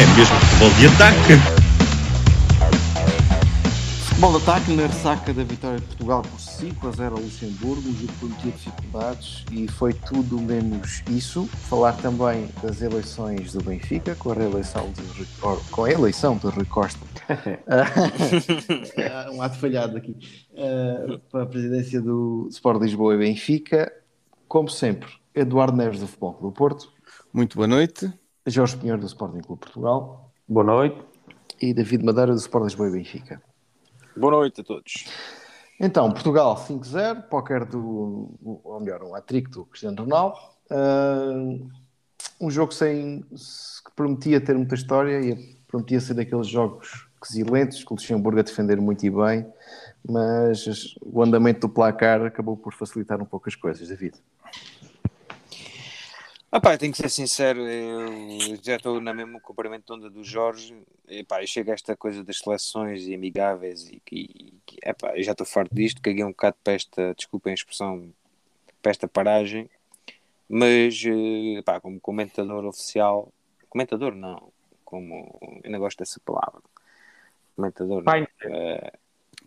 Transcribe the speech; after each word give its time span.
É 0.00 0.06
mesmo 0.16 0.34
futebol 0.34 0.70
de 0.78 0.86
ataque. 0.86 1.34
Futebol 4.08 4.30
de 4.30 4.36
ataque 4.38 4.74
na 4.74 4.86
ressaca 4.86 5.34
da 5.34 5.44
vitória 5.44 5.78
de 5.78 5.84
Portugal 5.84 6.22
por 6.22 6.40
5 6.40 6.88
a 6.88 6.90
0 6.90 7.16
ao 7.16 7.20
Luxemburgo, 7.20 7.86
um 7.86 7.92
jogo 7.92 8.06
que 8.06 8.18
prometia 8.18 8.50
dificuldades 8.50 9.44
e 9.52 9.68
foi 9.68 9.92
tudo 9.92 10.40
menos 10.40 11.02
isso. 11.10 11.44
Falar 11.68 11.92
também 11.98 12.48
das 12.62 12.80
eleições 12.80 13.52
do 13.52 13.62
Benfica, 13.62 14.14
com 14.14 14.30
a 14.30 14.34
reeleição 14.34 14.90
de, 14.90 15.26
com 15.70 15.84
a 15.84 15.90
eleição 15.90 16.38
de 16.38 16.46
Rui 16.46 16.64
Costa. 16.64 17.06
Ah, 17.68 19.28
um 19.34 19.42
ato 19.42 19.58
falhado 19.58 19.98
aqui. 19.98 20.16
Ah, 20.56 21.20
para 21.30 21.42
a 21.42 21.46
presidência 21.46 22.00
do 22.00 22.48
Sport 22.50 22.80
Lisboa 22.80 23.16
e 23.16 23.18
Benfica. 23.18 23.92
Como 24.48 24.70
sempre, 24.70 25.10
Eduardo 25.34 25.76
Neves 25.76 26.00
do 26.00 26.06
Futebol 26.06 26.38
do 26.40 26.50
Porto, 26.50 26.90
Muito 27.34 27.56
boa 27.56 27.68
noite. 27.68 28.10
Jorge 28.50 28.76
Pinheiro 28.76 29.00
do 29.00 29.06
Sporting 29.06 29.40
Clube 29.40 29.60
Portugal 29.60 30.30
Boa 30.48 30.64
noite. 30.64 31.00
e 31.60 31.72
David 31.74 32.04
Madeira 32.04 32.32
do 32.32 32.38
Sport 32.38 32.64
Lisboa 32.64 32.88
e 32.88 32.92
Benfica. 32.92 33.42
Boa 34.16 34.32
noite 34.32 34.60
a 34.60 34.64
todos. 34.64 35.04
Então, 35.78 36.10
Portugal 36.12 36.56
5-0, 36.56 37.22
póquer 37.28 37.64
do, 37.64 38.30
ou 38.64 38.80
melhor, 38.80 39.02
um 39.02 39.14
hat-trick 39.14 39.50
do 39.50 39.64
Cristiano 39.64 40.02
Ronaldo. 40.02 40.36
Ah, 40.70 41.56
um 42.40 42.50
jogo 42.50 42.72
sem, 42.72 43.22
que 43.22 43.92
prometia 43.96 44.40
ter 44.40 44.54
muita 44.56 44.74
história 44.74 45.20
e 45.20 45.56
prometia 45.68 46.00
ser 46.00 46.14
daqueles 46.14 46.46
jogos 46.48 47.06
quesilentes, 47.22 47.84
que 47.84 47.92
o 47.92 47.94
Luxemburgo 47.94 48.40
a 48.40 48.42
defender 48.42 48.80
muito 48.80 49.04
e 49.04 49.10
bem, 49.10 49.46
mas 50.08 50.66
as- 50.66 50.94
o 51.02 51.22
andamento 51.22 51.60
do 51.60 51.68
placar 51.68 52.22
acabou 52.22 52.56
por 52.56 52.72
facilitar 52.74 53.20
um 53.20 53.26
pouco 53.26 53.48
as 53.48 53.54
coisas, 53.54 53.88
David. 53.88 54.16
Ah, 56.52 56.60
pá, 56.60 56.76
tenho 56.76 56.90
que 56.92 56.98
ser 56.98 57.08
sincero, 57.08 57.60
eu 57.60 58.56
já 58.60 58.74
estou 58.74 59.00
na 59.00 59.14
mesma 59.14 59.38
comprimento 59.40 59.86
de 59.86 59.92
onda 59.92 60.10
do 60.10 60.24
Jorge. 60.24 60.76
E, 61.08 61.22
pá, 61.22 61.40
eu 61.40 61.46
chego 61.46 61.70
a 61.70 61.74
esta 61.74 61.96
coisa 61.96 62.24
das 62.24 62.38
seleções 62.38 63.06
e 63.06 63.14
amigáveis 63.14 63.88
e 63.88 64.00
que, 64.04 64.54
que 64.66 64.76
é, 64.82 64.92
pá, 64.92 65.16
eu 65.16 65.22
já 65.22 65.30
estou 65.30 65.46
farto 65.46 65.72
disto, 65.72 66.02
caguei 66.02 66.24
um 66.24 66.30
bocado 66.30 66.56
para 66.64 66.72
esta, 66.72 67.14
desculpem 67.14 67.52
a 67.52 67.54
expressão, 67.54 68.12
para 68.82 68.90
esta 68.90 69.06
paragem, 69.06 69.70
mas, 70.48 71.00
eh, 71.06 71.62
pá, 71.62 71.80
como 71.80 72.00
comentador 72.00 72.64
oficial, 72.64 73.32
comentador 73.68 74.16
não, 74.16 74.50
como, 74.84 75.38
eu 75.62 75.70
não 75.70 75.78
gosto 75.78 75.98
dessa 75.98 76.18
palavra, 76.24 76.60
comentador, 77.54 77.98
não. 77.98 78.04
Pai. 78.04 78.26
Eh, 78.42 78.92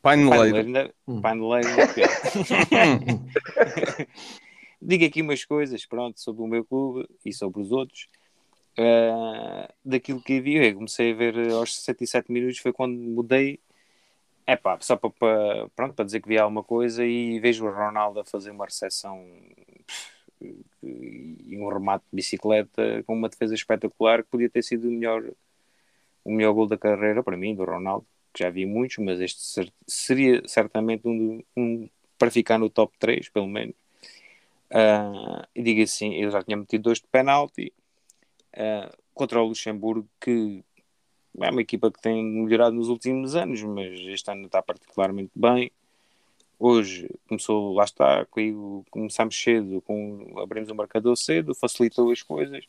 Paineleiro. 0.02 0.56
Paineleiro, 0.56 0.94
ainda- 1.06 1.22
paineleiro 1.22 1.82
é 1.82 1.88
pior. 1.94 2.10
Digo 4.86 5.06
aqui 5.06 5.22
umas 5.22 5.46
coisas, 5.46 5.86
pronto, 5.86 6.20
sobre 6.20 6.44
o 6.44 6.48
meu 6.48 6.66
clube 6.66 7.08
e 7.26 7.32
sobre 7.34 7.62
os 7.62 7.72
outros. 7.72 8.08
Ah, 8.78 9.74
daquilo 9.86 10.22
que 10.22 10.42
vi, 10.42 10.56
eu 10.56 10.76
comecei 10.76 11.12
a 11.14 11.16
ver 11.16 11.52
aos 11.52 11.76
67 11.76 12.32
minutos, 12.32 12.60
foi 12.60 12.74
quando 12.74 12.96
mudei. 12.98 13.60
É 14.46 14.58
pá, 14.58 14.78
só 14.82 14.98
para, 14.98 15.10
pronto, 15.76 15.94
para 15.96 16.06
dizer 16.06 16.22
que 16.22 16.28
vi 16.28 16.38
alguma 16.38 16.64
coisa 16.64 17.06
e 17.06 17.40
vejo 17.40 17.66
o 17.66 17.72
Ronaldo 17.72 18.20
a 18.20 18.26
fazer 18.26 18.52
uma 18.52 18.66
recepção 18.66 19.26
e 20.42 21.58
um 21.58 21.68
remate 21.70 22.04
de 22.12 22.16
bicicleta 22.18 23.04
com 23.06 23.14
uma 23.14 23.30
defesa 23.30 23.54
espetacular 23.56 24.24
que 24.24 24.30
podia 24.30 24.50
ter 24.50 24.64
sido 24.64 24.90
o 24.90 24.92
melhor, 24.92 25.24
o 26.26 26.32
melhor 26.32 26.54
gol 26.54 26.68
da 26.68 26.78
carreira 26.78 27.24
para 27.24 27.38
mim, 27.38 27.56
do 27.56 27.64
Ronaldo, 27.64 28.06
que 28.34 28.44
já 28.44 28.50
vi 28.50 28.66
muitos, 28.66 28.98
mas 28.98 29.22
este 29.22 29.72
seria 29.88 30.42
certamente 30.48 31.08
um, 31.08 31.42
um 31.56 31.90
para 32.18 32.32
ficar 32.32 32.58
no 32.58 32.70
top 32.70 32.94
3, 33.00 33.30
pelo 33.30 33.48
menos. 33.48 33.76
Ah, 34.74 35.48
e 35.56 35.62
digo 35.62 35.84
assim, 35.84 36.16
eu 36.16 36.32
já 36.32 36.42
tinha 36.44 36.58
metido 36.58 36.84
dois 36.84 37.00
de 37.00 37.08
penalti 37.08 37.72
ah, 38.58 38.92
contra 39.14 39.42
o 39.42 39.48
Luxemburgo, 39.48 40.10
que 40.20 40.64
é 41.40 41.50
uma 41.52 41.62
equipa 41.62 41.92
que 41.92 42.02
tem 42.02 42.24
melhorado 42.24 42.76
nos 42.76 42.90
últimos 42.90 43.36
anos, 43.36 43.62
mas 43.64 44.00
este 44.08 44.32
ano 44.32 44.48
está 44.48 44.62
particularmente 44.64 45.32
bem. 45.36 45.72
Hoje 46.60 47.10
começou, 47.28 47.74
lá 47.74 47.84
está, 47.84 48.26
começámos 48.90 49.36
cedo, 49.42 49.82
com, 49.82 50.34
abrimos 50.40 50.70
o 50.72 50.76
marcador 50.76 51.16
cedo, 51.18 51.54
facilitou 51.56 52.12
as 52.12 52.22
coisas 52.24 52.66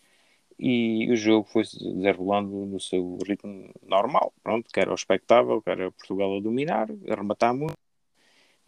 e 0.59 1.11
o 1.13 1.17
jogo 1.17 1.49
foi 1.49 1.65
se 1.65 1.79
desenrolando 1.79 2.67
no 2.67 2.81
seu 2.81 3.19
ritmo 3.27 3.71
normal, 3.83 4.33
pronto, 4.43 4.71
que 4.73 4.81
era 4.81 4.91
o 4.91 4.95
expectável, 4.95 5.63
que 5.63 5.71
era 5.71 5.91
Portugal 5.93 6.37
a 6.37 6.41
dominar, 6.41 6.89
a 6.91 7.15
rematar 7.15 7.55
muito, 7.55 7.77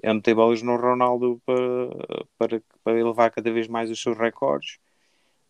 a 0.05 0.15
meter 0.15 0.35
bolas 0.35 0.63
no 0.63 0.77
Ronaldo 0.77 1.41
para, 1.45 2.27
para, 2.39 2.63
para 2.85 2.99
elevar 2.99 3.31
cada 3.31 3.51
vez 3.51 3.69
mais 3.69 3.91
os 3.91 4.01
seus 4.01 4.17
recordes. 4.17 4.79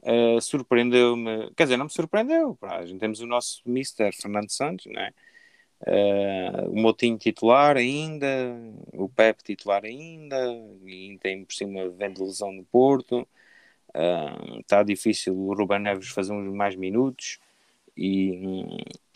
Uh, 0.03 0.41
surpreendeu-me, 0.41 1.51
quer 1.57 1.65
dizer, 1.65 1.77
não 1.77 1.87
me 1.87 1.93
surpreendeu, 1.93 2.55
pá, 2.55 2.77
a 2.77 2.87
gente 2.87 3.01
temos 3.01 3.21
o 3.21 3.27
nosso 3.27 3.61
Mister 3.67 4.13
Fernando 4.15 4.51
Santos, 4.51 4.87
né? 4.87 5.13
Uh, 5.81 6.71
o 6.71 6.77
Motinho 6.81 7.19
titular 7.19 7.77
ainda, 7.77 8.27
o 8.95 9.09
Pepe 9.09 9.43
titular 9.43 9.85
ainda, 9.85 10.37
e 10.85 11.19
tem 11.21 11.45
por 11.45 11.53
cima 11.53 11.89
vem 11.91 12.13
de 12.13 12.23
lesão 12.23 12.53
no 12.53 12.65
Porto, 12.65 13.27
Uh, 13.97 14.61
está 14.61 14.83
difícil 14.83 15.35
o 15.35 15.55
Ruben 15.55 15.79
Neves 15.79 16.09
fazer 16.09 16.31
uns 16.31 16.53
mais 16.55 16.77
minutos 16.77 17.39
e, 17.97 18.65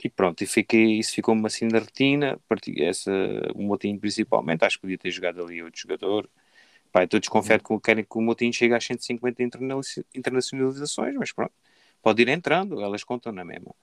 e 0.05 0.09
pronto, 0.11 0.43
e 0.43 0.47
fiquei, 0.47 0.99
isso 0.99 1.15
ficou-me 1.15 1.47
assim 1.47 1.67
na 1.67 1.79
retina, 1.81 2.39
essa, 2.79 3.13
o 3.55 3.63
Motinho 3.63 3.99
principalmente, 4.01 4.65
acho 4.65 4.77
que 4.77 4.83
podia 4.83 4.99
ter 4.99 5.11
jogado 5.11 5.43
ali 5.45 5.63
outro 5.63 5.81
jogador. 5.81 6.29
Pá, 6.93 7.05
estou 7.05 7.21
desconfiado 7.21 7.63
que 7.65 7.81
querem 7.81 8.05
que 8.05 8.19
o 8.19 8.23
Motinho 8.23 8.53
chegue 8.53 8.75
às 8.75 8.85
150 8.85 9.43
internaliza- 9.43 10.05
internacionalizações, 10.15 11.15
mas 11.17 11.33
pronto, 11.33 11.53
pode 12.03 12.23
ir 12.23 12.29
entrando, 12.29 12.81
elas 12.83 13.05
contam 13.05 13.33
na 13.33 13.45
mesma. 13.45 13.75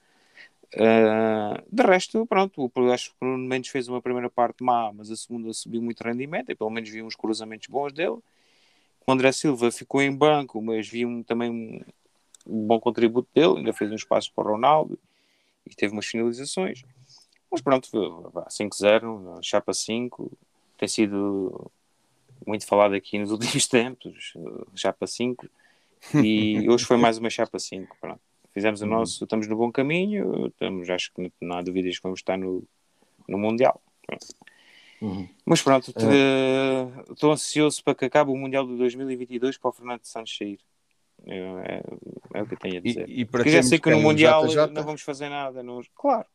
Uh, 0.75 1.63
de 1.71 1.83
resto, 1.83 2.25
pronto, 2.25 2.69
acho 2.93 3.11
que 3.11 3.15
o 3.15 3.19
Bruno 3.21 3.47
Mendes 3.47 3.71
fez 3.71 3.87
uma 3.87 4.01
primeira 4.01 4.29
parte 4.29 4.63
má, 4.63 4.91
mas 4.93 5.09
a 5.09 5.15
segunda 5.15 5.53
subiu 5.53 5.81
muito 5.81 6.01
rendimento, 6.03 6.51
e 6.51 6.55
pelo 6.55 6.69
menos 6.69 6.89
vi 6.89 7.01
uns 7.01 7.15
cruzamentos 7.15 7.67
bons 7.67 7.93
dele. 7.93 8.17
O 9.07 9.11
André 9.11 9.31
Silva 9.31 9.71
ficou 9.71 10.01
em 10.01 10.15
banco, 10.15 10.61
mas 10.61 10.87
vi 10.87 11.05
um- 11.05 11.23
também 11.23 11.81
um, 12.47 12.67
bom 12.67 12.79
contributo 12.79 13.29
dele, 13.33 13.57
ainda 13.57 13.73
fez 13.73 13.91
um 13.91 13.95
espaço 13.95 14.31
para 14.33 14.47
o 14.47 14.51
Ronaldo 14.53 14.97
e 15.65 15.75
teve 15.75 15.93
umas 15.93 16.05
finalizações. 16.05 16.83
Mas 17.51 17.61
pronto, 17.61 17.89
vá, 18.33 18.47
5-0, 18.49 19.39
chapa 19.41 19.73
5, 19.73 20.31
tem 20.77 20.87
sido 20.87 21.71
muito 22.45 22.65
falado 22.65 22.93
aqui 22.93 23.17
nos 23.19 23.31
últimos 23.31 23.67
tempos, 23.67 24.33
chapa 24.75 25.07
5, 25.07 25.47
e 26.23 26.65
hoje 26.69 26.85
foi 26.85 26.97
mais 26.97 27.17
uma 27.17 27.29
chapa 27.29 27.59
5, 27.59 27.95
pronto. 27.99 28.21
Fizemos 28.53 28.81
o 28.81 28.85
nosso, 28.89 29.23
estamos 29.23 29.47
no 29.47 29.55
bom 29.55 29.71
caminho, 29.71 30.47
estamos, 30.47 30.89
acho 30.89 31.11
que 31.13 31.31
não 31.41 31.57
há 31.57 31.61
dúvidas 31.61 31.95
que 31.97 32.03
vamos 32.03 32.19
estar 32.19 32.37
no, 32.37 32.63
no 33.27 33.37
Mundial. 33.37 33.81
Pronto. 34.05 34.25
Mas 35.45 35.61
pronto, 35.61 35.93
te- 35.93 37.13
estou 37.13 37.31
ansioso 37.31 37.83
para 37.83 37.95
que 37.95 38.05
acabe 38.05 38.31
o 38.31 38.35
Mundial 38.35 38.65
de 38.67 38.75
2022 38.77 39.57
para 39.57 39.69
o 39.69 39.73
Fernando 39.73 40.03
Santos 40.03 40.35
sair. 40.35 40.59
É, 41.25 41.37
é- 41.37 41.83
é 42.35 42.41
o 42.41 42.45
que 42.47 42.53
eu 42.53 42.59
tenho 42.59 42.77
a 42.77 42.81
dizer. 42.81 43.09
E, 43.09 43.21
e 43.21 43.25
para 43.25 43.43
termos 43.43 43.67
sei 43.69 43.79
que 43.79 43.89
no 43.89 43.99
Mundial 43.99 44.45
JJ? 44.47 44.67
não 44.73 44.83
vamos 44.83 45.01
fazer 45.01 45.29
nada. 45.29 45.61
Não... 45.63 45.81
Claro, 45.95 46.25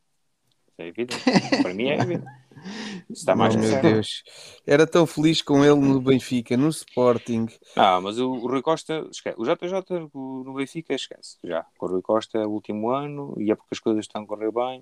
é 0.77 0.87
evidente. 0.87 1.23
para 1.61 1.73
mim 1.73 1.89
é 1.89 1.95
evidente. 1.95 2.25
Está 3.09 3.35
mais 3.35 3.55
Oh, 3.55 3.59
meu. 3.59 3.81
Deus. 3.81 4.23
Era 4.65 4.87
tão 4.87 5.05
feliz 5.05 5.41
com 5.41 5.65
ele 5.65 5.75
no 5.75 5.99
Benfica, 5.99 6.55
no 6.55 6.69
Sporting. 6.69 7.47
Ah, 7.75 7.99
mas 7.99 8.17
o, 8.19 8.31
o 8.31 8.47
Rui 8.47 8.61
Costa, 8.61 9.05
esquece. 9.11 9.35
o 9.37 9.43
JJ 9.43 10.09
no 10.13 10.53
Benfica 10.53 10.93
esquece, 10.93 11.37
já. 11.43 11.65
Com 11.77 11.87
o 11.87 11.89
Rui 11.89 12.01
Costa 12.01 12.37
é 12.37 12.45
o 12.45 12.51
último 12.51 12.89
ano 12.89 13.35
e 13.37 13.51
é 13.51 13.55
porque 13.55 13.73
as 13.73 13.79
coisas 13.79 14.05
estão 14.05 14.23
a 14.23 14.25
correr 14.27 14.51
bem. 14.51 14.81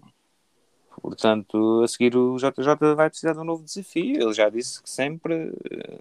Portanto, 1.01 1.81
a 1.83 1.87
seguir 1.87 2.15
o 2.15 2.37
JJ 2.37 2.95
vai 2.95 3.09
precisar 3.09 3.33
de 3.33 3.39
um 3.39 3.43
novo 3.45 3.63
desafio. 3.63 4.21
Ele 4.21 4.33
já 4.33 4.49
disse 4.49 4.83
que 4.83 4.89
sempre 4.89 5.51
eh, 5.71 5.99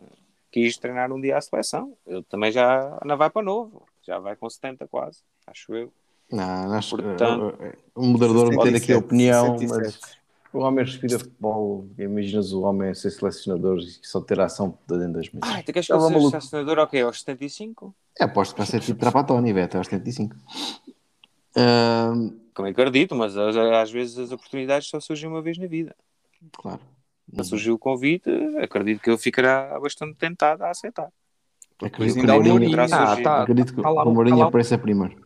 quis 0.51 0.77
treinar 0.77 1.13
um 1.13 1.21
dia 1.21 1.39
a 1.39 1.41
seleção. 1.41 1.97
Ele 2.07 2.23
também 2.25 2.51
já 2.53 3.01
não 3.07 3.17
vai 3.17 3.31
para 3.31 3.43
novo. 3.43 3.87
Já 4.07 4.19
vai 4.19 4.35
com 4.37 4.49
70 4.49 4.87
quase, 4.89 5.21
acho 5.47 5.75
eu. 5.75 5.93
Não, 6.31 6.73
acho 6.75 6.97
que 6.97 7.03
Portanto- 7.03 7.57
eh, 7.61 7.77
o 7.95 8.07
moderador 8.07 8.49
tem 8.51 8.59
aqui 8.77 8.93
a 8.93 8.97
67, 9.01 9.05
opinião, 9.05 9.59
67. 9.59 9.99
mas 10.03 10.19
o 10.53 10.59
homem 10.61 10.85
respira 10.85 11.19
futebol. 11.19 11.89
Imaginas 11.99 12.53
o 12.53 12.63
homem 12.63 12.91
a 12.91 12.95
ser 12.95 13.11
selecionador 13.11 13.79
e 13.79 13.91
só 14.07 14.21
ter 14.21 14.41
ação 14.41 14.77
dentro 14.89 15.15
das 15.15 15.31
mãos. 15.33 15.43
Ah, 15.43 15.63
tu 15.63 15.73
queres 15.73 15.87
que 15.87 15.93
Estava 15.93 16.03
ele 16.05 16.09
seja 16.09 16.19
maluco. 16.21 16.31
selecionador 16.31 16.79
ok, 16.85 17.03
aos 17.03 17.19
75? 17.21 17.95
É, 18.19 18.25
aposto 18.25 18.53
que 18.55 18.59
vai 18.59 18.67
ser 18.67 18.81
tipo 18.81 18.99
Trapatoni, 19.01 19.51
até 19.61 19.77
aos 19.79 19.87
75. 19.89 20.37
Ahm, 21.57 22.31
Também 22.55 22.73
acredito, 22.73 23.15
mas 23.15 23.37
às- 23.37 23.57
às 23.57 23.91
vezes 23.91 24.19
as 24.19 24.33
oportunidades 24.33 24.89
só 24.89 25.01
surgem 25.01 25.29
uma 25.29 25.43
vez 25.43 25.59
na 25.59 25.67
vida. 25.67 25.95
claro. 26.53 26.81
Se 27.37 27.45
surgiu 27.45 27.75
o 27.75 27.79
convite, 27.79 28.29
acredito 28.61 29.01
que 29.01 29.09
ele 29.09 29.17
ficará 29.19 29.79
bastante 29.79 30.17
tentado 30.17 30.65
a 30.65 30.71
aceitar. 30.71 31.13
Acredito 31.83 32.15
que 32.15 32.21
ainda 32.21 32.33
há 32.33 32.37
o 32.37 32.41
o 32.41 32.45
Mourinho, 32.45 32.71
Mourinho. 32.77 32.95
Ah, 32.95 33.13
Ah, 33.13 33.23
tá, 33.23 33.43
acredito 33.43 33.75
que 33.75 33.83
tá 33.83 33.91
lá, 33.91 34.05
o 34.05 34.11
Mourinho 34.13 34.37
tá 34.37 34.43
lá, 34.43 34.49
apareça 34.49 34.79
primeiro. 34.79 35.17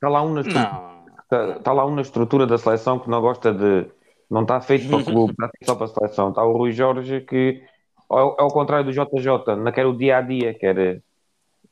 tá 0.00 0.08
lá 0.08 0.22
um 0.22 0.32
na 0.34 0.40
estrutura, 0.42 0.70
Não, 0.70 1.14
tá, 1.28 1.58
tá 1.60 1.72
lá 1.72 1.86
um 1.86 1.94
na 1.94 2.02
estrutura 2.02 2.46
da 2.46 2.58
seleção 2.58 2.98
que 2.98 3.10
não 3.10 3.20
gosta 3.20 3.52
de. 3.52 3.86
Não 4.30 4.42
está 4.42 4.60
feito 4.60 4.88
para 4.88 4.96
o 4.98 5.04
clube, 5.04 5.32
está 5.32 5.48
feito 5.48 5.66
só 5.66 5.74
para 5.74 5.84
a 5.84 5.88
seleção. 5.88 6.28
Está 6.30 6.42
o 6.44 6.56
Rui 6.56 6.72
Jorge 6.72 7.20
que 7.22 7.62
é 7.62 7.68
ao, 8.08 8.40
ao 8.40 8.48
contrário 8.48 8.84
do 8.86 8.92
JJ, 8.92 9.56
não 9.56 9.72
quer 9.72 9.86
o 9.86 9.92
dia 9.96 10.18
a 10.18 10.20
dia, 10.20 10.54
quer 10.54 11.02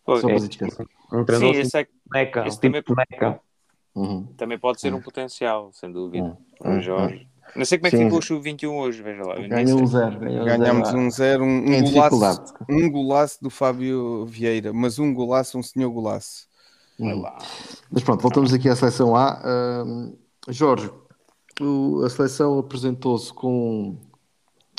pois. 0.05 0.21
Só 0.21 0.29
é. 0.29 0.35
descansar. 0.37 0.87
um 1.13 1.19
Sim, 1.21 1.25
treinador 1.25 1.55
esse 1.61 1.79
é, 1.79 1.87
boneca, 2.07 2.43
um 2.43 2.47
esse 2.47 2.61
tipo 2.61 2.81
também- 2.83 2.83
de 2.83 3.17
boneca. 3.19 3.41
Uhum. 3.95 4.25
também 4.39 4.59
pode 4.59 4.81
ser 4.81 4.93
um 4.95 5.01
potencial, 5.03 5.71
sem 5.73 5.93
dúvida. 5.93 6.37
O 6.61 6.69
Hum, 6.69 6.81
Jorge. 6.81 7.29
Não 7.55 7.65
sei 7.65 7.79
como 7.79 7.89
é 7.89 7.91
que 7.91 7.97
Sim. 7.99 8.05
ficou 8.05 8.19
o 8.19 8.23
Sub-21 8.23 8.71
hoje, 8.79 9.03
veja 9.03 9.23
lá. 9.25 9.35
Ganhou 9.47 9.83
um 9.83 9.87
zero. 9.87 10.19
ganhou 10.19 10.43
um 10.43 10.45
Ganhámos 10.45 10.89
zero. 10.89 11.01
um 11.01 11.11
zero, 11.11 11.45
um, 11.45 11.77
um 11.77 11.83
golaço, 11.83 12.55
um 12.69 12.91
golaço 12.91 13.43
do 13.43 13.51
Fábio 13.51 14.25
Vieira, 14.27 14.73
mas 14.73 14.99
um 14.99 15.13
golaço, 15.13 15.59
um 15.59 15.63
senhor 15.63 15.91
golaço. 15.91 16.47
Lá. 16.99 17.37
Mas 17.91 18.03
pronto, 18.05 18.21
voltamos 18.23 18.53
aqui 18.53 18.69
à 18.69 18.77
seleção 18.77 19.17
A. 19.17 19.41
Ahm, 19.45 20.13
Jorge, 20.49 20.91
o- 21.61 22.03
a 22.05 22.11
seleção 22.11 22.59
apresentou-se 22.59 23.33
com 23.33 23.97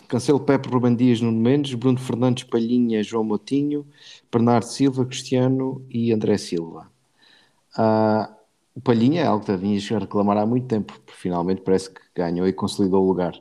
Cancelo 0.07 0.39
Pepe, 0.39 0.69
Rubem 0.69 0.95
Dias, 0.95 1.19
Nuno 1.19 1.39
Mendes, 1.39 1.73
Bruno 1.73 1.99
Fernandes, 1.99 2.43
Palhinha, 2.43 3.03
João 3.03 3.23
Motinho, 3.23 3.85
Bernardo 4.31 4.65
Silva, 4.65 5.05
Cristiano 5.05 5.85
e 5.89 6.13
André 6.13 6.37
Silva. 6.37 6.89
Ah, 7.75 8.31
o 8.75 8.81
Palhinha 8.81 9.21
é 9.21 9.25
algo 9.25 9.45
que 9.45 9.55
vinhas 9.55 9.89
a 9.91 9.99
reclamar 9.99 10.37
há 10.37 10.45
muito 10.45 10.67
tempo, 10.67 10.93
porque 10.93 11.11
finalmente 11.13 11.61
parece 11.61 11.89
que 11.89 12.01
ganhou 12.15 12.47
e 12.47 12.53
consolidou 12.53 13.03
o 13.03 13.07
lugar. 13.07 13.33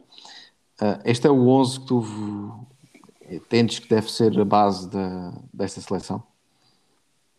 Ah, 0.81 1.01
este 1.05 1.27
é 1.27 1.31
o 1.31 1.49
11 1.49 1.81
que 1.81 1.87
tu 1.87 2.05
entendes 3.31 3.79
que 3.79 3.89
deve 3.89 4.11
ser 4.11 4.39
a 4.39 4.45
base 4.45 4.91
da, 4.91 5.33
desta 5.53 5.81
seleção? 5.81 6.23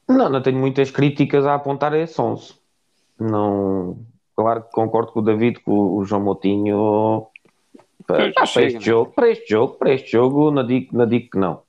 Não, 0.08 0.30
não 0.30 0.42
tenho 0.42 0.60
muitas 0.60 0.92
críticas 0.92 1.46
a 1.46 1.56
apontar 1.56 1.94
a 1.94 2.00
esse 2.00 2.20
11. 2.20 2.54
Não, 3.20 3.98
claro 4.36 4.64
que 4.64 4.72
concordo 4.72 5.12
com 5.12 5.20
o 5.20 5.24
David, 5.24 5.60
com 5.60 5.98
o 5.98 6.04
João 6.04 6.22
Moutinho. 6.22 7.28
Para, 8.08 8.34
para 8.34 8.44
este 8.44 8.74
né? 8.74 8.80
jogo, 8.80 9.12
para 9.12 9.30
este 9.30 9.50
jogo, 9.50 9.74
para 9.76 9.94
este 9.94 10.12
jogo, 10.12 10.52
não 10.52 10.66
digo, 10.66 10.98
não 10.98 11.08
digo 11.08 11.30
que 11.30 11.38
não. 11.38 11.62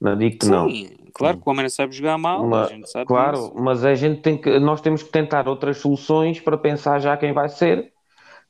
Não 0.00 0.16
digo 0.16 0.38
que 0.38 0.46
não. 0.46 0.68
Claro 1.12 1.38
que 1.38 1.48
o 1.48 1.50
homem 1.50 1.62
não 1.64 1.70
sabe 1.70 1.92
jogar 1.94 2.16
mal, 2.18 2.44
Uma- 2.44 2.64
a 2.64 2.68
gente 2.68 2.88
sabe 2.90 3.06
Claro, 3.06 3.36
disso. 3.38 3.52
mas 3.56 3.84
a 3.84 3.94
gente 3.94 4.20
tem 4.20 4.36
que, 4.36 4.58
nós 4.58 4.80
temos 4.80 5.02
que 5.02 5.10
tentar 5.10 5.48
outras 5.48 5.78
soluções 5.78 6.40
para 6.40 6.56
pensar 6.58 6.98
já 7.00 7.16
quem 7.16 7.32
vai 7.32 7.48
ser. 7.48 7.92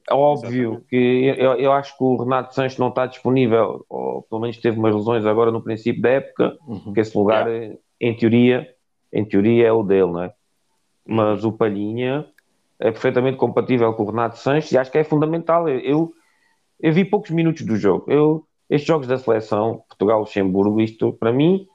É 0.08 0.14
óbvio 0.14 0.82
Exatamente. 0.84 0.86
que 0.88 1.34
eu, 1.38 1.52
eu 1.54 1.72
acho 1.72 1.96
que 1.96 2.02
o 2.02 2.16
Renato 2.16 2.54
Sanches 2.54 2.78
não 2.78 2.88
está 2.88 3.06
disponível, 3.06 3.84
ou 3.88 4.22
pelo 4.22 4.40
menos 4.40 4.56
teve 4.56 4.78
umas 4.78 4.94
lesões 4.94 5.24
agora 5.24 5.50
no 5.52 5.62
princípio 5.62 6.02
da 6.02 6.08
época, 6.10 6.56
Uhum. 6.66 6.92
que 6.92 7.00
esse 7.00 7.16
lugar, 7.16 7.46
em 8.00 8.16
teoria, 8.16 8.68
em 9.12 9.24
teoria 9.24 9.66
é 9.68 9.72
o 9.72 9.82
dele, 9.82 10.10
não 10.10 10.22
é? 10.24 10.32
Mas 11.06 11.44
o 11.44 11.52
Palhinha 11.52 12.26
é 12.78 12.90
perfeitamente 12.90 13.36
compatível 13.36 13.92
com 13.94 14.02
o 14.02 14.06
Renato 14.06 14.38
Sanches 14.38 14.72
e 14.72 14.78
acho 14.78 14.90
que 14.90 14.98
é 14.98 15.04
fundamental. 15.04 15.68
Eu, 15.68 15.78
eu, 15.80 16.12
eu 16.80 16.92
vi 16.92 17.04
poucos 17.04 17.30
minutos 17.30 17.62
do 17.62 17.76
jogo. 17.76 18.04
Eu, 18.10 18.44
estes 18.68 18.86
jogos 18.88 19.06
da 19.06 19.18
seleção, 19.18 19.82
Portugal-Luxemburgo, 19.88 20.80
isto 20.80 21.12
para 21.12 21.32
mim 21.32 21.66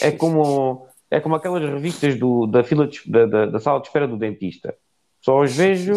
é 0.00 0.10
como, 0.12 0.86
é 1.10 1.20
como 1.20 1.34
aquelas 1.34 1.62
revistas 1.62 2.18
do, 2.18 2.46
da, 2.46 2.64
fila 2.64 2.86
de- 2.86 3.10
da, 3.10 3.26
da, 3.26 3.46
da 3.46 3.58
sala 3.60 3.80
de 3.80 3.86
espera 3.86 4.06
do 4.08 4.16
dentista. 4.16 4.74
Só 5.20 5.40
os 5.40 5.56
vejo 5.56 5.94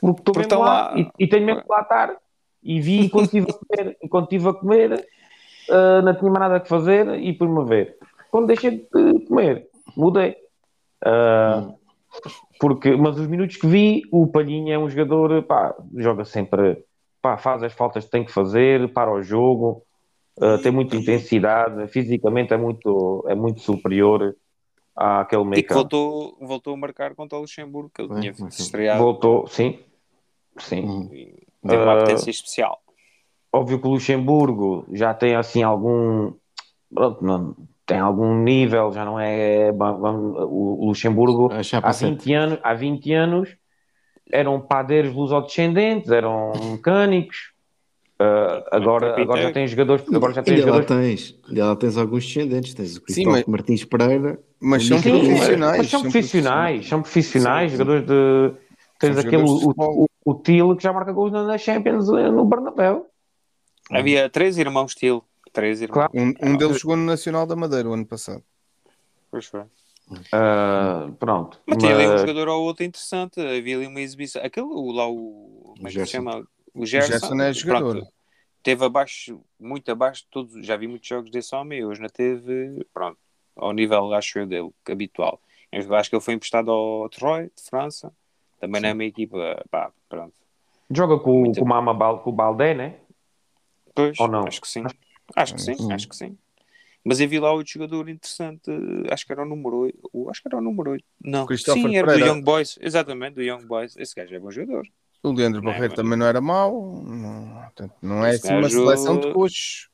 porque 0.00 0.30
estou 0.30 0.42
mesmo 0.42 0.58
lá, 0.60 0.90
lá. 0.90 0.98
E, 0.98 1.24
e 1.24 1.28
tenho 1.28 1.46
mesmo 1.46 1.62
que 1.62 1.68
lá 1.68 1.82
estar. 1.82 2.16
E 2.62 2.80
vi 2.80 3.00
enquanto 3.06 3.24
estive 3.26 3.46
a 3.50 3.54
comer, 3.54 3.96
enquanto 4.02 4.32
estive 4.32 4.48
a 4.48 4.54
comer, 4.54 5.08
ah, 5.70 6.02
não 6.02 6.14
tinha 6.14 6.30
mais 6.30 6.40
nada 6.40 6.60
que 6.60 6.68
fazer 6.68 7.18
e 7.18 7.32
pus-me 7.32 7.60
a 7.60 7.64
ver. 7.64 7.96
Quando 8.30 8.46
deixei 8.46 8.70
de 8.70 9.20
comer, 9.26 9.68
mudei. 9.96 10.36
Ah, 11.04 11.70
porque, 12.60 12.94
mas 12.96 13.18
os 13.18 13.26
minutos 13.26 13.56
que 13.56 13.66
vi, 13.66 14.02
o 14.10 14.26
Palhinha 14.26 14.74
é 14.74 14.78
um 14.78 14.88
jogador, 14.88 15.42
pá, 15.44 15.74
joga 15.96 16.24
sempre, 16.24 16.84
pá, 17.22 17.36
faz 17.38 17.62
as 17.62 17.72
faltas 17.72 18.04
que 18.04 18.10
tem 18.10 18.24
que 18.24 18.32
fazer, 18.32 18.92
para 18.92 19.12
o 19.12 19.22
jogo, 19.22 19.82
ah, 20.40 20.58
tem 20.62 20.72
muita 20.72 20.96
intensidade, 20.96 21.86
fisicamente 21.88 22.52
é 22.52 22.56
muito, 22.56 23.24
é 23.28 23.34
muito 23.34 23.60
superior 23.60 24.34
àquele 24.96 25.42
E 25.42 25.46
meio 25.46 25.62
que 25.62 25.68
campo. 25.68 25.80
voltou, 25.80 26.36
voltou 26.40 26.74
a 26.74 26.76
marcar 26.76 27.14
contra 27.14 27.38
o 27.38 27.42
Luxemburgo, 27.42 27.90
que 27.94 28.02
ele 28.02 28.20
tinha 28.20 28.34
sim. 28.34 28.46
estreado 28.48 29.02
Voltou, 29.02 29.46
sim, 29.46 29.78
sim. 30.58 30.82
Uhum. 30.84 31.08
e 31.12 31.46
deu 31.62 31.82
uma 31.82 31.94
Ah, 31.94 31.98
potência 32.00 32.30
especial. 32.30 32.80
Óbvio 33.52 33.80
que 33.80 33.86
o 33.86 33.90
Luxemburgo 33.90 34.86
já 34.92 35.12
tem 35.14 35.34
assim 35.34 35.62
algum. 35.62 36.32
pronto, 36.92 37.24
não- 37.24 37.56
tem 37.86 37.98
algum 37.98 38.36
nível, 38.40 38.92
já 38.92 39.04
não 39.04 39.18
é. 39.18 39.72
ba- 39.72 39.92
O 39.92 40.86
Luxemburgo 40.86 41.50
chapa 41.64 41.88
há 41.88 41.92
sete. 41.92 42.10
20 42.10 42.32
anos, 42.34 42.58
há 42.62 42.72
20 42.72 43.12
anos 43.12 43.56
eram 44.30 44.60
padeiros 44.60 45.12
lusodescendentes, 45.12 46.08
eram 46.08 46.52
mecânicos. 46.70 47.52
Ah, 48.22 48.62
agora, 48.72 49.18
agora 49.20 49.40
já 49.40 49.50
tem 49.50 49.66
jogadores. 49.66 50.04
Agora 50.14 50.34
já 50.34 50.42
tem 50.42 50.54
Ainda 50.56 50.66
lá 50.66 50.76
jogadores. 50.82 51.06
tens, 51.30 51.40
ainda 51.48 51.66
lá 51.68 51.76
tens 51.76 51.96
alguns 51.96 52.26
descendentes, 52.26 52.74
tens 52.74 52.90
o 52.90 52.94
Sim, 52.96 53.00
Cristóvão 53.00 53.32
mas- 53.32 53.46
Martins 53.46 53.84
Pereira, 53.84 54.38
Mas 54.60 54.86
são 54.86 54.98
Sim, 54.98 55.10
profissionais. 55.10 55.78
mas 55.78 55.88
são 55.90 56.02
profissionais, 56.02 56.86
são 56.88 57.00
profissionais, 57.02 57.72
jogadores 57.72 58.06
de. 58.06 58.52
Tens 58.98 59.14
São 59.16 59.24
aquele, 59.26 59.42
o, 59.42 59.72
o, 59.74 60.06
o 60.26 60.34
Tilo 60.34 60.76
que 60.76 60.82
já 60.82 60.92
marca 60.92 61.10
gols 61.12 61.32
na 61.32 61.56
Champions 61.56 62.08
no 62.08 62.44
Bernabéu. 62.44 63.06
Havia 63.90 64.28
três 64.28 64.58
irmãos 64.58 64.94
Tilo. 64.94 65.24
Três 65.50 65.80
irmãos. 65.80 65.94
Claro. 65.94 66.12
Um, 66.14 66.34
um 66.52 66.56
deles 66.58 66.78
jogou 66.78 66.96
no 66.98 67.04
Nacional 67.06 67.46
da 67.46 67.56
Madeira 67.56 67.88
o 67.88 67.94
ano 67.94 68.04
passado. 68.04 68.42
Pois 69.30 69.46
foi. 69.46 69.62
Ah, 70.32 71.08
pronto. 71.18 71.58
Mas 71.66 71.78
tinha 71.78 71.94
ali 71.94 72.06
um 72.06 72.10
Mas- 72.10 72.20
jogador 72.20 72.48
ou 72.48 72.62
outro 72.64 72.84
interessante. 72.84 73.40
Havia 73.40 73.76
ali 73.78 73.86
uma 73.86 74.00
exibição. 74.00 74.42
Aquele, 74.44 74.66
o, 74.66 74.92
lá 74.92 75.08
o. 75.08 75.72
Como 75.76 75.88
é 75.88 75.90
que 75.90 76.00
se 76.00 76.06
chama? 76.06 76.44
O 76.74 76.86
Gerson. 76.86 77.12
Gerson 77.12 77.40
é 77.42 77.52
jogador. 77.52 77.96
Pronto, 77.96 78.12
teve 78.62 78.84
abaixo, 78.84 79.40
muito 79.58 79.90
abaixo 79.90 80.22
de 80.22 80.28
todos. 80.30 80.66
Já 80.66 80.76
vi 80.76 80.86
muitos 80.86 81.08
jogos 81.08 81.30
desse 81.30 81.54
homem. 81.54 81.84
Hoje 81.84 82.00
não 82.00 82.08
teve. 82.08 82.84
Pronto. 82.92 83.18
Ao 83.56 83.72
nível, 83.72 84.12
acho 84.14 84.38
eu, 84.38 84.46
dele, 84.46 84.70
que 84.84 84.92
habitual. 84.92 85.40
Eu 85.72 85.94
acho 85.94 86.08
que 86.10 86.16
ele 86.16 86.22
foi 86.22 86.34
emprestado 86.34 86.70
ao 86.70 87.08
Troy, 87.08 87.44
de 87.44 87.62
França. 87.68 88.12
Também 88.60 88.80
não 88.80 88.88
é 88.88 88.92
uma 88.92 89.04
equipa. 89.04 89.62
Pá, 89.70 89.92
pronto. 90.08 90.34
Joga 90.90 91.18
com, 91.18 91.40
Muito 91.40 91.58
com, 91.60 91.64
o 91.64 91.68
Mama 91.68 91.94
Bal- 91.94 92.20
com 92.20 92.30
o 92.30 92.32
Baldé, 92.32 92.74
né? 92.74 92.96
Pois, 93.94 94.18
Ou 94.18 94.28
não? 94.28 94.46
acho 94.46 94.60
que 94.60 94.68
sim. 94.68 94.82
Acho 95.36 95.54
que 95.54 95.60
sim, 95.62 95.76
Hum. 95.80 95.92
acho 95.92 96.08
que 96.08 96.16
sim. 96.16 96.36
Mas 97.04 97.20
havia 97.20 97.40
lá 97.40 97.52
outro 97.52 97.72
jogador 97.72 98.08
interessante, 98.08 98.70
acho 99.10 99.24
que 99.24 99.32
era 99.32 99.42
o 99.42 99.46
número 99.46 99.76
8. 99.78 100.28
Acho 100.28 100.42
que 100.42 100.48
era 100.48 100.58
o 100.58 100.60
número 100.60 100.90
8. 100.90 101.04
Não, 101.24 101.46
sim, 101.56 101.96
era 101.96 102.06
Pereira. 102.06 102.26
do 102.32 102.36
Young 102.36 102.42
Boys. 102.42 102.78
Exatamente, 102.80 103.34
do 103.34 103.42
Young 103.42 103.64
Boys. 103.66 103.96
Esse 103.96 104.14
gajo 104.14 104.34
é 104.34 104.38
bom 104.38 104.50
jogador. 104.50 104.86
O 105.22 105.32
Leandro 105.32 105.62
Não 105.62 105.70
é, 105.70 105.72
Barreiro 105.74 105.94
mas- 105.96 106.02
também 106.04 106.18
não 106.18 106.26
era 106.26 106.40
mau. 106.40 107.02
Não, 107.04 107.62
portanto, 107.64 107.92
não 108.02 108.24
é 108.24 108.30
assim 108.30 108.52
uma 108.52 108.62
gajo- 108.62 108.84
seleção 108.84 109.20
de 109.20 109.32
coxos. 109.32 109.88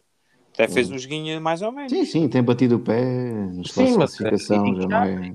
Até 0.54 0.68
fez 0.68 0.90
um 0.90 0.96
joguinho 0.98 1.40
mais 1.40 1.60
ou 1.62 1.70
menos. 1.72 1.92
sim, 1.92 2.04
sim, 2.04 2.28
tem 2.28 2.42
batido 2.42 2.76
o 2.76 2.80
pé 2.80 3.04
nos 3.04 3.72
Sim, 3.72 3.82
mas- 3.98 4.16
classificação, 4.16 4.80
já 4.80 4.88
não 4.88 5.02
é... 5.04 5.34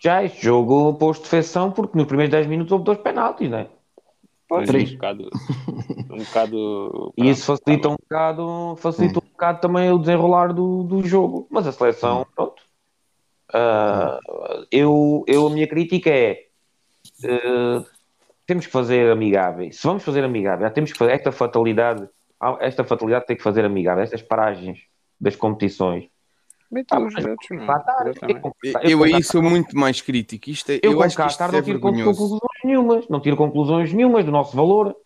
Já 0.00 0.22
este 0.22 0.42
jogo 0.44 0.94
pôs 0.94 1.18
defeição 1.18 1.72
porque 1.72 1.96
nos 1.98 2.06
primeiros 2.06 2.30
10 2.30 2.46
minutos 2.46 2.70
houve 2.70 2.84
dois 2.84 2.98
penaltis, 2.98 3.48
né? 3.50 3.66
Pois, 4.48 4.66
Três. 4.68 4.90
um 4.90 4.94
bocado. 4.94 5.30
Um 6.10 6.16
bocado 6.18 7.12
E 7.16 7.28
isso 7.30 7.44
facilita 7.46 7.88
um 7.88 7.96
bocado, 7.96 8.76
facilita 8.76 9.18
um 9.18 9.28
bocado 9.28 9.60
também 9.60 9.90
o 9.90 9.98
desenrolar 9.98 10.52
do, 10.52 10.82
do 10.84 11.02
jogo. 11.06 11.46
Mas 11.50 11.66
a 11.66 11.72
seleção, 11.72 12.26
pronto. 12.36 12.62
Ah, 13.52 14.18
eu, 14.70 15.24
eu, 15.26 15.46
a 15.46 15.50
minha 15.50 15.66
crítica 15.66 16.10
é 16.10 16.46
eh, 17.24 17.84
temos 18.48 18.64
que 18.64 18.72
fazer 18.72 19.12
amigáveis. 19.12 19.76
Se 19.76 19.86
vamos 19.86 20.02
fazer 20.02 20.24
amigáveis, 20.24 20.62
já 20.62 20.70
temos 20.70 20.90
que 20.90 20.96
fazer 20.98 21.12
esta 21.12 21.30
fatalidade, 21.30 22.08
esta 22.60 22.82
fatalidade 22.82 23.26
tem 23.26 23.36
que 23.36 23.42
fazer 23.42 23.62
amigável, 23.62 24.02
estas 24.02 24.22
paragens 24.22 24.78
das 25.20 25.36
competições. 25.36 26.08
Mete 26.70 26.86
Ah, 26.90 26.98
os 26.98 27.12
mas 27.12 27.26
outros, 27.26 27.50
não 27.50 27.62
é? 27.62 27.66
Qatar, 27.66 28.06
Exatamente. 28.08 28.50
eu, 28.84 29.04
aí 29.04 29.22
sou 29.22 29.42
muito 29.42 29.76
mais 29.76 30.00
crítico. 30.00 30.48
Isto 30.48 30.72
é, 30.72 30.80
eu, 30.82 30.92
eu, 30.92 31.02
acho 31.02 31.16
que 31.16 31.26
isto 31.26 31.42
é 31.42 31.46
não 31.46 31.62
tiro 31.62 31.78
vergonhoso. 31.78 32.10
conclusões 32.10 32.64
nenhumas, 32.64 33.08
não 33.08 33.20
tiro 33.20 33.36
conclusões 33.36 33.92
nenhumas 33.92 34.24
do 34.24 34.30
nosso 34.32 34.56
valor. 34.56 34.96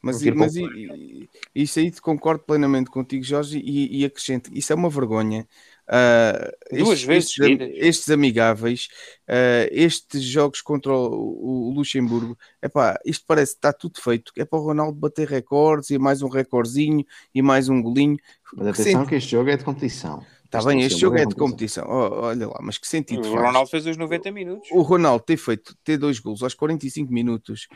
Mas, 0.00 0.20
tiro 0.20 0.38
mas 0.38 0.54
e- 0.54 0.62
e- 0.64 1.28
isso 1.54 1.80
aí 1.80 1.90
concordo 2.00 2.44
plenamente 2.44 2.88
contigo, 2.88 3.24
Jorge, 3.24 3.58
e, 3.58 4.00
e 4.00 4.04
acrescento, 4.04 4.50
isso 4.54 4.72
é 4.72 4.76
uma 4.76 4.88
vergonha. 4.88 5.44
Ah, 5.88 6.50
Duas 6.72 7.02
vezes 7.02 7.30
estes, 7.30 7.40
am- 7.40 7.44
seguidas. 7.58 7.70
estes 7.76 8.10
amigáveis, 8.10 8.88
ah, 9.28 9.68
estes 9.70 10.22
jogos 10.22 10.60
contra 10.60 10.92
o, 10.92 11.68
o 11.68 11.72
Luxemburgo, 11.74 12.36
epá, 12.62 12.98
isto 13.04 13.24
parece 13.26 13.52
que 13.52 13.58
está 13.58 13.72
tudo 13.72 14.00
feito. 14.00 14.32
É 14.36 14.44
para 14.44 14.58
o 14.58 14.62
Ronaldo 14.62 14.98
bater 14.98 15.28
recordes 15.28 15.90
e 15.90 15.98
mais 15.98 16.22
um 16.22 16.28
recordzinho 16.28 17.04
e 17.34 17.40
mais 17.42 17.68
um 17.68 17.80
golinho. 17.80 18.16
Mas 18.54 18.76
Que 18.76 18.82
atenção 18.82 19.00
sempre- 19.00 19.08
que 19.10 19.14
este 19.16 19.30
jogo 19.30 19.50
é 19.50 19.56
de 19.56 19.64
competição. 19.64 20.22
Está 20.44 20.58
Isto 20.58 20.68
bem, 20.68 20.78
que 20.78 20.84
este 20.86 21.00
jogo 21.00 21.16
uma 21.16 21.22
é 21.22 21.26
de 21.26 21.34
competição. 21.34 21.84
competição. 21.84 22.18
Oh, 22.20 22.26
olha 22.26 22.46
lá, 22.48 22.58
mas 22.62 22.78
que 22.78 22.86
sentido 22.86 23.20
O 23.20 23.24
faz? 23.32 23.34
Ronaldo 23.46 23.68
fez 23.70 23.84
os 23.86 23.96
90 23.96 24.30
minutos. 24.30 24.68
O 24.70 24.80
Ronaldo 24.82 25.24
ter 25.24 25.36
feito, 25.36 25.76
ter 25.84 25.96
dois 25.98 26.18
gols 26.20 26.42
aos 26.42 26.54
45 26.54 27.12
minutos. 27.12 27.66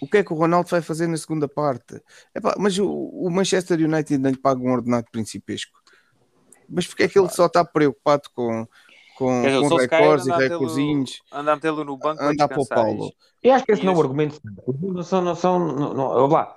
O 0.00 0.08
que 0.08 0.16
é 0.18 0.24
que 0.24 0.32
o 0.32 0.36
Ronaldo 0.36 0.68
vai 0.68 0.80
fazer 0.82 1.06
na 1.06 1.16
segunda 1.16 1.46
parte? 1.46 2.00
Epá, 2.34 2.54
mas 2.58 2.78
o, 2.78 2.88
o 2.90 3.30
Manchester 3.30 3.78
United 3.78 4.14
ainda 4.14 4.30
lhe 4.30 4.36
paga 4.36 4.60
um 4.60 4.72
ordenado 4.72 5.06
principesco. 5.12 5.78
Mas 6.70 6.86
porque 6.86 7.02
é 7.04 7.08
que 7.08 7.18
ele 7.18 7.28
só 7.28 7.46
está 7.46 7.64
preocupado 7.64 8.22
com, 8.34 8.66
com, 9.18 9.42
dizer, 9.42 9.68
com 9.68 9.76
recordes 9.76 10.26
e 10.26 10.30
recordzinhos? 10.30 11.22
Anda 11.32 11.52
a 11.52 11.56
metê-lo 11.56 11.84
no 11.84 11.96
banco 11.96 12.22
Anda 12.22 12.48
para 12.48 12.60
o. 12.60 12.66
Paulo. 12.66 13.12
Eu 13.42 13.54
acho 13.54 13.64
que 13.64 13.72
esse 13.72 13.82
E 13.82 13.84
não 13.84 13.92
é 13.92 13.96
o 13.96 14.00
argumento. 14.00 14.40
Não 14.80 15.02
são, 15.02 15.22
não 15.22 15.34
são, 15.34 15.58
não, 15.58 15.94
não, 15.94 16.18
eu, 16.18 16.26
lá, 16.26 16.56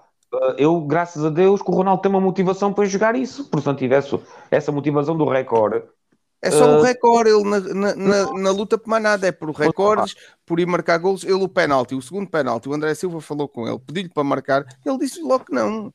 eu, 0.58 0.82
graças 0.82 1.24
a 1.26 1.30
Deus, 1.30 1.62
que 1.62 1.72
o 1.72 1.74
Ronaldo 1.74 2.02
tem 2.02 2.10
uma 2.12 2.22
motivação 2.22 2.74
para 2.74 2.86
jogar 2.86 3.16
isso, 3.16 3.46
porque 3.46 3.62
se 3.62 3.68
não 3.68 3.76
tivesse 3.76 4.20
essa 4.52 4.72
motivação 4.72 5.18
do 5.18 5.28
recorde, 5.28 5.84
É 6.42 6.52
só 6.52 6.66
o 6.66 6.80
Uh, 6.80 6.84
recorde, 6.84 7.30
ele 7.30 7.44
na, 7.44 7.60
na, 7.60 7.96
na- 7.96 8.34
na 8.34 8.52
luta 8.52 8.78
por 8.78 8.90
mais 8.90 9.02
nada, 9.02 9.26
é 9.28 9.32
por 9.32 9.50
recordes, 9.52 10.14
por 10.46 10.60
ir 10.60 10.68
marcar 10.68 10.98
golos. 10.98 11.24
Ele, 11.24 11.36
o 11.42 11.48
penalti, 11.48 11.96
o 11.96 12.02
segundo 12.02 12.30
penalti, 12.30 12.68
o 12.68 12.74
André 12.74 12.94
Silva 12.96 13.22
falou 13.22 13.48
com 13.48 13.66
ele, 13.66 13.80
pediu-lhe 13.80 14.10
para 14.10 14.24
marcar, 14.26 14.66
ele 14.86 14.98
disse 14.98 15.22
logo 15.22 15.46
que 15.46 15.54
não. 15.54 15.90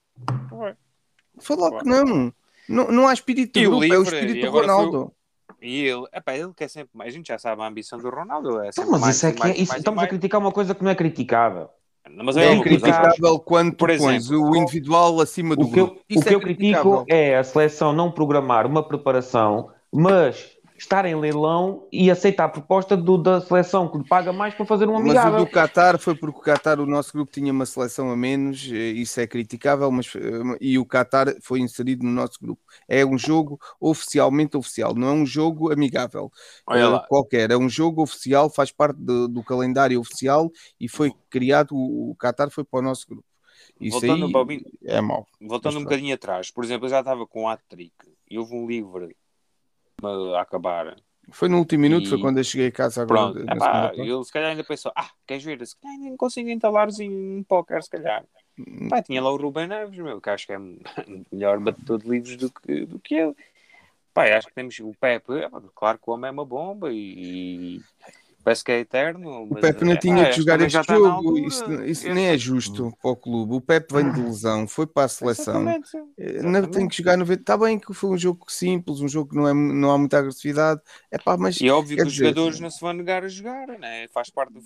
Falou 1.41 1.65
logo 1.65 1.79
que 1.81 1.89
não. 1.89 2.33
Não. 2.69 2.91
Não 2.91 3.09
há 3.09 3.13
espírito 3.13 3.59
E 3.59 3.67
o 3.67 3.71
grupo, 3.79 3.85
é 3.95 3.99
o 3.99 4.03
espírito 4.03 4.39
e 4.39 4.43
do 4.43 4.49
o- 4.49 4.61
Ronaldo. 4.61 5.13
E 5.61 5.81
ele, 5.87 6.05
epá, 6.13 6.37
ele 6.37 6.53
quer 6.55 6.69
sempre 6.69 6.91
mais. 6.95 7.13
A 7.13 7.17
gente 7.17 7.27
já 7.29 7.39
sabe 7.39 7.63
a 7.63 7.67
ambição 7.67 7.99
do 7.99 8.09
Ronaldo. 8.11 8.61
É 8.63 8.69
Então, 8.69 8.89
mas 8.91 9.01
mais, 9.01 9.17
isso 9.17 9.27
é 9.27 9.33
que 9.33 9.43
é, 9.43 9.47
mais, 9.47 9.59
isso, 9.59 9.69
mais 9.71 9.81
estamos 9.81 10.03
a 10.03 10.07
criticar 10.07 10.41
uma 10.41 10.53
coisa 10.53 10.75
que 10.75 10.85
não 10.85 10.91
é 10.91 10.95
criticável. 10.95 11.69
Mas 12.11 12.37
é, 12.37 12.53
É 12.55 12.61
criticável 12.63 13.39
quando 13.41 13.73
tu 13.73 13.77
Por 13.79 13.89
pões 13.89 14.27
exemplo, 14.27 14.51
o 14.51 14.57
individual 14.57 15.21
acima 15.21 15.55
do 15.57 15.67
O 15.67 15.71
que 15.73 15.81
eu, 15.81 15.87
grupo. 15.89 16.01
o 16.01 16.05
Isso 16.09 16.23
que 16.23 16.29
é 16.29 16.35
eu 16.35 16.41
critico 16.41 17.05
é 17.09 17.37
a 17.37 17.45
seleção 17.45 17.93
não 17.93 18.11
programar 18.11 18.67
uma 18.67 18.83
preparação, 18.87 19.71
mas 19.93 20.57
estar 20.79 21.05
em 21.07 21.15
leilão 21.17 21.87
e 21.93 22.11
aceitar 22.11 22.45
a 22.45 22.49
proposta 22.49 22.97
do- 22.97 23.19
da 23.19 23.41
seleção 23.41 23.91
que 23.91 23.99
lhe 23.99 24.05
paga 24.05 24.33
mais 24.33 24.55
para 24.55 24.67
fazer 24.67 24.89
um 24.89 24.97
Mas 25.01 25.23
o 25.25 25.31
amigável. 25.31 25.31
do 25.31 25.47
Qatar 25.47 25.97
foi 25.99 26.17
porque 26.17 26.39
o 26.39 26.43
Qatar, 26.43 26.81
o 26.81 26.87
nosso 26.87 27.13
grupo, 27.13 27.31
tinha 27.31 27.53
uma 27.53 27.65
seleção 27.67 28.11
a 28.11 28.17
menos, 28.17 28.65
eh, 28.73 28.91
isso 28.91 29.21
é 29.21 29.27
criticável, 29.29 29.91
mas 29.93 30.09
eh, 30.17 30.59
e 30.61 30.77
o 30.79 30.85
Qatar 30.85 31.35
foi 31.43 31.61
inserido 31.61 32.05
no 32.05 32.11
nosso 32.11 32.39
grupo. 32.41 32.61
É 32.89 33.07
um 33.07 33.17
jogo 33.17 33.61
oficialmente 33.81 34.57
oficial, 34.57 34.95
não 34.97 35.09
é 35.09 35.13
um 35.13 35.25
jogo 35.27 35.71
amigável 35.73 36.33
Olha 36.67 36.89
lá. 36.89 37.09
qualquer, 37.09 37.51
é 37.53 37.57
um 37.57 37.69
jogo 37.69 38.03
oficial, 38.03 38.51
faz 38.51 38.73
parte 38.73 38.99
do, 38.99 39.29
do 39.29 39.45
calendário 39.45 40.01
oficial 40.01 40.51
e 40.81 40.89
foi 40.89 41.13
criado, 41.31 41.73
o, 41.77 42.11
o 42.11 42.17
Qatar 42.17 42.51
foi 42.51 42.65
para 42.65 42.81
o 42.81 42.83
nosso 42.83 43.07
grupo. 43.09 43.25
Isso 43.81 44.05
Voltando 44.05 44.31
aí 44.31 44.31
para 44.31 44.41
o 44.41 44.45
Bin- 44.45 44.63
é 44.85 45.01
mau. 45.01 45.27
Voltando 45.41 45.79
um 45.79 45.83
bocadinho 45.83 46.15
atrás, 46.15 46.51
por 46.51 46.65
exemplo, 46.65 46.87
eu 46.87 46.91
já 46.91 47.01
estava 47.01 47.27
com 47.27 47.45
o 47.45 47.49
hat-trick 47.49 47.95
e 48.31 48.39
houve 48.39 48.55
um 48.55 48.67
livre 48.67 49.17
a 50.03 50.41
acabar. 50.41 50.97
Foi 51.31 51.49
no 51.49 51.59
último 51.59 51.83
minuto, 51.83 52.07
E- 52.07 52.09
foi 52.09 52.19
quando 52.21 52.39
eu 52.39 52.45
cheguei 52.45 52.69
a 52.69 52.73
casa 52.73 53.03
agora. 53.03 53.33
Pronto, 53.33 53.53
epá, 53.53 53.93
ele 53.95 54.25
se 54.25 54.33
calhar 54.33 54.51
ainda 54.51 54.65
pensou: 54.65 54.93
ah, 54.97 55.11
queres 55.27 55.45
ver? 55.45 55.67
Se 55.67 55.77
calhar 55.77 55.99
ainda 56.01 56.17
consigo 56.17 56.49
entalar-os 56.49 56.99
em 57.01 57.11
um 57.11 57.43
póquer, 57.43 57.83
se 57.83 57.91
calhar. 57.91 58.25
Hum. 58.59 58.89
Pá, 58.89 59.03
tinha 59.03 59.23
lá 59.23 59.31
o 59.31 59.37
Ruben 59.37 59.69
Neves, 59.69 59.99
meu, 59.99 60.21
que 60.21 60.31
acho 60.31 60.47
que 60.47 60.53
é 60.53 60.59
melhor 61.31 61.61
batedor 61.61 61.99
de 61.99 62.09
livros 62.09 62.37
do 62.37 62.51
que, 62.51 62.87
do 62.87 62.99
que 62.99 63.15
ele. 63.15 63.35
Pá, 64.15 64.25
acho 64.37 64.49
que 64.49 64.55
temos 64.55 64.79
o 64.81 64.93
Pepe, 64.99 65.33
claro 65.75 65.99
que 65.99 66.11
o 66.11 66.15
homem 66.15 66.29
é 66.29 66.33
uma 66.33 66.45
bomba 66.45 66.91
e 66.93 67.81
parece 68.49 68.65
que 68.65 68.73
é 68.73 68.79
eterno. 68.81 69.43
O 69.43 69.55
Pepe 69.55 69.85
não 69.85 69.93
epá, 69.93 70.01
tinha 70.01 70.23
acho 70.23 70.31
que 70.31 70.37
jogar 70.39 70.61
este 70.63 70.77
na 70.77 70.83
jogo. 70.83 71.39
Isso, 71.39 71.83
isso 71.85 72.13
nem 72.15 72.27
é 72.29 72.39
justo 72.39 72.93
para 73.03 73.11
o 73.11 73.17
clube. 73.17 73.55
O 73.55 73.61
Pepe 73.61 73.95
vem 73.95 74.11
de 74.11 74.21
lesão, 74.23 74.67
foi 74.67 74.87
para 74.87 75.05
a 75.05 75.09
seleção. 75.09 75.63
Exatamente, 75.63 75.89
Eh, 76.19 76.43
Não 76.43 76.53
tem 76.53 76.61
exatamente. 76.61 76.91
que 76.91 76.97
jogar 76.97 77.17
90. 77.19 77.41
Está 77.43 77.57
bem 77.59 77.79
que 77.79 77.93
foi 77.93 78.11
um 78.11 78.19
jogo 78.19 78.45
simples, 78.51 79.01
um 79.01 79.09
jogo 79.09 79.31
que 79.31 79.37
não, 79.37 79.47
é, 79.49 79.53
não 79.53 79.91
há 79.91 79.99
muita 79.99 80.19
agressividade. 80.19 80.81
É 81.11 81.19
pá, 81.19 81.37
mas 81.37 81.61
E 81.61 81.69
é 81.69 81.73
óbvio 81.73 81.97
que 81.97 82.03
os 82.05 82.13
dizer, 82.13 82.25
jogadores 82.29 82.61
não 82.61 82.71
se 82.71 82.81
vão 82.81 82.93
negar 82.95 83.23
a 83.25 83.29
jogar, 83.29 83.67
né? 83.79 84.09
faz 84.09 84.31
parte 84.31 84.53
do, 84.55 84.61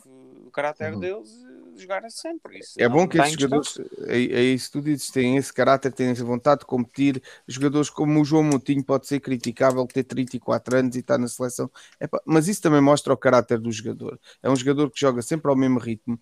do 0.44 0.50
caráter 0.52 0.96
deles 0.96 1.28
eh, 1.48 1.51
jogar 1.76 2.08
sempre. 2.10 2.58
Isso 2.58 2.80
é 2.80 2.88
bom 2.88 3.06
que 3.06 3.18
esses 3.18 3.32
jogadores, 3.32 3.78
é, 4.06 4.16
é 4.16 4.42
isso 4.42 4.70
que 4.70 4.78
tu 4.78 4.84
dizes, 4.84 5.10
têm 5.10 5.36
esse 5.36 5.52
caráter, 5.52 5.92
têm 5.92 6.08
essa 6.08 6.24
vontade 6.24 6.60
de 6.60 6.66
competir. 6.66 7.22
Jogadores 7.46 7.90
como 7.90 8.20
o 8.20 8.24
João 8.24 8.42
Moutinho 8.42 8.84
pode 8.84 9.06
ser 9.06 9.20
criticável 9.20 9.86
ter 9.86 10.04
34 10.04 10.76
anos 10.76 10.96
e 10.96 11.00
estar 11.00 11.18
na 11.18 11.28
seleção, 11.28 11.70
mas 12.24 12.48
isso 12.48 12.62
também 12.62 12.80
mostra 12.80 13.12
o 13.12 13.16
caráter 13.16 13.58
do 13.58 13.70
jogador. 13.70 14.18
É 14.42 14.50
um 14.50 14.56
jogador 14.56 14.90
que 14.90 15.00
joga 15.00 15.22
sempre 15.22 15.50
ao 15.50 15.56
mesmo 15.56 15.78
ritmo, 15.78 16.18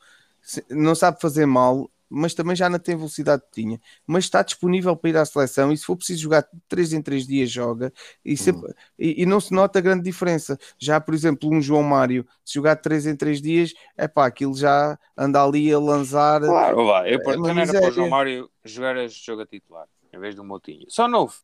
não 0.69 0.95
sabe 0.95 1.21
fazer 1.21 1.47
mal, 1.47 1.91
mas 2.11 2.35
também 2.35 2.57
já 2.57 2.69
não 2.69 2.79
tem 2.79 2.97
velocidade 2.97 3.43
que 3.45 3.63
tinha, 3.63 3.81
mas 4.05 4.25
está 4.25 4.43
disponível 4.43 4.97
para 4.97 5.11
ir 5.11 5.17
à 5.17 5.25
seleção 5.25 5.71
e 5.71 5.77
se 5.77 5.85
for 5.85 5.97
preciso 5.97 6.21
jogar 6.23 6.45
3 6.69 6.93
em 6.93 7.01
3 7.01 7.25
dias 7.27 7.49
joga 7.51 7.93
e, 8.25 8.37
sempre- 8.37 8.75
e- 8.99 9.23
e 9.23 9.27
não 9.27 9.41
se 9.41 9.55
nota 9.55 9.81
grande 9.81 10.03
diferença. 10.03 10.59
Já, 10.77 11.01
por 11.01 11.15
exemplo, 11.15 11.49
um 11.49 11.63
João 11.63 11.85
Mário, 11.85 12.27
se 12.45 12.55
jogar 12.55 12.75
3 12.77 13.07
em 13.07 13.15
3 13.15 13.41
dias, 13.41 13.73
é 13.97 14.09
pá, 14.09 14.27
aquilo 14.27 14.57
já 14.57 14.99
anda 15.17 15.43
ali 15.43 15.73
a 15.73 15.79
lançar. 15.79 16.41
Claro, 16.41 16.85
vá. 16.85 17.09
Eu 17.09 17.21
É 17.21 17.23
também 17.23 17.63
era 17.63 17.73
para 17.73 17.89
o. 17.89 17.93
João 17.93 18.11
Mário 18.11 18.51
jogar 18.65 18.97
este 18.97 19.25
jogo 19.25 19.43
a 19.43 19.47
titular, 19.47 19.87
em 20.13 20.19
vez 20.19 20.35
do 20.35 20.43
Moutinho. 20.43 20.87
Só 20.89 21.07
novo. 21.07 21.35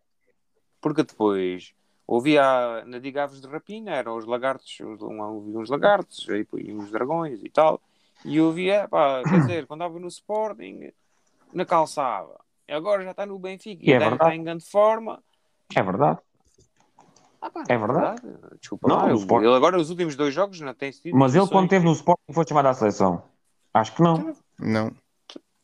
Porque 0.80 1.02
depois 1.04 1.73
ouvia 2.06 2.85
na 2.87 2.99
Diga 2.99 3.25
Aves 3.25 3.40
de 3.40 3.46
Rapina, 3.49 3.92
eram 3.92 4.16
os 4.16 4.25
lagartos, 4.26 4.78
uns- 4.80 5.02
uns 5.02 5.68
lagartos, 5.68 6.26
põe 6.50 6.73
uns 6.73 6.90
dragões 6.90 7.40
e 7.42 7.49
tal. 7.49 7.80
E 8.25 8.37
eu 8.38 8.46
ouvia, 8.46 8.88
pá, 8.88 9.23
quer 9.23 9.40
dizer, 9.40 9.66
quando 9.66 9.82
estava 9.82 9.99
no 10.00 10.08
Sporting, 10.08 10.90
na 11.52 11.64
calçava. 11.64 12.40
E 12.68 12.73
agora 12.73 13.04
já 13.04 13.12
está 13.12 13.25
no 13.26 13.38
Benfica 13.38 13.82
E 13.85 13.88
e 13.88 13.92
é 13.92 13.94
ainda 13.94 14.08
verdade. 14.11 14.30
está 14.30 14.37
em 14.37 14.44
grande 14.44 14.64
forma. 14.68 15.23
É 15.75 15.82
verdade. 15.82 16.18
Ah, 17.40 17.50
pá, 17.50 17.64
É 17.68 17.76
verdade. 17.78 18.23
Desculpa 18.61 18.88
Não, 18.88 18.96
lá. 18.96 19.04
o 19.04 19.08
eu- 19.11 19.16
Sporting- 19.16 19.46
Ele 19.46 19.54
agora, 19.56 19.78
os 19.78 19.90
últimos 19.90 20.16
dois 20.16 20.35
jogos, 20.35 20.61
não 20.61 20.75
tem 20.75 20.90
sido. 20.90 21.16
Mas 21.16 21.35
ele, 21.35 21.46
quando 21.49 21.64
esteve 21.64 21.85
no 21.85 21.92
Sporting, 21.92 22.32
foi 22.32 22.44
chamado 22.49 22.66
à 22.66 22.75
seleção. 22.75 23.23
Acho 23.73 23.94
que 23.94 24.02
não. 24.02 24.35
Não, 24.58 24.90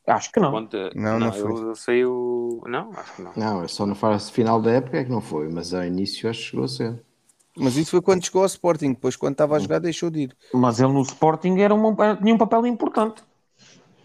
Acho 0.05 0.33
que 0.33 0.41
não. 0.41 0.51
Quando- 0.51 0.91
Não, 0.97 1.19
não 1.19 1.33
foi. 1.33 1.53
Eu, 1.53 1.69
eu 1.69 1.75
sei 1.77 2.05
o. 2.05 2.61
Não, 2.67 2.91
acho 2.93 3.15
que 3.15 3.23
não. 3.23 3.33
Não, 3.37 3.63
é 3.63 3.69
só 3.69 3.87
na 3.87 3.95
fase 3.95 4.33
final 4.33 4.61
da 4.61 4.73
época 4.73 4.99
é 4.99 5.05
que 5.05 5.11
não 5.11 5.21
foi, 5.21 5.49
mas 5.49 5.73
ao 5.73 5.85
início 5.85 6.29
acho 6.29 6.41
que 6.41 6.47
chegou 6.47 6.65
a 6.65 6.69
ser. 6.69 7.03
Mas 7.57 7.77
isso 7.77 7.91
foi 7.91 8.03
quando 8.03 8.25
chegou 8.25 8.43
ao 8.43 8.47
Sporting, 8.47 8.93
depois 8.93 9.17
quando 9.17 9.33
estava 9.33 9.57
a 9.57 9.59
jogar 9.59 9.79
deixou 9.79 10.11
de 10.11 10.23
ir. 10.23 10.37
Mas 10.53 10.81
ele 10.81 10.93
no 10.93 11.03
Sporting 11.03 11.59
era 11.59 11.75
um, 11.75 11.95
tinha 11.95 12.35
um 12.35 12.39
papel 12.39 12.67
importante. 12.67 13.23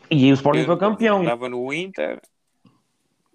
E 0.10 0.26
aí 0.26 0.32
o 0.32 0.36
Sporting 0.36 0.66
foi 0.66 0.78
campeão. 0.78 1.22
Estava 1.22 1.50
no 1.50 1.74
Inter. 1.74 2.22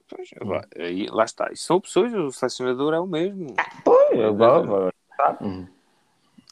Pois, 0.09 0.29
lá, 0.43 0.63
aí, 0.79 1.07
lá 1.11 1.25
está. 1.25 1.51
E 1.51 1.57
são 1.57 1.77
opções, 1.77 2.13
o 2.13 2.31
selecionador 2.31 2.93
é 2.93 3.01
o 3.01 3.07
mesmo. 3.07 3.55
Foi, 3.85 4.23
agora, 4.23 4.93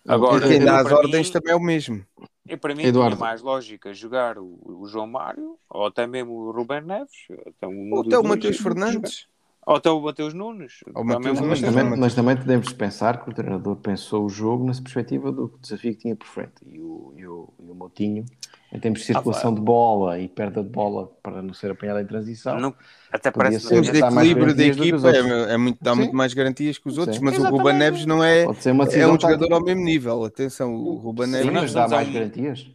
Agora, 0.09 0.47
e 0.47 0.49
quem 0.49 0.65
dá 0.65 0.81
as 0.81 0.91
ordens 0.91 1.27
mim, 1.27 1.33
também 1.33 1.53
é 1.53 1.57
o 1.57 1.61
mesmo. 1.61 2.05
eu, 2.49 2.57
para 2.57 2.75
mim 2.75 2.85
Eduardo. 2.85 3.17
tinha 3.17 3.27
mais 3.27 3.43
lógica 3.43 3.93
jogar 3.93 4.39
o, 4.39 4.59
o 4.65 4.87
João 4.87 5.07
Mário, 5.07 5.59
ou 5.69 5.87
até 5.87 6.07
mesmo 6.07 6.33
o 6.33 6.53
Rubén 6.53 6.81
Neves, 6.81 7.13
ou 7.29 7.53
até, 7.55 7.67
um 7.67 7.93
Ou 7.93 8.01
até 8.01 8.19
o 8.19 8.23
dois, 8.23 8.29
Mateus 8.29 8.57
Fernandes. 8.57 9.29
Ou 9.67 9.77
até 9.77 9.91
o 9.91 10.01
Mateus 10.01 10.33
Nunes. 10.35 10.81
Ou 10.95 11.03
o 11.03 11.07
Mateus 11.07 11.41
Mas 11.41 11.61
também, 11.61 11.85
mas 11.99 12.15
também 12.15 12.35
devemos 12.37 12.73
pensar 12.73 13.23
que 13.23 13.31
o 13.31 13.35
treinador 13.35 13.77
pensou 13.77 14.25
o 14.25 14.29
jogo 14.29 14.65
na 14.65 14.73
perspectiva 14.73 15.31
do 15.31 15.53
desafio 15.61 15.93
que 15.95 16.01
tinha 16.01 16.17
por 16.17 16.27
frente. 16.27 16.55
E 16.67 16.81
o, 16.81 17.13
e 17.17 17.27
o, 17.27 17.49
e 17.59 17.71
o 17.71 17.75
Moutinho, 17.75 18.25
em 18.73 18.81
termos 18.81 19.01
de 19.01 19.07
circulação 19.07 19.55
de 19.55 19.61
bola 19.61 20.19
e 20.19 20.29
perda 20.29 20.63
de 20.63 20.69
bola 20.71 21.09
para 21.23 21.43
não 21.43 21.53
ser 21.53 21.71
apanhado 21.73 22.01
em 22.01 22.07
transição, 22.07 22.59
não- 22.59 22.75
até 23.13 23.31
parece 23.31 23.61
ser. 23.61 23.83
Que 23.83 24.01
mais 24.01 24.29
equilíbrio 24.29 24.55
da 24.55 24.65
equipa, 24.65 25.11
é, 25.11 25.53
é 25.55 25.57
muito, 25.57 25.79
dá 25.83 25.93
Sim. 25.93 25.99
muito 25.99 26.17
mais 26.17 26.33
garantias 26.33 26.79
que 26.79 26.89
os 26.89 26.97
outros, 26.97 27.19
Sim. 27.19 27.25
mas 27.25 27.35
o 27.35 27.41
Exatamente. 27.41 27.61
Ruben 27.63 27.77
Neves 27.79 28.07
não 28.07 28.25
é, 28.25 28.45
pode 28.45 28.63
ser 28.63 28.71
uma 28.73 28.85
é 28.85 29.07
um 29.07 29.21
jogador 29.21 29.53
ao 29.53 29.63
mesmo 29.63 29.83
nível. 29.85 30.25
Atenção, 30.25 30.75
o 30.75 31.15
Sim, 31.25 31.31
Neves. 31.31 31.53
mas 31.53 31.73
dá 31.75 31.87
mais 31.87 32.09
um- 32.09 32.13
garantias. 32.13 32.71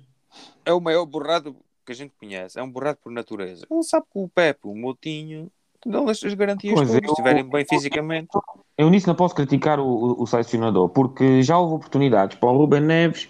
é 0.66 0.72
o 0.74 0.80
maior 0.80 1.06
borrado 1.06 1.56
que 1.86 1.92
a 1.92 1.96
gente 1.96 2.14
conhece. 2.20 2.58
É 2.60 2.64
um 2.64 2.70
borrado 2.70 2.98
por 3.02 3.12
natureza. 3.12 3.66
Ele 3.70 3.84
sabe 3.84 4.06
que 4.12 4.18
o 4.20 4.28
Pepe, 4.28 4.62
o 4.64 4.76
Moutinho, 4.76 5.52
dão 5.86 6.08
as 6.10 6.22
garantias 6.34 6.74
Pois, 6.74 6.88
todas, 6.90 7.02
eu- 7.04 7.08
se 7.08 7.12
estiverem 7.12 7.50
bem 7.50 7.66
fisicamente. 7.70 8.30
Eu 8.78 8.90
nisso 8.90 9.08
não 9.08 9.16
posso 9.16 9.36
criticar 9.36 9.80
o, 9.80 9.86
o, 9.86 10.24
o 10.24 10.28
selecionador, 10.28 10.90
porque 10.90 11.42
já 11.44 11.58
houve 11.58 11.76
oportunidades 11.76 12.38
para 12.38 12.50
o 12.50 12.58
Ruben 12.58 12.82
Neves, 12.82 13.30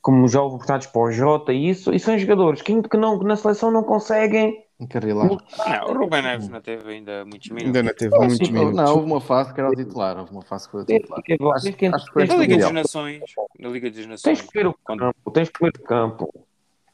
como 0.00 0.26
já 0.28 0.40
houve 0.42 0.56
oportunidades 0.56 0.88
para 0.88 1.00
o 1.00 1.10
Jota 1.12 1.52
e 1.52 1.68
isso, 1.68 1.94
e 1.94 1.98
são 2.00 2.18
jogadores 2.18 2.60
que, 2.60 2.82
que, 2.82 2.96
não, 2.96 3.18
que 3.18 3.24
na 3.24 3.36
seleção 3.36 3.70
não 3.70 3.84
conseguem. 3.84 4.62
Encarrilar. 4.80 5.28
Não, 5.28 5.38
o 5.90 5.96
Ruben 5.96 6.22
Neves 6.22 6.48
não 6.48 6.60
teve 6.60 6.90
ainda 6.92 7.24
muitos 7.24 7.48
minutos. 7.50 7.66
Ainda 7.68 7.82
não 7.84 7.94
teve 7.94 8.18
muitos 8.18 8.50
Não, 8.50 8.52
minutos. 8.64 8.76
não, 8.76 8.94
houve 8.96 9.06
uma 9.06 9.20
fase 9.20 9.54
que 9.54 9.60
era 9.60 9.70
o 9.70 9.74
titular. 9.76 10.18
Houve 10.18 10.32
uma 10.32 10.42
fase 10.42 10.64
que 10.66 10.72
foi 10.72 10.82
o 10.82 10.84
titular. 10.84 11.22
Tens 11.22 11.40
Acho- 11.40 11.72
que- 11.76 11.86
acho 11.86 12.06
que 12.06 12.12
foi 12.12 12.26
tens 12.26 12.34
Na 12.34 12.42
Liga 12.42 12.58
das 12.58 12.72
Nações. 12.72 13.22
Na 13.60 13.68
Liga 13.68 13.88
das 13.88 13.96
Tens 13.96 14.08
Nações. 14.08 14.40
que 14.42 14.48
ver 14.58 14.66
o 14.66 14.74
campo, 14.84 15.30
tens 15.32 15.48
que 15.50 15.62
ver 15.64 15.70
o 15.78 15.82
campo. 15.84 16.34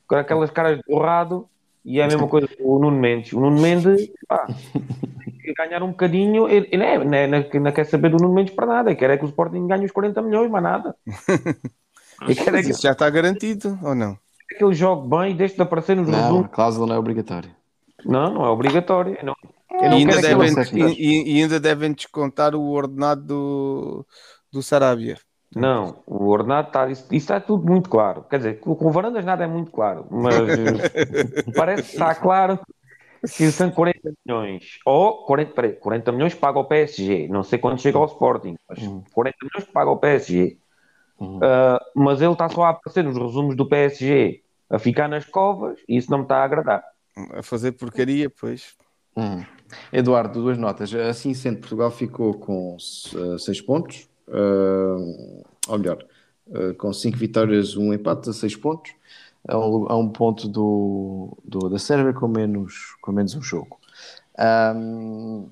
Com 0.07 0.15
aquelas 0.17 0.51
caras 0.51 0.77
de 0.77 0.85
borrado, 0.87 1.49
e 1.83 1.99
é 1.99 2.05
a 2.05 2.07
mesma 2.09 2.29
coisa 2.29 2.47
o 2.61 2.79
Nuno 2.79 2.99
Mendes. 2.99 3.33
O 3.33 3.41
Nuno 3.41 3.59
Mendes, 3.59 4.11
pá, 4.29 4.47
ganhar 5.57 5.83
um 5.83 5.89
bocadinho, 5.89 6.49
ele, 6.49 6.69
ele 6.71 6.85
é, 6.85 6.99
não, 7.03 7.15
é- 7.15 7.27
não, 7.27 7.61
não 7.61 7.73
quer 7.73 7.85
saber 7.85 8.11
do 8.11 8.19
Nuno 8.19 8.35
Mendes 8.35 8.55
para 8.55 8.67
nada, 8.67 8.95
quer 8.95 9.11
é 9.11 9.17
que 9.17 9.25
o 9.25 9.29
Sporting 9.29 9.67
ganhe 9.67 9.87
os 9.87 9.93
40 9.93 10.21
milhões, 10.23 10.51
mais 10.51 10.63
nada. 10.63 10.95
E 12.29 12.35
quer 12.35 12.53
é 12.53 12.63
que, 12.65 12.71
isso 12.71 12.83
já 12.83 12.91
está 12.91 13.09
garantido, 13.09 13.79
ou 13.81 13.95
não? 13.95 14.19
quer 14.49 14.57
que 14.57 14.65
ele 14.65 14.75
jogue 14.75 15.09
bem 15.09 15.31
e 15.31 15.35
deixe 15.35 15.55
de 15.55 15.63
aparecer 15.63 15.95
nos 15.95 16.09
Não, 16.09 16.41
a 16.41 16.49
cláusula 16.49 16.89
não 16.89 16.97
é 16.97 16.99
obrigatória. 16.99 17.55
Não, 18.05 18.35
não 18.35 18.45
é 18.45 18.49
obrigatório. 18.49 19.17
Não. 19.23 19.37
E 19.71 19.85
ainda, 19.85 20.19
aquele 20.19 20.51
devem, 20.53 20.95
e, 20.99 21.37
e 21.37 21.43
ainda 21.43 21.61
devem 21.61 21.93
descontar 21.93 22.57
o 22.57 22.71
ordenado 22.71 23.23
do, 23.23 24.07
do 24.53 24.63
Sarabia. 24.65 25.17
Não, 25.55 26.03
o 26.07 26.27
ordenado 26.27 26.69
está. 26.69 26.91
Isso, 26.91 27.05
isso 27.05 27.15
está 27.15 27.41
tudo 27.41 27.65
muito 27.65 27.89
claro. 27.89 28.25
Quer 28.29 28.39
dizer, 28.39 28.61
com, 28.61 28.75
com 28.75 28.91
varandas 28.91 29.25
nada 29.25 29.45
é 29.45 29.47
muito 29.47 29.71
claro, 29.71 30.07
mas 30.11 30.35
eh, 30.35 31.45
parece 31.55 31.85
que 31.85 31.93
está 31.93 32.17
claro 32.17 32.59
que 33.21 33.51
são 33.51 33.71
40 33.71 34.13
milhões. 34.25 34.79
Ou 34.85 35.25
40, 35.25 35.53
peraí, 35.53 35.73
40 35.73 36.13
milhões 36.13 36.35
paga 36.35 36.59
o 36.59 36.65
PSG. 36.65 37.29
Não 37.29 37.43
sei 37.43 37.59
quando 37.59 37.81
chega 37.81 37.99
ao 37.99 38.07
Sporting, 38.07 38.57
mas 38.69 38.79
40 39.13 39.37
milhões 39.43 39.65
que 39.67 39.73
paga 39.73 39.91
o 39.91 39.97
PSG. 39.97 40.59
Ah, 41.43 41.85
mas 41.95 42.21
ele 42.21 42.33
está 42.33 42.49
só 42.49 42.65
a 42.65 42.71
aparecer 42.71 43.03
nos 43.03 43.17
resumos 43.17 43.57
do 43.57 43.67
PSG 43.67 44.43
a 44.71 44.79
ficar 44.79 45.09
nas 45.09 45.25
covas 45.25 45.79
e 45.89 45.97
isso 45.97 46.11
não 46.11 46.19
me 46.19 46.25
está 46.25 46.39
a 46.39 46.45
agradar. 46.45 46.85
A 47.33 47.43
fazer 47.43 47.73
porcaria, 47.73 48.31
pois. 48.31 48.77
Hum. 49.17 49.45
Eduardo, 49.93 50.41
duas 50.41 50.57
notas. 50.57 50.95
Assim 50.95 51.35
sendo, 51.35 51.59
Portugal 51.59 51.91
ficou 51.91 52.35
com 52.35 52.77
6 52.79 53.61
pontos, 53.63 54.09
uh, 54.29 55.45
ou 55.67 55.79
melhor, 55.79 56.05
uh, 56.47 56.75
com 56.75 56.93
5 56.93 57.17
vitórias, 57.17 57.77
um 57.77 57.93
empate, 57.93 58.31
a 58.31 58.33
6 58.33 58.57
pontos, 58.57 58.93
a 59.47 59.59
um, 59.59 59.87
a 59.89 59.97
um 59.97 60.09
ponto 60.09 60.49
do, 60.49 61.37
do- 61.45 61.69
da 61.69 61.79
Sérvia 61.79 62.13
com 62.13 62.27
menos, 62.29 62.97
com 63.01 63.13
menos 63.13 63.35
um 63.35 63.43
jogo. 63.43 63.79
Um, 64.39 65.49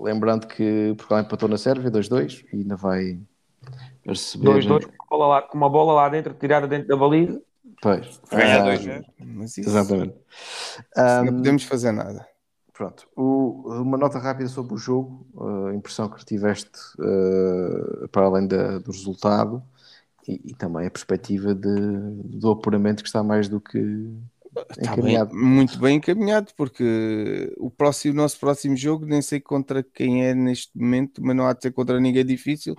lembrando 0.00 0.46
que 0.46 0.94
Portugal 0.96 1.20
empatou 1.20 1.48
na 1.48 1.58
Sérvia 1.58 1.90
2-2 1.90 2.44
e 2.52 2.56
ainda 2.56 2.76
vai 2.76 3.18
receber. 4.06 4.44
2-2 4.48 4.84
com, 4.86 4.92
a 5.02 5.06
bola 5.10 5.26
lá- 5.26 5.42
com 5.42 5.56
uma 5.56 5.68
bola 5.70 5.92
lá 5.92 6.08
dentro, 6.08 6.34
tirada 6.34 6.66
dentro 6.66 6.88
da 6.88 6.96
baliza. 6.96 7.40
Pois. 7.80 8.20
Ganhar 8.30 8.60
Ah, 8.60 8.64
dois, 8.64 8.84
né? 8.84 9.02
Mas 9.20 9.56
isso, 9.58 9.68
Exatamente. 9.68 10.14
não 10.96 11.22
Um, 11.22 11.26
podemos 11.36 11.62
fazer 11.64 11.92
nada. 11.92 12.26
Pronto, 12.72 13.08
O- 13.16 13.64
uma 13.82 13.96
nota 13.98 14.18
rápida 14.18 14.48
sobre 14.48 14.74
o 14.74 14.78
jogo, 14.78 15.26
a 15.68 15.74
impressão 15.74 16.08
que 16.08 16.24
tiveste 16.24 16.70
eh, 17.00 18.06
para 18.12 18.26
além 18.26 18.46
da- 18.46 18.78
do 18.78 18.90
resultado 18.92 19.62
e, 20.28 20.50
e 20.50 20.54
também 20.54 20.86
a 20.86 20.90
perspectiva 20.90 21.54
de- 21.54 22.38
do 22.38 22.50
apuramento 22.50 23.02
que 23.02 23.08
está 23.08 23.22
mais 23.22 23.48
do 23.48 23.60
que 23.60 23.78
Está 24.70 24.96
bem, 24.96 25.16
muito 25.32 25.78
bem 25.78 25.96
encaminhado, 25.96 26.52
porque 26.56 27.54
o, 27.58 27.70
próximo, 27.70 28.14
o 28.14 28.16
nosso 28.16 28.38
próximo 28.40 28.76
jogo, 28.76 29.06
nem 29.06 29.22
sei 29.22 29.40
contra 29.40 29.82
quem 29.82 30.24
é 30.26 30.34
neste 30.34 30.76
momento, 30.76 31.22
mas 31.22 31.36
não 31.36 31.46
há 31.46 31.52
de 31.52 31.62
ser 31.62 31.72
contra 31.72 32.00
ninguém 32.00 32.24
difícil, 32.24 32.74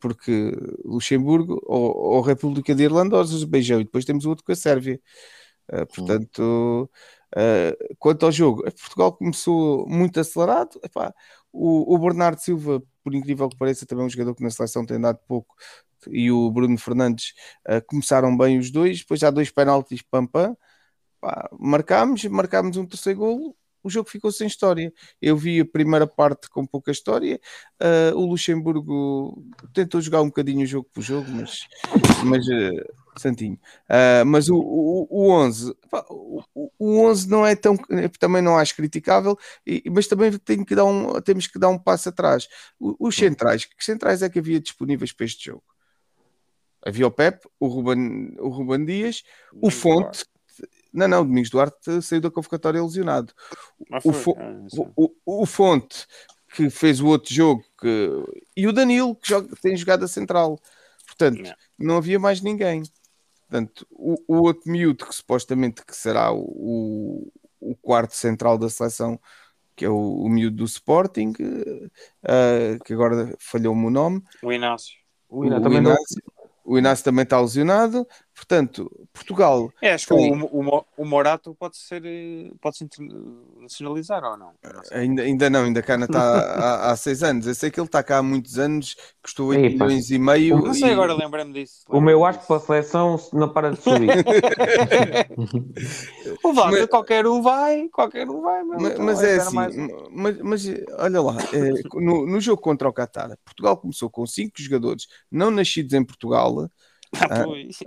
porque 0.00 0.52
Luxemburgo 0.84 1.60
ou, 1.64 1.96
ou 1.96 2.20
República 2.20 2.74
de 2.74 2.82
Irlanda 2.82 3.16
ou 3.16 3.22
Azerbaijão, 3.22 3.80
e 3.80 3.84
depois 3.84 4.04
temos 4.04 4.24
o 4.26 4.30
outro 4.30 4.44
com 4.44 4.52
a 4.52 4.56
Sérvia. 4.56 5.00
Uh, 5.70 5.86
portanto, 5.86 6.90
uh, 7.36 7.96
quanto 7.98 8.26
ao 8.26 8.32
jogo, 8.32 8.62
Portugal 8.62 9.12
começou 9.12 9.86
muito 9.88 10.18
acelerado. 10.20 10.80
Epá, 10.82 11.14
o, 11.52 11.94
o 11.94 11.98
Bernardo 11.98 12.40
Silva, 12.40 12.82
por 13.08 13.14
incrível 13.14 13.48
que 13.48 13.56
pareça, 13.56 13.86
também 13.86 14.04
um 14.04 14.10
jogador 14.10 14.34
que 14.34 14.42
na 14.42 14.50
seleção 14.50 14.84
tem 14.84 15.00
dado 15.00 15.18
pouco, 15.26 15.54
e 16.10 16.30
o 16.30 16.50
Bruno 16.50 16.76
Fernandes 16.76 17.32
uh, 17.66 17.84
começaram 17.86 18.36
bem 18.36 18.58
os 18.58 18.70
dois, 18.70 18.98
depois 18.98 19.20
já 19.20 19.30
dois 19.30 19.50
penaltis 19.50 20.02
pam-pam. 20.02 20.56
Pá, 21.20 21.48
marcámos, 21.58 22.24
marcámos 22.26 22.76
um 22.76 22.86
terceiro 22.86 23.20
golo, 23.20 23.56
o 23.82 23.90
jogo 23.90 24.08
ficou 24.10 24.30
sem 24.30 24.46
história. 24.46 24.92
Eu 25.20 25.36
vi 25.36 25.60
a 25.60 25.64
primeira 25.64 26.06
parte 26.06 26.48
com 26.50 26.66
pouca 26.66 26.90
história. 26.90 27.40
ah, 27.80 28.12
o 28.14 28.26
Luxemburgo 28.26 29.42
tentou 29.72 30.00
jogar 30.00 30.20
um 30.20 30.26
bocadinho 30.26 30.62
o 30.62 30.66
jogo 30.66 30.88
por 30.92 31.02
jogo, 31.02 31.30
mas, 31.30 31.66
mas 32.24 32.44
ah, 32.48 32.92
Santinho. 33.20 33.58
Ah, 33.88 34.24
mas 34.24 34.48
o, 34.48 34.56
o, 34.56 35.06
o 35.10 35.30
11, 35.30 35.74
pá, 35.90 36.04
o, 36.08 36.42
o- 36.54 36.70
o 36.78 37.00
11 37.06 37.28
não 37.28 37.46
é 37.46 37.54
tão, 37.56 37.76
também 38.18 38.42
não 38.42 38.56
acho 38.58 38.74
criticável, 38.76 39.38
e- 39.66 39.82
mas 39.90 40.06
também 40.06 40.30
tenho 40.38 40.64
que 40.64 40.74
dar 40.74 40.84
um, 40.84 41.20
temos 41.20 41.46
que 41.46 41.58
dar 41.58 41.68
um 41.68 41.78
passo 41.78 42.08
atrás. 42.08 42.48
Os 42.78 43.14
centrais, 43.16 43.64
que 43.64 43.84
centrais 43.84 44.22
é 44.22 44.28
que 44.28 44.38
havia 44.38 44.60
disponíveis 44.60 45.12
para 45.12 45.26
este 45.26 45.46
jogo? 45.46 45.62
Havia 46.84 47.06
o 47.06 47.10
Pep, 47.10 47.46
o 47.58 47.66
Ruben, 47.66 48.34
o 48.38 48.48
Ruben 48.48 48.84
Dias, 48.84 49.22
o 49.60 49.70
Fonte. 49.70 50.24
Não, 50.92 51.06
não, 51.06 51.24
Domingos 51.26 51.50
Duarte 51.50 52.00
saiu 52.02 52.20
da 52.20 52.30
convocatória 52.30 52.82
lesionado. 52.82 53.32
Ah, 53.92 53.98
O, 54.04 54.12
foi? 54.12 54.34
Ah, 54.38 54.66
o, 54.96 55.12
o- 55.26 55.42
o 55.42 55.46
Fonte, 55.46 56.06
que 56.54 56.70
fez 56.70 57.00
o 57.00 57.06
outro 57.08 57.32
jogo, 57.34 57.62
que- 57.80 58.24
e 58.56 58.66
o 58.66 58.72
Danilo, 58.72 59.14
que 59.14 59.28
joga- 59.28 59.54
tem 59.60 59.76
jogado 59.76 60.04
a 60.04 60.08
central. 60.08 60.58
Portanto, 61.06 61.42
Não. 61.42 61.54
não 61.78 61.96
havia 61.98 62.18
mais 62.18 62.40
ninguém. 62.40 62.82
Portanto, 63.48 63.86
o, 63.90 64.16
o 64.28 64.42
outro 64.42 64.70
miúdo, 64.70 65.06
que 65.06 65.14
supostamente 65.14 65.84
que 65.84 65.96
será 65.96 66.30
o, 66.32 67.32
o, 67.58 67.74
quarto 67.76 68.14
central 68.14 68.58
da 68.58 68.68
seleção, 68.68 69.18
que 69.74 69.86
é 69.86 69.88
o, 69.88 70.22
o 70.22 70.28
miúdo 70.28 70.58
do 70.58 70.64
Sporting, 70.64 71.32
ah, 72.22 72.78
que 72.84 72.92
agora 72.92 73.34
falhou-me 73.38 73.86
o 73.86 73.90
nome, 73.90 74.22
O 74.42 74.52
Inácio. 74.52 74.94
O 75.30 75.44
Ina 75.44 75.58
o, 75.58 75.62
também 75.62 75.78
Inácio, 75.78 76.22
o 76.64 76.78
Inácio 76.78 77.04
também 77.04 77.22
está 77.22 77.40
lesionado. 77.40 78.06
Portanto, 78.38 78.88
Portugal 79.12 79.70
É, 79.82 79.94
acho 79.94 80.06
que 80.06 80.14
Tem. 80.14 80.32
o, 80.32 80.44
o, 80.46 80.84
o 80.96 81.04
Morato 81.04 81.54
pode 81.56 81.76
ser 81.76 82.02
eh, 82.06 82.52
pode 82.60 82.78
se 82.78 82.86
nacionalizar 83.60 84.22
ou 84.22 84.36
não? 84.36 84.52
Ainda, 84.92 85.22
ainda 85.22 85.50
não, 85.50 85.64
ainda 85.64 85.82
cá 85.82 85.96
não 85.98 86.04
está 86.06 86.22
há, 86.86 86.92
há 86.92 86.96
seis 86.96 87.22
anos. 87.24 87.46
Eu 87.48 87.54
sei 87.54 87.68
que 87.70 87.80
ele 87.80 87.86
está 87.88 88.00
cá 88.02 88.18
há 88.18 88.22
muitos 88.22 88.56
anos, 88.58 88.94
custou 89.22 89.48
8 89.48 89.74
Epa. 89.74 89.86
milhões 89.86 90.10
e 90.10 90.18
meio. 90.18 90.56
Não 90.62 90.72
sei, 90.72 90.90
e- 90.90 90.92
agora 90.92 91.14
lembrei-me 91.14 91.52
disso. 91.52 91.82
O 91.88 92.00
meu 92.00 92.24
acho 92.24 92.38
que 92.40 92.46
para 92.46 92.56
a 92.56 92.60
seleção 92.60 93.18
se 93.18 93.34
não 93.34 93.48
para 93.52 93.72
de 93.72 93.80
subir. 93.82 94.08
O 96.44 96.52
Mas- 96.52 96.86
qualquer 96.86 97.26
um 97.26 97.42
vai, 97.42 97.88
qualquer 97.88 98.28
um 98.28 98.40
vai. 98.40 98.62
meu. 98.62 98.78
Ma- 98.80 98.88
Então, 98.90 99.04
Mas, 99.04 99.22
é 99.22 99.34
era 99.34 99.42
assim, 99.42 99.54
mais 99.56 99.76
mas, 100.10 100.38
mas, 100.40 100.64
olha 100.98 101.20
lá, 101.22 101.36
é, 101.52 101.98
no, 102.00 102.26
no 102.26 102.40
jogo 102.40 102.60
contra 102.62 102.88
o 102.88 102.92
Qatar, 102.92 103.36
Portugal 103.44 103.76
começou 103.76 104.08
com 104.10 104.26
cinco 104.26 104.54
jogadores 104.60 105.06
não 105.30 105.50
nascidos 105.50 105.92
em 105.92 106.04
Portugal 106.04 106.68
Ah, 107.14 107.44
pois. 107.44 107.78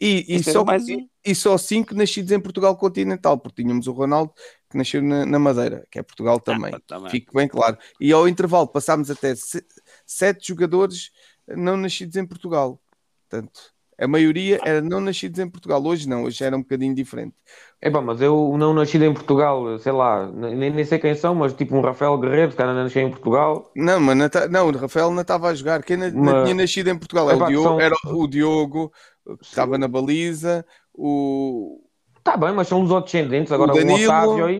e, 0.00 0.24
e, 0.28 0.34
era 0.34 0.42
só, 0.52 0.64
mais 0.64 0.84
um. 0.84 0.92
e, 0.92 1.10
e 1.24 1.34
só 1.34 1.58
cinco 1.58 1.94
nascidos 1.94 2.30
em 2.30 2.40
Portugal 2.40 2.76
continental, 2.76 3.38
porque 3.38 3.62
tínhamos 3.62 3.86
o 3.86 3.92
Ronaldo 3.92 4.32
que 4.70 4.76
nasceu 4.76 5.02
na, 5.02 5.26
na 5.26 5.38
Madeira, 5.38 5.86
que 5.90 5.98
é 5.98 6.02
Portugal 6.02 6.38
também. 6.40 6.72
Ah, 6.90 7.00
bem. 7.00 7.10
Fique 7.10 7.32
bem 7.34 7.48
claro. 7.48 7.76
E 8.00 8.12
ao 8.12 8.28
intervalo 8.28 8.68
passámos 8.68 9.10
até 9.10 9.34
se- 9.34 9.64
sete 10.06 10.48
jogadores 10.48 11.10
não 11.48 11.76
nascidos 11.76 12.16
em 12.16 12.26
Portugal. 12.26 12.80
Portanto, 13.28 13.60
a 13.98 14.06
maioria 14.06 14.58
era 14.64 14.80
não 14.82 15.00
nascidos 15.00 15.38
em 15.38 15.48
Portugal. 15.48 15.82
Hoje 15.84 16.08
não, 16.08 16.24
hoje 16.24 16.42
era 16.44 16.56
um 16.56 16.60
bocadinho 16.62 16.94
diferente. 16.94 17.34
Epá, 17.80 18.00
mas 18.00 18.20
eu 18.20 18.54
não 18.58 18.72
nascido 18.74 19.04
em 19.04 19.12
Portugal, 19.14 19.78
sei 19.78 19.92
lá, 19.92 20.30
nem, 20.32 20.70
nem 20.70 20.84
sei 20.84 20.98
quem 20.98 21.14
são, 21.14 21.34
mas 21.34 21.52
tipo 21.54 21.76
um 21.76 21.80
Rafael 21.80 22.16
Guerreiro, 22.18 22.50
que 22.50 22.56
cara 22.56 22.72
nasceu 22.74 23.02
em 23.02 23.10
Portugal. 23.10 23.70
Não, 23.76 24.00
mas 24.00 24.16
não, 24.16 24.28
tá- 24.28 24.48
não, 24.48 24.68
o 24.68 24.76
Rafael 24.76 25.10
não 25.10 25.22
estava 25.22 25.48
a 25.48 25.54
jogar. 25.54 25.82
Quem 25.82 25.96
na- 25.96 26.10
não 26.10 26.22
Mas- 26.24 26.42
tinha 26.44 26.54
nascido 26.54 26.88
em 26.88 26.98
Portugal 26.98 27.30
é 27.30 27.34
o 27.34 27.36
Epá, 27.36 27.46
Diogo, 27.46 27.68
são- 27.68 27.80
era 27.80 27.94
o 28.06 28.26
Diogo, 28.26 28.92
que 29.40 29.44
estava 29.46 29.76
na 29.78 29.88
baliza, 29.88 30.64
o... 30.94 31.80
Tá 32.24 32.36
bem, 32.36 32.52
mas 32.52 32.66
são 32.68 32.82
os 32.82 33.02
descendentes, 33.04 33.52
agora 33.52 33.72
o, 33.72 33.74
Danilo- 33.76 34.04
Otávio 34.04 34.44
aí. 34.46 34.58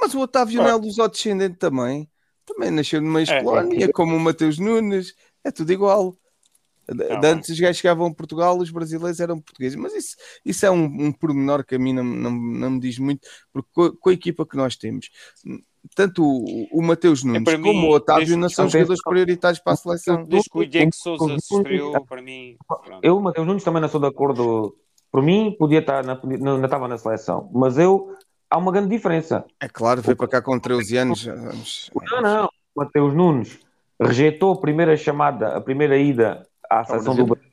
mas 0.00 0.14
o 0.14 0.20
Otávio 0.20 0.62
não 0.62 0.68
é 0.68 0.74
lusodescendente 0.74 1.56
também. 1.56 2.08
Também 2.44 2.70
nasceu 2.70 3.00
numa 3.02 3.20
É, 3.22 3.42
colónia, 3.42 3.92
como 3.92 4.16
o 4.16 4.20
Mateus 4.20 4.58
Nunes, 4.58 5.14
é 5.44 5.50
tudo 5.50 5.70
igual. 5.72 6.16
Tá 6.96 7.28
antes 7.28 7.50
os 7.50 7.60
gajos 7.60 7.76
chegavam 7.76 8.06
a 8.06 8.14
Portugal, 8.14 8.56
os 8.56 8.70
brasileiros 8.70 9.20
eram 9.20 9.38
portugueses, 9.40 9.76
mas 9.76 9.94
isso, 9.94 10.16
isso 10.44 10.64
é 10.64 10.70
um, 10.70 10.84
um 10.84 11.12
pormenor 11.12 11.62
que 11.64 11.74
a 11.74 11.78
mim 11.78 11.92
não, 11.92 12.02
não, 12.02 12.30
não 12.30 12.70
me 12.70 12.80
diz 12.80 12.98
muito, 12.98 13.28
porque 13.52 13.68
com, 13.74 13.90
com 13.90 14.08
a 14.08 14.12
equipa 14.12 14.46
que 14.46 14.56
nós 14.56 14.74
temos, 14.74 15.10
tanto 15.94 16.24
o, 16.24 16.66
o 16.72 16.82
Mateus 16.82 17.22
Nunes 17.22 17.44
para 17.44 17.58
como 17.58 17.72
mim, 17.72 17.86
o 17.86 17.90
Otávio 17.90 18.36
não 18.36 18.48
são 18.48 18.68
jogadores 18.68 19.02
prioritários 19.02 19.60
para 19.60 19.74
a 19.74 19.76
seleção. 19.76 20.24
Desde 20.24 20.48
que 20.48 20.58
o 20.58 20.66
Diego 20.66 20.88
Eu- 20.88 20.92
Souza 21.18 21.36
se 21.38 21.54
estreou, 21.54 22.04
para 22.06 22.22
mim. 22.22 22.56
pronto. 22.66 23.00
Eu, 23.02 23.20
Mateus 23.20 23.46
Nunes, 23.46 23.64
também 23.64 23.82
não 23.82 23.88
sou 23.88 24.00
de 24.00 24.06
acordo. 24.06 24.74
Por 25.10 25.22
mim, 25.22 25.54
podia 25.58 25.78
estar 25.80 26.04
na, 26.04 26.20
não, 26.22 26.58
não 26.58 26.64
estava 26.64 26.88
na 26.88 26.98
seleção, 26.98 27.50
mas 27.52 27.78
eu. 27.78 28.14
Há 28.50 28.56
uma 28.56 28.72
grande 28.72 28.88
diferença. 28.88 29.44
É 29.60 29.68
claro, 29.68 30.00
veio 30.00 30.16
para 30.16 30.26
cá 30.26 30.40
com 30.40 30.58
13 30.58 30.96
anos. 30.96 31.26
Não, 31.26 32.22
não. 32.22 32.46
O 32.74 32.80
Mateus 32.80 33.12
Nunes 33.14 33.58
rejeitou 34.00 34.52
a 34.54 34.60
primeira 34.60 34.96
chamada, 34.96 35.54
a 35.54 35.60
primeira 35.60 35.98
ida 35.98 36.46
à 36.70 36.84
seleção 36.84 37.14
do 37.14 37.26
Brasil 37.26 37.48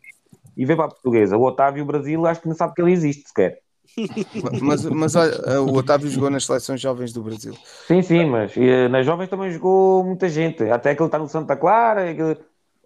e 0.58 0.65
veio 0.65 0.78
para 0.78 0.86
a 0.86 0.89
portuguesa. 0.89 1.38
O 1.38 1.43
Otávio 1.43 1.84
Brasil, 1.86 2.25
acho 2.25 2.41
que 2.41 2.47
não 2.47 2.56
sabe 2.56 2.73
que 2.73 2.82
ele 2.82 2.91
existe 2.91 3.28
sequer. 3.28 3.60
Mas, 4.62 4.84
mas 4.86 5.15
olha, 5.15 5.62
o 5.62 5.75
Otávio 5.78 6.10
jogou 6.10 6.30
nas 6.30 6.43
seleções 6.45 6.82
jovens 6.82 7.13
do 7.13 7.21
Brasil. 7.21 7.54
Sim, 7.88 8.01
sim, 8.01 8.25
mas 8.25 8.51
nas 8.89 9.06
jovens 9.06 9.30
também 9.30 9.51
jogou 9.51 10.04
muita 10.04 10.28
gente. 10.28 10.63
Até 10.63 10.93
que 10.95 11.01
ele 11.01 11.08
está 11.08 11.19
no 11.19 11.28
Santa 11.30 11.56
Clara. 11.56 12.13
que- 12.13 12.38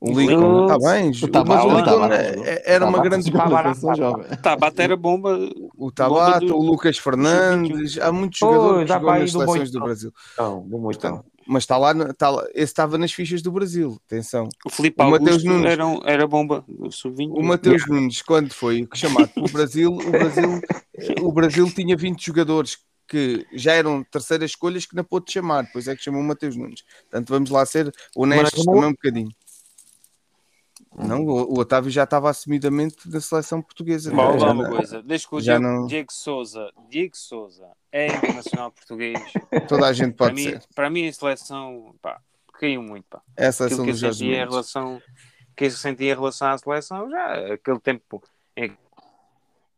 O 0.01 0.11
Lincoln 0.17 0.63
está 0.67 0.77
bem, 0.77 1.05
O 1.05 1.11
mas 1.11 1.23
o 1.23 1.27
Tabata, 1.29 1.63
Lincoln 1.67 1.83
Tabata. 1.83 2.15
é- 2.15 2.63
era 2.73 2.85
uma 2.85 2.97
Tabata 2.97 3.09
grande. 3.09 3.31
Tabata, 3.31 3.73
seleção 3.73 3.95
jovem. 3.95 4.25
Tá, 4.41 4.55
bate 4.55 4.81
era 4.81 4.95
bomba. 4.97 5.37
O 5.77 5.91
Tabata, 5.91 6.39
do- 6.45 6.55
o 6.57 6.61
Lucas 6.61 6.97
Fernandes, 6.97 7.97
há 7.99 8.11
muitos 8.11 8.39
jogadores 8.39 8.75
Pois, 8.75 8.87
que 8.87 8.93
jogam 8.93 9.19
nas 9.19 9.31
do 9.31 9.39
seleções 9.39 9.71
do. 9.71 9.79
Brasil. 9.79 10.11
Não, 10.37 10.61
do. 10.61 10.79
Portanto, 10.79 11.25
mas 11.49 11.63
está 11.63 11.77
lá, 11.77 11.91
está 11.91 12.29
lá, 12.29 12.43
esse 12.53 12.65
estava 12.65 12.97
nas 12.97 13.11
fichas 13.11 13.41
do 13.41 13.51
Brasil. 13.51 13.99
Atenção. 14.05 14.47
O 14.65 14.69
Filipe 14.69 15.01
O 15.01 15.09
Mateus 15.09 15.43
Nunes. 15.43 15.65
era, 15.65 15.85
um- 15.87 15.99
era 16.05 16.27
bomba. 16.27 16.63
O 16.67 16.91
sub-20. 16.91 17.31
O 17.31 17.41
Mateus 17.43 17.87
Nunes, 17.87 18.21
quando 18.21 18.53
foi 18.53 18.87
chamado 18.93 19.27
para 19.29 19.43
o 19.43 19.49
Brasil, 19.51 19.91
o 19.91 20.11
Brasil, 20.11 20.61
o 21.21 21.31
Brasil 21.31 21.71
tinha 21.73 21.97
20 21.97 22.23
jogadores 22.27 22.77
que 23.07 23.43
já 23.53 23.73
eram 23.73 24.03
terceiras 24.03 24.51
escolhas 24.51 24.85
que 24.85 24.95
não 24.95 25.03
pôde 25.03 25.31
chamar, 25.31 25.63
depois 25.63 25.87
é 25.87 25.95
que 25.95 26.03
chamou 26.03 26.21
o 26.21 26.23
Mateus 26.23 26.55
Nunes. 26.55 26.83
Portanto, 27.09 27.29
vamos 27.29 27.49
lá 27.49 27.65
ser 27.65 27.91
honestos 28.15 28.63
Mas- 28.63 28.65
também 28.65 28.89
um 28.89 28.91
bocadinho. 28.91 29.29
Não, 31.07 31.23
o, 31.25 31.53
o 31.55 31.59
Otávio 31.59 31.89
já 31.89 32.03
estava 32.03 32.29
assumidamente 32.29 33.07
da 33.09 33.21
seleção 33.21 33.61
portuguesa. 33.61 34.11
Bom, 34.11 34.37
Já 34.37 34.51
uma 34.51 34.69
coisa. 34.69 35.01
Desde 35.01 35.27
que 35.27 35.35
o 35.35 35.41
Diego, 35.41 35.63
não- 35.63 35.85
Diego 35.87 36.11
Souza, 36.11 36.71
Diego 36.89 37.15
Souza 37.15 37.67
é 37.91 38.07
internacional 38.07 38.71
português, 38.71 39.17
Toda 39.67 39.87
a 39.87 39.93
gente 39.93 40.13
para 40.15 40.27
pode 40.29 40.35
mim, 40.43 40.49
ser. 40.51 40.63
para 40.75 40.89
mim 40.89 41.07
a 41.07 41.13
seleção 41.13 41.95
pá, 42.01 42.19
caiu 42.53 42.81
muito. 42.83 43.05
Pá. 43.09 43.21
É 43.37 43.45
a 43.45 43.49
Aquilo 43.49 43.53
seleção 43.69 43.85
que 43.85 43.91
eu 43.91 43.95
sentia 43.95 44.35
em 44.43 44.49
relação 44.49 45.01
que 45.55 45.65
eu 45.65 45.71
sentia 45.71 46.11
em 46.11 46.15
relação 46.15 46.47
à 46.49 46.57
seleção 46.57 47.09
já 47.09 47.53
aquele 47.53 47.79
tempo 47.79 48.23
em 48.55 48.77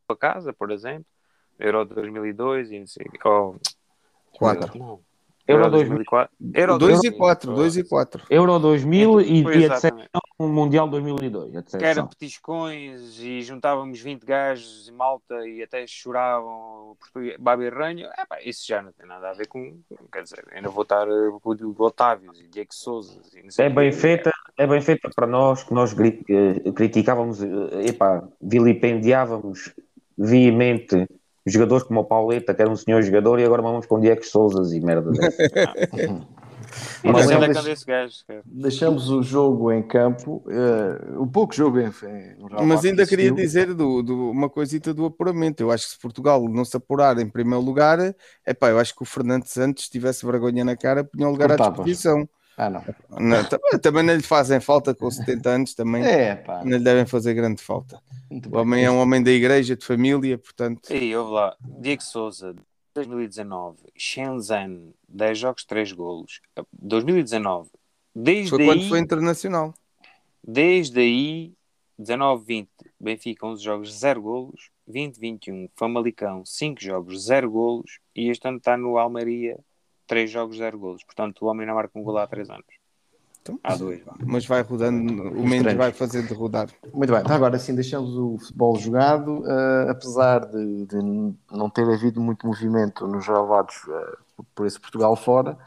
a 0.07 0.15
casa, 0.15 0.51
por 0.51 0.69
exemplo, 0.71 1.05
Euro 1.57 1.85
2002 1.85 2.71
e 2.71 2.79
não 2.79 2.87
sei, 2.87 3.05
ou 3.23 3.59
Quatro. 4.33 4.77
não, 4.77 4.99
Euro 5.47 5.63
Euro 5.63 5.71
2004, 5.71 6.35
Euro 6.53 6.77
2 6.77 6.91
e 6.91 7.01
2000, 7.09 7.17
4, 7.17 7.53
2 7.53 7.77
e 7.77 7.83
4. 7.83 8.23
Euro 8.29 8.59
2000 8.59 9.21
e, 9.21 9.39
e 9.39 9.43
decepção 9.43 10.21
Mundial 10.47 10.87
2002. 10.87 11.55
A 11.55 11.61
que 11.63 11.75
era 11.75 11.81
decepção. 11.81 12.07
petiscões 12.07 13.19
e 13.19 13.41
juntávamos 13.41 13.99
20 13.99 14.25
gajos 14.25 14.89
em 14.89 14.91
malta 14.91 15.47
e 15.47 15.61
até 15.61 15.85
choravam 15.85 16.95
português, 16.99 17.37
Babi 17.39 17.69
Ranho, 17.69 18.07
é, 18.07 18.25
pá, 18.25 18.39
isso 18.43 18.65
já 18.67 18.81
não 18.81 18.91
tem 18.91 19.07
nada 19.07 19.29
a 19.29 19.33
ver 19.33 19.47
com, 19.47 19.79
quer 20.11 20.23
dizer, 20.23 20.45
ainda 20.51 20.69
vou 20.69 20.83
estar 20.83 21.07
eh, 21.07 21.31
com 21.41 21.49
o 21.49 21.55
Diogo 21.55 21.85
Otávio 21.85 22.31
e 22.35 22.47
Diego 22.47 22.73
Souza 22.73 23.21
e 23.35 23.43
não 23.43 23.51
sei 23.51 23.65
É 23.65 23.69
o 23.69 23.73
bem 23.73 23.91
feita, 23.91 24.31
é 24.57 24.67
bem 24.67 24.81
feita 24.81 25.09
para 25.15 25.27
nós 25.27 25.63
que 25.63 25.73
nós 25.73 25.95
eh, 25.99 26.71
criticávamos, 26.71 27.41
eh, 27.43 27.89
epá, 27.89 28.23
vilipendiávamos 28.41 29.73
veemente 30.17 31.07
jogadores 31.45 31.83
como 31.85 31.99
o 32.01 32.05
Pauleta, 32.05 32.53
que 32.53 32.61
era 32.61 32.69
um 32.71 32.75
senhor 32.75 33.01
jogador, 33.01 33.39
e 33.39 33.45
agora 33.45 33.61
vamos 33.61 33.85
com 33.85 33.99
Diego 33.99 34.23
Souzas 34.25 34.71
e 34.73 34.79
merda 34.81 35.11
dessa. 35.11 36.27
Mas 37.03 37.25
sei 37.25 37.35
onde 37.35 37.45
é 37.45 37.47
que 37.47 37.53
deixa- 37.53 37.59
anda 37.59 37.71
esse 37.71 37.85
gajo. 37.85 38.15
Deixamos 38.45 39.09
o 39.09 39.21
jogo 39.21 39.71
em 39.71 39.81
campo, 39.83 40.43
o 41.17 41.27
pouco 41.27 41.53
jogo 41.53 41.79
em, 41.79 41.91
Mas 42.65 42.85
ainda 42.85 43.05
queria 43.05 43.31
dizer 43.31 43.73
do, 43.73 44.01
do- 44.01 44.29
uma 44.31 44.49
coisita 44.49 44.93
do 44.93 45.05
apuramento. 45.05 45.61
Eu 45.61 45.71
acho 45.71 45.85
que 45.85 45.91
se 45.93 45.99
Portugal 45.99 46.47
não 46.47 46.63
se 46.63 46.77
apurar 46.77 47.17
em 47.19 47.27
primeiro 47.27 47.63
lugar, 47.63 47.99
é 48.45 48.53
pá, 48.53 48.69
eu 48.69 48.79
acho 48.79 48.95
que 48.95 49.01
o 49.01 49.05
Fernando 49.05 49.45
Santos, 49.45 49.85
se 49.85 49.89
tivesse 49.91 50.25
vergonha 50.25 50.63
na 50.63 50.77
cara, 50.77 51.03
punha 51.03 51.27
o 51.27 51.31
lugar 51.31 51.51
à 51.51 51.57
Cortavas. 51.57 51.85
disposição. 51.85 52.27
Ah, 52.57 52.69
não. 52.69 52.83
Não, 53.19 53.43
também, 53.47 53.79
também 53.81 54.03
não 54.03 54.15
lhe 54.15 54.21
fazem 54.21 54.59
falta 54.59 54.93
com 54.93 55.09
70 55.09 55.49
anos, 55.49 55.73
também 55.73 56.03
É, 56.03 56.35
pá. 56.35 56.63
não 56.63 56.77
lhe 56.77 56.83
devem 56.83 57.05
fazer 57.05 57.33
grande 57.33 57.61
falta. 57.61 58.01
Muito 58.29 58.47
O 58.47 58.51
bem. 58.51 58.61
homem 58.61 58.85
é 58.85 58.91
um 58.91 58.99
homem 58.99 59.23
da 59.23 59.31
igreja, 59.31 59.75
de 59.75 59.85
família, 59.85 60.37
portanto. 60.37 60.93
E 60.93 61.15
ouve 61.15 61.33
lá, 61.33 61.55
Diego 61.79 62.03
Souza, 62.03 62.55
2019, 62.93 63.77
Shenzhen, 63.97 64.93
10 65.07 65.37
jogos, 65.39 65.65
3 65.65 65.91
golos. 65.93 66.41
2019, 66.73 67.69
desde 68.13 68.49
Foi 68.49 68.65
quando 68.65 68.81
aí, 68.81 68.89
foi 68.89 68.99
internacional. 68.99 69.73
desde 70.43 70.99
aí, 70.99 71.53
19-20, 71.99 72.67
Benfica, 72.99 73.45
11 73.45 73.63
jogos, 73.63 73.93
0 73.97 74.21
golos. 74.21 74.69
20-21, 74.87 75.69
Famalicão, 75.77 76.43
5 76.45 76.81
jogos, 76.81 77.23
0 77.25 77.49
golos. 77.49 77.99
E 78.15 78.29
este 78.29 78.45
ano 78.47 78.57
está 78.57 78.75
no 78.75 78.97
Almeria, 78.97 79.57
3 80.11 80.29
jogos, 80.29 80.57
0 80.57 80.77
golos. 80.77 81.03
Portanto, 81.05 81.41
o 81.41 81.47
homem 81.47 81.65
não 81.65 81.73
marca 81.73 81.97
um 81.97 82.03
golo 82.03 82.17
há 82.17 82.27
3 82.27 82.49
anos. 82.49 82.65
Então, 83.41 83.57
Há 83.63 83.75
dois. 83.77 84.01
mas 84.23 84.45
vai 84.45 84.61
rodando, 84.61 85.29
o 85.29 85.47
Mendes 85.47 85.73
vai 85.73 85.91
fazendo 85.93 86.33
rodar. 86.35 86.69
Muito 86.93 87.11
bem, 87.11 87.21
então 87.21 87.35
agora 87.35 87.57
sim 87.57 87.73
deixamos 87.73 88.15
o 88.15 88.37
futebol 88.37 88.75
jogado, 88.75 89.43
eh, 89.47 89.89
apesar 89.89 90.45
de, 90.45 90.85
de 90.85 90.97
não 91.49 91.67
ter 91.67 91.89
havido 91.89 92.21
muito 92.21 92.45
movimento 92.45 93.07
nos 93.07 93.25
relevados 93.25 93.77
eh, 93.89 94.17
por 94.53 94.67
esse 94.67 94.79
Portugal 94.79 95.15
fora, 95.15 95.57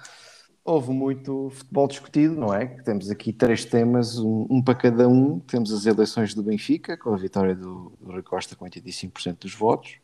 houve 0.62 0.92
muito 0.92 1.50
futebol 1.50 1.88
discutido, 1.88 2.36
não 2.36 2.54
é? 2.54 2.66
Que 2.66 2.84
Temos 2.84 3.10
aqui 3.10 3.32
três 3.32 3.64
temas, 3.64 4.18
um, 4.20 4.46
um 4.48 4.62
para 4.62 4.74
cada 4.76 5.08
um. 5.08 5.40
Temos 5.40 5.72
as 5.72 5.84
eleições 5.84 6.32
do 6.32 6.44
Benfica, 6.44 6.96
com 6.96 7.12
a 7.12 7.16
vitória 7.16 7.56
do, 7.56 7.92
do 7.98 8.12
Rui 8.12 8.22
Costa 8.22 8.54
com 8.54 8.66
85% 8.66 9.38
dos 9.40 9.54
votos. 9.54 9.96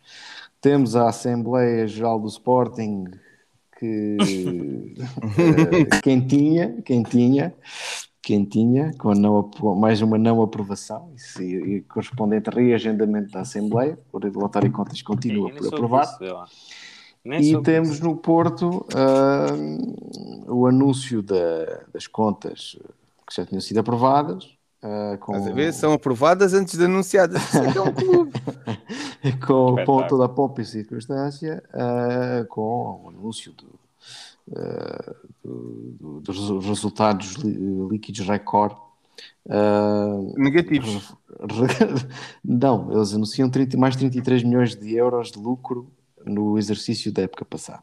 Temos 0.61 0.96
a 0.96 1.09
Assembleia 1.09 1.87
Geral 1.87 2.18
do 2.18 2.26
Sporting, 2.26 3.05
que 3.80 4.94
eh, 5.38 6.00
quentinha, 6.02 6.82
quentinha, 6.84 7.54
quentinha, 8.22 8.90
com, 8.98 9.14
não, 9.14 9.38
apro- 9.38 9.74
mais 9.74 10.02
uma 10.02 10.18
não 10.18 10.42
aprovação 10.42 11.10
e, 11.38 11.42
e 11.42 11.80
correspondente 11.82 12.50
reagendamento 12.50 13.30
da 13.32 13.40
Assembleia, 13.40 13.98
o 14.12 14.18
relatório 14.18 14.68
de 14.68 14.74
contas 14.74 15.00
continua 15.00 15.50
por. 15.50 15.80
Nem 17.24 17.40
E 17.42 17.62
temos 17.62 17.90
disso. 17.92 18.04
no 18.04 18.16
Porto 18.16 18.86
ah, 18.94 19.54
o 20.46 20.66
anúncio 20.66 21.22
da- 21.22 21.80
das 21.92 22.06
contas 22.06 22.78
que 23.26 23.34
já 23.36 23.46
tinham 23.46 23.60
sido 23.60 23.78
aprovadas. 23.78 24.48
ah, 24.82 25.16
com, 25.20 25.32
Estás 25.34 25.50
a 25.50 25.54
ver? 25.54 25.72
São 25.72 25.92
aprovadas 25.92 26.52
antes 26.54 26.76
de 26.78 26.84
anunciadas. 26.84 27.42
Isso 27.42 27.58
é 27.58 27.72
que 27.72 27.78
é 27.78 27.82
um 27.82 27.92
clube. 27.92 28.32
com, 29.46 29.46
com 29.46 29.80
Espetáculo. 29.80 30.09
toda 30.09 30.24
a 30.24 30.28
pompa 30.28 30.62
e 30.62 30.64
circunstância, 30.64 31.62
ah, 31.72 32.44
com 32.48 33.02
o 33.04 33.09
anúncio 33.11 33.52
do, 33.52 33.66
ah, 34.56 35.14
do- 35.44 35.94
do- 36.00 36.20
dos 36.20 36.66
resultados 36.66 37.35
líquidos 37.37 38.26
recorde. 38.26 38.76
ah, 39.48 40.18
Negativos. 40.37 41.14
não, 42.44 42.92
eles 42.92 43.14
anunciam 43.14 43.48
30, 43.50 43.76
mais 43.76 43.96
33 43.96 44.42
milhões 44.42 44.74
de 44.76 44.94
euros 44.94 45.30
de 45.30 45.38
lucro 45.38 45.90
no 46.24 46.59
exercício 46.59 47.12
da 47.12 47.22
época 47.22 47.44
passada. 47.44 47.83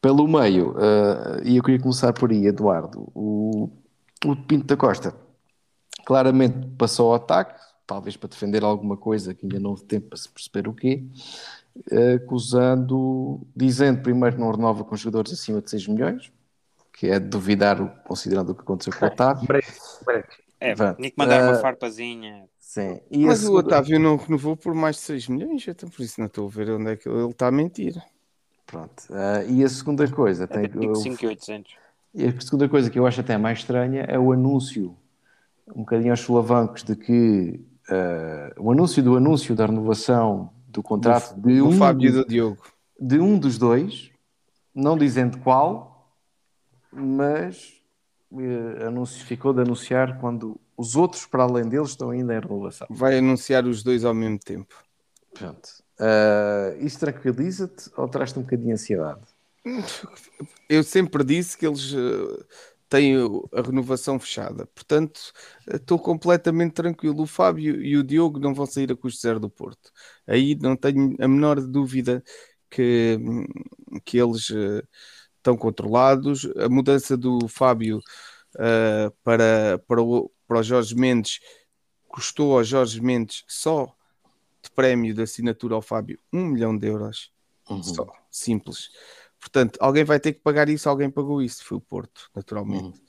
Pelo 0.00 0.28
meio, 0.28 0.74
e 1.44 1.56
eu 1.56 1.62
queria 1.64 1.80
começar 1.80 2.12
por 2.12 2.30
aí, 2.30 2.46
Eduardo, 2.46 3.08
o, 3.14 3.68
o 4.24 4.36
Pinto 4.36 4.66
da 4.66 4.76
Costa 4.76 5.14
claramente 6.04 6.66
passou 6.78 7.08
ao 7.08 7.14
ataque, 7.14 7.54
talvez 7.86 8.16
para 8.16 8.28
defender 8.28 8.64
alguma 8.64 8.96
coisa 8.96 9.32
que 9.34 9.44
ainda 9.46 9.60
não 9.60 9.70
houve 9.70 9.84
tempo 9.84 10.08
para 10.08 10.18
se 10.18 10.28
perceber 10.28 10.68
o 10.68 10.74
quê, 10.74 11.04
eh, 11.90 12.14
acusando, 12.14 13.40
dizendo 13.54 14.02
primeiro 14.02 14.36
que 14.36 14.42
não 14.42 14.50
renova 14.50 14.84
com 14.84 14.96
jogadores 14.96 15.32
acima 15.32 15.60
de 15.62 15.70
6 15.70 15.86
milhões, 15.86 16.32
que 16.92 17.06
é 17.08 17.18
de 17.20 17.28
duvidar, 17.28 17.80
o- 17.80 17.88
considerando 18.04 18.50
o 18.50 18.54
que 18.54 18.62
aconteceu 18.62 18.92
com 18.98 19.04
o 19.04 19.08
Otávio. 19.08 19.46
É, 20.58 20.74
tinha 20.74 20.94
que 21.10 21.14
mandar 21.16 21.40
Ah, 21.42 21.50
uma 21.50 21.58
farpazinha. 21.58 22.48
Sim. 22.58 22.98
E 23.10 23.24
Mas 23.26 23.40
o 23.40 23.46
segunda- 23.46 23.66
Otávio 23.66 24.00
não 24.00 24.16
renovou 24.16 24.56
por 24.56 24.74
mais 24.74 24.96
de 24.96 25.02
6 25.02 25.28
milhões, 25.28 25.66
então 25.68 25.88
por 25.88 26.02
isso 26.02 26.18
não 26.18 26.26
estou 26.26 26.46
a 26.46 26.50
ver 26.50 26.70
onde 26.70 26.90
é 26.92 26.96
que 26.96 27.08
ele 27.08 27.28
está 27.30 27.48
a 27.48 27.50
mentir. 27.52 28.02
Pronto. 28.66 29.04
Ah, 29.10 29.44
e 29.44 29.62
a 29.62 29.68
segunda 29.68 30.08
coisa, 30.10 30.48
tem, 30.48 30.64
Até 30.64 30.94
5 30.94 31.24
e 31.24 31.26
800. 31.28 31.74
E 32.14 32.24
a 32.24 32.40
segunda 32.40 32.68
coisa 32.68 32.90
que 32.90 32.98
eu 32.98 33.06
acho 33.06 33.20
até 33.20 33.36
mais 33.36 33.58
estranha 33.58 34.02
é 34.08 34.18
o 34.18 34.32
anúncio, 34.32 34.96
um 35.68 35.80
bocadinho 35.80 36.10
aos 36.12 36.20
solavancos, 36.20 36.82
de 36.82 36.96
que 36.96 37.60
eh, 37.90 38.54
o 38.58 38.70
anúncio 38.72 39.02
do 39.02 39.16
anúncio 39.16 39.54
da 39.54 39.66
renovação 39.66 40.50
do 40.68 40.82
contrato 40.82 41.34
de, 41.40 41.58
Do 41.58 41.68
um, 41.68 41.78
Fábio 41.78 42.08
e 42.08 42.12
do 42.12 42.26
Diogo. 42.26 42.62
de 43.00 43.18
um 43.18 43.38
dos 43.38 43.58
dois, 43.58 44.10
não 44.74 44.96
dizendo 44.96 45.38
qual, 45.38 46.12
mas 46.92 47.74
anúncio, 48.86 49.24
ficou 49.24 49.52
de 49.52 49.62
anunciar 49.62 50.18
quando 50.20 50.60
os 50.76 50.94
outros, 50.96 51.24
para 51.26 51.44
além 51.44 51.68
deles, 51.68 51.90
estão 51.90 52.10
ainda 52.10 52.34
em 52.34 52.40
renovação. 52.40 52.86
Vai 52.90 53.18
anunciar 53.18 53.64
os 53.66 53.82
dois 53.82 54.04
ao 54.04 54.12
mesmo 54.12 54.38
tempo. 54.38 54.74
Pronto. 55.32 55.68
Eh, 55.98 56.78
isso 56.80 56.98
tranquiliza-te 56.98 57.90
ou 57.96 58.08
traz-te 58.08 58.38
um 58.38 58.42
bocadinho 58.42 58.68
de 58.68 58.74
ansiedade? 58.74 59.20
Eu 60.68 60.82
sempre 60.82 61.24
disse 61.24 61.56
que 61.56 61.66
eles 61.66 61.94
eh, 62.90 62.90
têm 62.90 63.18
o- 63.18 63.48
a 63.52 63.62
renovação 63.62 64.18
fechada, 64.18 64.66
portanto 64.74 65.32
estou 65.74 65.98
completamente 65.98 66.74
tranquilo. 66.74 67.22
O 67.22 67.26
Fábio 67.26 67.80
e 67.82 67.96
o 67.96 68.02
Diogo 68.04 68.38
não 68.40 68.54
vão 68.54 68.66
sair 68.66 68.90
a 68.92 68.96
custo 68.96 69.20
zero 69.20 69.40
do 69.40 69.50
Porto. 69.50 69.90
Aí 70.26 70.54
não 70.56 70.76
tenho 70.76 71.16
a 71.20 71.28
menor 71.28 71.60
dúvida 71.60 72.22
que, 72.70 73.18
que 74.04 74.18
eles 74.18 74.50
eh, 74.50 74.82
estão 75.38 75.56
controlados. 75.56 76.46
A 76.56 76.68
mudança 76.68 77.16
do 77.16 77.48
Fábio 77.48 78.00
eh, 78.58 79.10
para, 79.24 79.78
para, 79.86 80.02
o, 80.02 80.30
para 80.46 80.60
o 80.60 80.62
Jorge 80.62 80.94
Mendes 80.96 81.40
custou 82.08 82.56
ao 82.58 82.64
Jorge 82.64 83.00
Mendes 83.02 83.44
só 83.48 83.94
de 84.62 84.70
prémio 84.70 85.14
de 85.14 85.22
assinatura 85.22 85.74
ao 85.74 85.82
Fábio 85.82 86.18
um 86.32 86.46
milhão 86.46 86.76
de 86.76 86.88
euros. 86.88 87.32
Só, 87.80 88.06
simples. 88.30 88.90
Portanto, 89.46 89.78
alguém 89.80 90.02
vai 90.02 90.18
ter 90.18 90.32
que 90.32 90.40
pagar 90.40 90.68
isso, 90.68 90.88
alguém 90.88 91.08
pagou 91.08 91.40
isso, 91.40 91.64
foi 91.64 91.78
o 91.78 91.80
Porto, 91.80 92.28
naturalmente. 92.34 93.00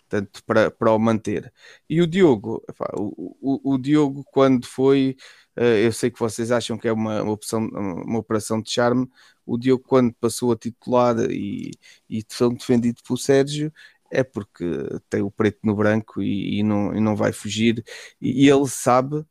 Portanto, 0.00 0.44
para, 0.44 0.70
para 0.70 0.92
o 0.92 0.98
manter. 0.98 1.50
E 1.88 2.02
o 2.02 2.06
Diogo, 2.06 2.62
epá, 2.68 2.90
o, 2.94 3.34
o, 3.40 3.72
o 3.74 3.78
Diogo, 3.78 4.22
quando 4.30 4.66
foi, 4.66 5.16
eh, 5.56 5.86
eu 5.86 5.92
sei 5.92 6.10
que 6.10 6.20
vocês 6.20 6.52
acham 6.52 6.76
que 6.76 6.86
é 6.86 6.92
uma, 6.92 7.22
uma, 7.22 7.32
opção, 7.32 7.66
uma 7.66 8.18
operação 8.18 8.60
de 8.60 8.70
charme, 8.70 9.08
o 9.46 9.56
Diogo, 9.56 9.84
quando 9.84 10.12
passou 10.20 10.52
a 10.52 10.56
titular 10.56 11.16
e, 11.30 11.70
e 12.10 12.22
foi 12.28 12.54
defendido 12.54 13.02
pelo 13.02 13.18
Sérgio, 13.18 13.72
é 14.10 14.22
porque 14.22 14.64
tem 15.08 15.22
o 15.22 15.30
preto 15.30 15.60
no 15.64 15.74
branco 15.74 16.22
e, 16.22 16.58
e 16.58 16.62
não, 16.62 16.94
e 16.94 17.00
não 17.00 17.16
vai 17.16 17.32
fugir. 17.32 17.82
E, 18.20 18.44
e 18.44 18.50
ele 18.50 18.68
sabe 18.68 19.24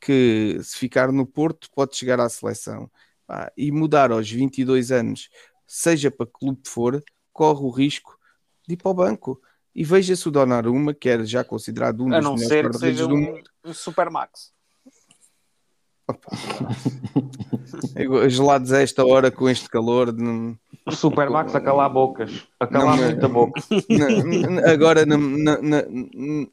que 0.00 0.58
se 0.64 0.76
ficar 0.78 1.12
no 1.12 1.24
Porto 1.24 1.68
pode 1.72 1.96
chegar 1.96 2.18
à 2.20 2.28
seleção. 2.28 2.90
e 3.56 3.70
mudar 3.72 4.10
aos 4.12 4.30
22 4.30 4.90
anos, 4.92 5.28
seja 5.74 6.10
para 6.10 6.26
que 6.26 6.32
clube 6.32 6.60
for, 6.66 7.02
corre 7.32 7.62
o 7.64 7.70
risco 7.70 8.18
de 8.68 8.74
ir 8.74 8.76
para 8.76 8.90
o 8.90 8.94
banco. 8.94 9.40
E 9.74 9.82
veja-se 9.84 10.28
o 10.28 10.30
Donnarumma, 10.30 10.92
que 10.92 11.08
era 11.08 11.24
já 11.24 11.42
considerado 11.42 12.04
um 12.04 12.12
A 12.12 12.16
dos 12.16 12.24
não 12.24 12.34
melhores 12.34 12.48
ser 12.48 12.56
que 12.56 12.62
guarda-redes 12.68 12.98
seja 12.98 13.08
do 13.08 13.14
um, 13.14 13.20
mundo. 13.20 13.50
um 13.64 13.72
Supermax. 13.72 14.52
Eu- 17.96 18.28
Gelados 18.28 18.70
a 18.72 18.82
esta 18.82 19.04
hora 19.04 19.30
com 19.30 19.48
este 19.48 19.68
calor, 19.70 20.12
não- 20.12 20.58
O 20.86 20.92
Supermax 20.92 21.54
a 21.54 21.60
calar 21.60 21.88
bocas. 21.90 22.46
A 22.60 22.66
calar 22.66 22.96
Não, 22.98 23.04
muita 23.04 23.28
boca. 23.28 23.62
na- 23.88 24.70
agora 24.70 25.06
não, 25.06 25.16
não, 25.18 25.62
não, 25.62 25.82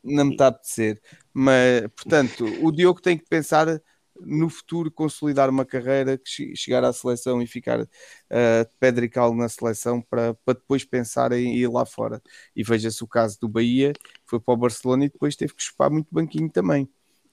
não 0.04 0.26
me 0.26 0.32
está 0.32 0.46
a 0.46 0.50
apetecer. 0.50 1.02
Mas, 1.34 1.82
portanto, 1.96 2.46
o 2.62 2.72
Diogo 2.72 3.02
tem 3.02 3.18
que 3.18 3.26
pensar 3.26 3.82
no 4.22 4.50
futuro, 4.50 4.92
consolidar 4.92 5.50
uma 5.50 5.66
carreira, 5.66 6.18
que 6.18 6.30
che- 6.30 6.54
chegar 6.56 6.84
à 6.84 6.92
seleção 6.94 7.42
e 7.42 7.48
ficar 7.48 7.80
uh, 7.82 7.86
de 7.88 8.76
pedra 8.80 9.06
e 9.06 9.10
cal 9.10 9.34
na 9.34 9.48
seleção 9.50 10.02
para, 10.02 10.34
para 10.46 10.56
depois 10.56 10.84
pensar 10.84 11.32
em 11.32 11.56
ir 11.56 11.68
lá 11.70 11.86
fora. 11.86 12.22
E 12.56 12.64
veja-se 12.64 13.04
o 13.04 13.08
caso 13.08 13.38
do 13.40 13.48
Bahia, 13.48 13.94
foi 14.26 14.40
para 14.40 14.54
o 14.54 14.58
Barcelona 14.58 15.06
e 15.06 15.10
depois 15.10 15.36
teve 15.36 15.54
que 15.54 15.64
chupar 15.64 15.90
muito 15.90 16.08
banquinho 16.12 16.50
também. 16.50 16.90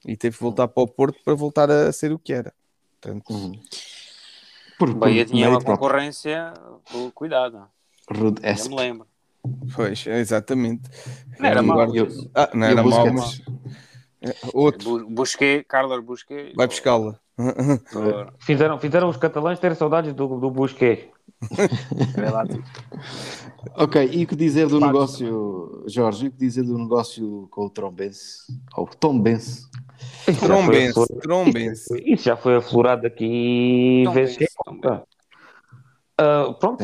E 0.06 0.16
teve 0.16 0.36
que 0.36 0.42
voltar 0.42 0.68
para 0.68 0.82
o 0.82 0.86
Porto 0.88 1.18
para 1.24 1.34
voltar 1.34 1.70
a 1.70 1.90
ser 1.92 2.12
o 2.12 2.18
que 2.18 2.32
era. 2.32 2.52
Portanto, 3.00 3.52
Por, 4.78 4.90
O 4.90 4.94
Bahia 4.94 5.24
por 5.24 5.32
tinha 5.32 5.48
uma 5.48 5.60
concorrência, 5.60 6.52
cu- 6.92 7.10
cuidado, 7.12 7.66
Rude 8.10 8.40
Esp. 8.46 8.68
me 8.68 8.76
lembro. 8.76 9.06
pois, 9.74 10.06
exatamente. 10.06 10.88
Não 11.40 11.48
era 11.48 11.62
mau. 11.62 11.76
guarda- 11.76 11.96
Eu- 11.96 12.30
Ah, 12.34 12.50
não 12.54 12.66
era 12.66 12.82
Busquets? 12.82 13.12
mas 13.14 13.40
é, 13.40 13.85
outro 14.54 14.98
Bu- 15.00 15.10
Busquets, 15.10 15.64
Carlos 15.68 16.04
Busquets. 16.04 16.54
vai 16.56 16.66
buscá-la. 16.66 17.18
Ora, 17.94 18.32
Fizeram, 18.38 18.78
fizeram 18.78 19.08
os 19.08 19.16
catalães 19.16 19.58
ter 19.58 19.74
saudades 19.76 20.14
do, 20.14 20.26
do 20.40 20.50
vê 22.16 22.30
lá 22.30 22.46
tu. 22.46 22.62
Ok, 23.76 24.08
e 24.10 24.24
o 24.24 24.26
que 24.26 24.34
dizer 24.36 24.68
do 24.68 24.80
negócio, 24.80 25.84
Jorge? 25.86 26.26
E 26.26 26.28
o 26.28 26.32
que 26.32 26.38
dizer 26.38 26.62
do 26.62 26.78
negócio 26.78 27.46
com 27.50 27.66
o 27.66 27.70
Trombense? 27.70 28.44
Ou 28.76 28.84
o 28.84 28.96
Tom 28.96 29.20
Bense? 29.20 29.66
Isso 30.28 30.40
já 30.40 30.46
foi 30.46 30.48
Trombense, 30.48 31.18
trombense. 31.20 32.02
Isso 32.06 32.24
já 32.24 32.36
foi 32.36 32.56
aflorado 32.56 33.06
aqui 33.06 34.04
vezes. 34.14 34.38
Ah, 36.18 36.54
pronto, 36.58 36.82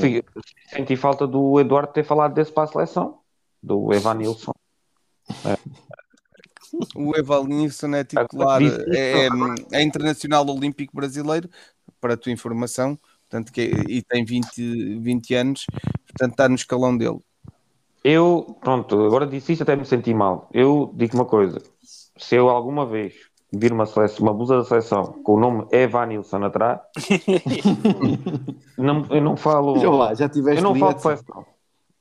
senti 0.68 0.96
falta 0.96 1.26
do 1.26 1.59
Eduardo 1.59 1.92
ter 1.92 2.05
falado 2.05 2.35
desse 2.35 2.52
para 2.52 2.64
a 2.64 2.66
seleção, 2.66 3.20
do 3.62 3.92
Evanilson. 3.94 4.52
O 6.95 7.17
Evanilson 7.17 7.95
é 7.95 8.05
titular, 8.05 8.59
Disse- 8.59 8.85
é, 8.97 9.29
é 9.73 9.83
internacional 9.83 10.49
olímpico 10.49 10.95
brasileiro, 10.95 11.49
para 12.01 12.15
a 12.15 12.17
tua 12.17 12.33
informação, 12.33 12.99
portanto, 13.29 13.53
que, 13.53 13.63
e 13.89 14.03
tem 14.03 14.25
20, 14.25 14.99
20 14.99 15.35
anos, 15.35 15.67
portanto 16.07 16.33
está 16.33 16.49
no 16.49 16.55
escalão 16.55 16.97
dele. 16.97 17.19
Eu, 18.05 18.57
pronto, 18.61 19.01
agora 19.05 19.27
disse 19.27 19.53
isto 19.53 19.63
até 19.63 19.77
me 19.77 19.85
senti 19.85 20.13
mal. 20.13 20.49
Eu 20.53 20.93
digo 20.95 21.15
uma 21.15 21.25
coisa: 21.25 21.63
se 22.17 22.35
eu 22.35 22.49
alguma 22.49 22.85
vez 22.85 23.15
vir 23.53 23.73
uma, 23.73 23.87
seleção, 23.87 24.25
uma 24.27 24.35
blusa 24.35 24.57
da 24.57 24.65
seleção 24.65 25.23
com 25.23 25.35
o 25.35 25.41
nome 25.41 25.67
Evanilson 25.71 26.43
atrás, 26.45 26.81
não, 28.77 29.07
eu 29.11 29.23
não 29.23 29.37
falo. 29.37 29.79
Já 29.79 29.91
lá, 29.91 30.15
já 30.15 30.29
tiveste 30.29 30.59
Eu 30.59 30.65
não 30.65 30.75
falo 30.75 30.95
de 30.95 31.03
seleção. 31.03 31.47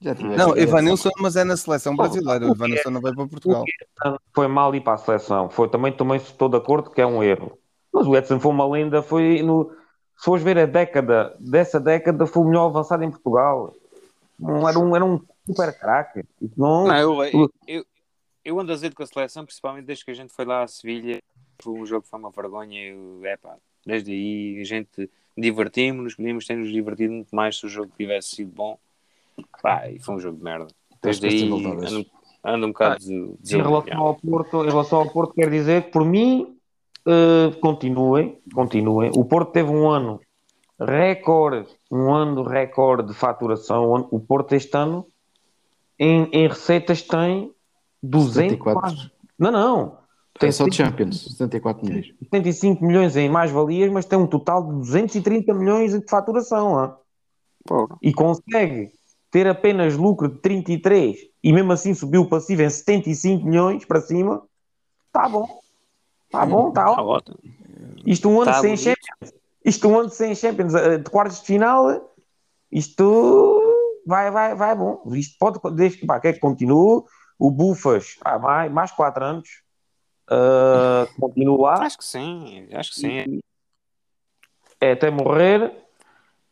Já 0.01 0.15
Não? 0.15 0.57
Evanilson, 0.57 1.11
mas 1.19 1.35
é 1.35 1.43
na 1.43 1.55
seleção 1.55 1.95
brasileira, 1.95 2.45
o 2.45 2.49
é- 2.49 2.51
Evanilson 2.51 2.89
não 2.89 3.01
vai 3.01 3.13
para 3.13 3.27
Portugal. 3.27 3.63
Foi 4.33 4.47
mal 4.47 4.73
ir 4.73 4.81
para 4.81 4.93
a 4.93 4.97
seleção. 4.97 5.49
Foi, 5.49 5.69
também, 5.69 5.93
também 5.93 6.17
estou 6.17 6.49
de 6.49 6.57
acordo 6.57 6.89
que 6.89 6.99
é 6.99 7.05
um 7.05 7.21
erro. 7.21 7.57
Mas 7.93 8.07
o 8.07 8.15
Edson 8.15 8.39
foi 8.39 8.51
uma 8.51 8.67
lenda. 8.67 9.03
Foi 9.03 9.43
no, 9.43 9.71
se 10.17 10.25
fores 10.25 10.43
ver 10.43 10.57
a 10.57 10.65
década, 10.65 11.35
dessa 11.39 11.79
década, 11.79 12.25
foi 12.25 12.41
o 12.41 12.45
melhor 12.45 12.67
avançado 12.67 13.03
em 13.03 13.11
Portugal. 13.11 13.75
Não, 14.39 14.67
era, 14.67 14.79
um, 14.79 14.95
era 14.95 15.05
um 15.05 15.21
super 15.45 15.77
craque. 15.77 16.23
Não, 16.57 16.87
Não, 16.87 16.95
eu, 16.95 17.23
eu, 17.25 17.53
eu, 17.67 17.85
eu 18.43 18.59
ando 18.59 18.71
azedo 18.71 18.95
com 18.95 19.03
a 19.03 19.07
seleção, 19.07 19.45
principalmente 19.45 19.85
desde 19.85 20.03
que 20.03 20.11
a 20.11 20.15
gente 20.15 20.33
foi 20.33 20.45
lá 20.45 20.63
a 20.63 20.67
Sevilha. 20.67 21.19
Foi 21.61 21.73
um 21.73 21.85
jogo 21.85 22.03
que 22.03 22.09
foi 22.09 22.19
uma 22.19 22.31
vergonha. 22.31 22.87
Eu, 22.87 23.23
epá, 23.23 23.55
desde 23.85 24.11
aí 24.11 24.59
a 24.61 24.63
gente 24.63 25.09
divertimos-nos, 25.37 26.15
podíamos 26.15 26.45
ter 26.45 26.55
nos 26.55 26.71
divertido 26.71 27.13
muito 27.13 27.35
mais 27.35 27.57
se 27.57 27.65
o 27.67 27.69
jogo 27.69 27.91
tivesse 27.95 28.35
sido 28.37 28.51
bom. 28.51 28.79
Pá, 29.61 29.87
e 29.89 29.99
foi 29.99 30.15
um 30.15 30.19
jogo 30.19 30.37
de 30.37 30.43
merda. 30.43 30.67
Desde 31.01 31.27
Acho 31.27 31.35
que 31.37 31.43
aí 31.43 31.49
ando, 31.65 32.05
ando 32.45 32.65
um 32.67 32.69
bocado 32.69 32.95
des- 32.99 33.51
Em 33.53 33.57
relação 33.61 33.99
ao 34.01 34.15
Porto, 34.15 34.63
em 34.65 34.69
relação 34.69 34.99
ao 34.99 35.09
Porto, 35.09 35.33
quer 35.33 35.49
dizer 35.49 35.83
que 35.85 35.91
por 35.91 36.05
mim 36.05 36.55
eh, 37.07 37.51
continuem, 37.61 38.39
continuem. 38.53 39.11
O 39.15 39.25
Porto 39.25 39.51
teve 39.51 39.69
um 39.71 39.89
ano 39.89 40.19
recorde, 40.79 41.67
um 41.91 42.13
ano 42.13 42.43
recorde 42.43 43.07
de 43.09 43.13
faturação. 43.13 44.07
O 44.11 44.19
Porto 44.19 44.53
este 44.53 44.75
ano 44.77 45.05
em, 45.99 46.23
em 46.31 46.47
receitas 46.47 47.01
tem 47.01 47.51
200 48.01 48.51
74. 48.57 48.81
quase- 48.81 49.11
Não, 49.37 49.51
não. 49.51 50.01
Tem 50.39 50.49
É 50.49 50.51
só 50.51 50.65
de 50.67 50.75
Champions, 50.75 51.21
74 51.37 51.85
milhões. 51.85 52.07
75 52.23 52.83
milhões 52.85 53.15
em 53.15 53.29
mais-valias, 53.29 53.91
mas 53.91 54.05
tem 54.05 54.17
um 54.17 54.25
total 54.25 54.63
de 54.63 54.73
230 54.79 55.53
milhões 55.53 55.91
de 55.91 56.03
faturação. 56.09 56.95
Porra. 57.65 57.95
E 58.01 58.11
consegue 58.13 58.91
ter 59.31 59.47
apenas 59.47 59.95
lucro 59.95 60.27
de 60.27 60.37
33 60.39 61.17
e 61.41 61.53
mesmo 61.53 61.71
assim 61.71 61.93
subiu 61.93 62.21
o 62.21 62.29
passivo 62.29 62.61
em 62.61 62.69
75 62.69 63.45
milhões 63.45 63.85
para 63.85 64.01
cima. 64.01 64.43
Tá 65.11 65.27
bom. 65.27 65.61
Tá 66.29 66.45
bom, 66.45 66.71
tá 66.71 66.83
Tá 66.83 67.01
ótimo. 67.01 67.39
Isto 68.05 68.29
um 68.29 68.41
ano 68.41 68.51
Tá 68.51 68.61
sem 68.61 68.75
bonito. 68.75 68.83
Champions. 68.83 69.33
Isto 69.63 69.87
um 69.87 69.99
ano 69.99 70.09
sem 70.09 70.35
Champions, 70.35 70.73
eh, 70.73 70.97
de 70.97 71.09
quartos 71.09 71.39
de 71.39 71.45
final. 71.45 72.13
Isto 72.71 73.61
vai, 74.05 74.29
vai, 74.29 74.55
vai 74.55 74.75
bom. 74.75 75.01
Isto 75.13 75.37
pode, 75.39 75.75
desde 75.75 75.99
que, 75.99 76.05
pá, 76.05 76.19
que 76.19 76.33
continue. 76.33 77.03
O 77.39 77.49
Bufas, 77.49 78.17
mais, 78.39 78.71
mais 78.71 78.91
4 78.91 79.25
anos. 79.25 79.49
Uh, 80.29 81.19
continua 81.19 81.71
lá 81.71 81.85
Acho 81.85 81.97
que 81.97 82.05
sim, 82.05 82.69
acho 82.71 82.91
que 82.91 82.99
sim. 83.01 83.41
é 84.79 84.91
até 84.91 85.09
morrer. 85.09 85.75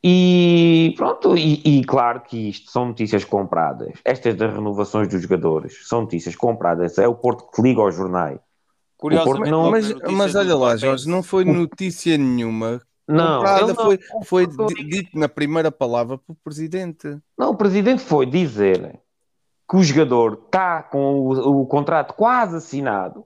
E 0.04 0.94
pronto, 0.96 1.36
e, 1.38 1.62
e 1.80 1.84
claro 1.84 2.22
que 2.22 2.50
isto 2.50 2.72
são 2.72 2.86
notícias 2.88 3.26
compradas. 3.26 3.94
Estas 4.06 4.36
das 4.36 4.54
renovações 4.54 5.08
dos 5.10 5.22
jogadores 5.22 5.88
são 5.88 6.02
notícias 6.02 6.36
compradas. 6.36 6.98
É 6.98 7.08
o 7.08 7.16
Porto 7.16 7.50
que 7.52 7.62
liga 7.62 7.82
aos 7.82 7.96
jornais. 7.96 8.40
Curiosamente, 8.98 9.50
não- 9.52 9.70
Mas, 9.72 9.94
mas 10.12 10.36
olha 10.36 10.56
lá, 10.56 10.76
Jorge, 10.78 11.08
não 11.10 11.22
foi 11.22 11.44
notícia 11.46 12.18
nenhuma. 12.18 12.82
Não, 13.08 13.38
Comprada 13.40 13.68
não- 13.74 13.76
foi, 13.76 14.00
foi 14.24 14.48
dito 14.48 15.18
na 15.18 15.28
primeira 15.28 15.72
palavra 15.72 16.18
pelo 16.18 16.38
presidente. 16.44 17.18
Não, 17.38 17.52
o 17.52 17.56
presidente 17.58 18.02
foi 18.02 18.26
dizer 18.26 19.00
que 19.70 19.78
o 19.78 19.84
jogador 19.84 20.42
está 20.46 20.84
com 20.84 21.20
o, 21.22 21.62
o 21.62 21.66
contrato 21.66 22.14
quase 22.14 22.56
assinado, 22.58 23.26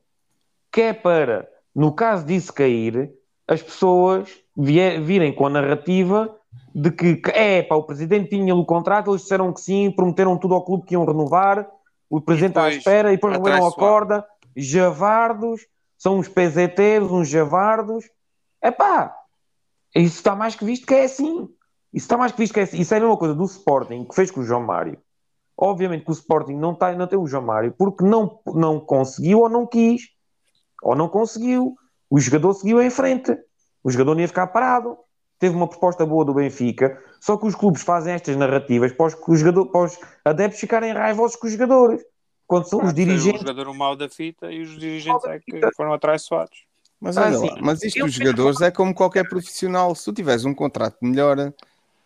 que 0.72 0.82
é 0.82 0.94
para, 0.94 1.48
no 1.76 1.92
caso 1.92 2.26
disso 2.26 2.54
cair, 2.54 3.12
as 3.48 3.62
pessoas 3.62 4.30
virem 4.56 5.34
com 5.34 5.48
a 5.48 5.50
narrativa 5.50 6.34
de 6.74 6.92
que, 6.92 7.22
é, 7.30 7.62
pá, 7.62 7.76
o 7.76 7.84
presidente 7.84 8.30
tinha 8.30 8.56
o 8.56 8.66
contrato, 8.66 9.12
eles 9.12 9.22
disseram 9.22 9.54
que 9.54 9.62
sim, 9.62 9.92
prometeram 9.92 10.38
tudo 10.38 10.56
ao 10.56 10.64
clube 10.64 10.86
que 10.86 10.94
iam 10.94 11.06
renovar, 11.06 11.70
o 12.10 12.20
presidente 12.22 12.52
está 12.52 12.62
à 12.62 12.66
depois, 12.66 12.78
espera 12.78 13.12
e 13.12 13.16
depois 13.16 13.38
revelam 13.38 13.68
a 13.68 13.72
corda, 13.72 14.26
javardos, 14.56 15.62
são 15.98 16.18
uns 16.18 16.28
PZTs, 16.28 17.12
uns 17.12 17.30
javardos. 17.30 18.06
É 18.62 18.72
pá, 18.72 19.16
isso 19.96 20.18
está 20.18 20.36
mais 20.36 20.56
que 20.56 20.66
visto 20.66 20.86
que 20.86 20.94
é 20.94 21.06
assim. 21.06 21.48
Isso 21.94 22.06
está 22.06 22.18
mais 22.18 22.32
que 22.32 22.40
visto 22.40 22.54
que 22.54 22.60
é 22.60 22.64
assim. 22.64 22.80
Isso 22.80 22.94
é 22.94 22.98
a 22.98 23.00
mesma 23.00 23.18
coisa 23.18 23.34
do 23.34 23.46
Sporting 23.46 24.06
que 24.06 24.16
fez 24.16 24.32
com 24.32 24.42
o 24.42 24.44
João 24.44 24.64
Mário. 24.64 24.98
Obviamente 25.56 26.04
que 26.04 26.12
o 26.12 26.14
Sporting 26.14 26.56
não, 26.56 26.74
tá, 26.74 26.92
não 26.94 27.08
tem 27.08 27.18
o 27.18 27.28
João 27.28 27.44
Mário 27.44 27.74
porque 27.78 28.04
não, 28.04 28.40
não 28.48 28.80
conseguiu 28.80 29.40
ou 29.40 29.50
não 29.50 29.66
quis. 29.66 30.10
Ou 30.82 30.96
não 30.96 31.08
conseguiu. 31.08 31.76
O 32.10 32.20
jogador 32.20 32.54
seguiu 32.54 32.82
em 32.82 32.90
frente. 32.90 33.38
O 33.84 33.90
jogador 33.90 34.16
não 34.16 34.22
ia 34.22 34.28
ficar 34.28 34.48
parado. 34.48 34.98
Teve 35.44 35.58
uma 35.58 35.68
proposta 35.68 36.06
boa 36.06 36.24
do 36.24 36.34
Benfica. 36.34 36.98
Só 37.20 37.36
que 37.36 37.46
os 37.46 37.54
clubes 37.54 37.82
fazem 37.82 38.14
estas 38.14 38.38
narrativas 38.38 38.94
para 38.94 39.08
os, 39.08 39.14
que 39.14 39.30
o 39.30 39.36
jogador, 39.36 39.66
para 39.66 39.82
os 39.82 40.00
adeptos 40.24 40.58
ficarem 40.58 40.94
raivosos 40.94 41.36
com 41.36 41.48
os 41.48 41.52
jogadores. 41.52 42.02
Quando 42.48 42.64
são 42.70 42.80
os 42.80 42.86
Foi 42.86 42.92
o 42.94 42.96
dirigentes. 42.96 43.42
jogador 43.42 43.74
mau 43.74 43.94
da 43.94 44.08
fita 44.08 44.50
e 44.50 44.62
os 44.62 44.80
dirigentes 44.80 45.26
é 45.26 45.40
que 45.40 45.60
foram 45.76 45.92
atraiçoados. 45.92 46.64
Mas 46.98 47.18
Ah, 47.18 47.24
olha 47.26 47.38
sim. 47.40 47.50
lá, 47.50 47.58
mas 47.62 47.84
isto 47.84 48.00
dos 48.00 48.14
jogadores 48.14 48.62
é 48.62 48.72
como 48.72 48.96
qualquer 48.96 49.28
profissional. 49.28 49.94
Se 49.96 50.06
tu 50.06 50.14
tiveres 50.14 50.46
um 50.46 50.54
contrato 50.54 50.96
melhor, 51.02 51.52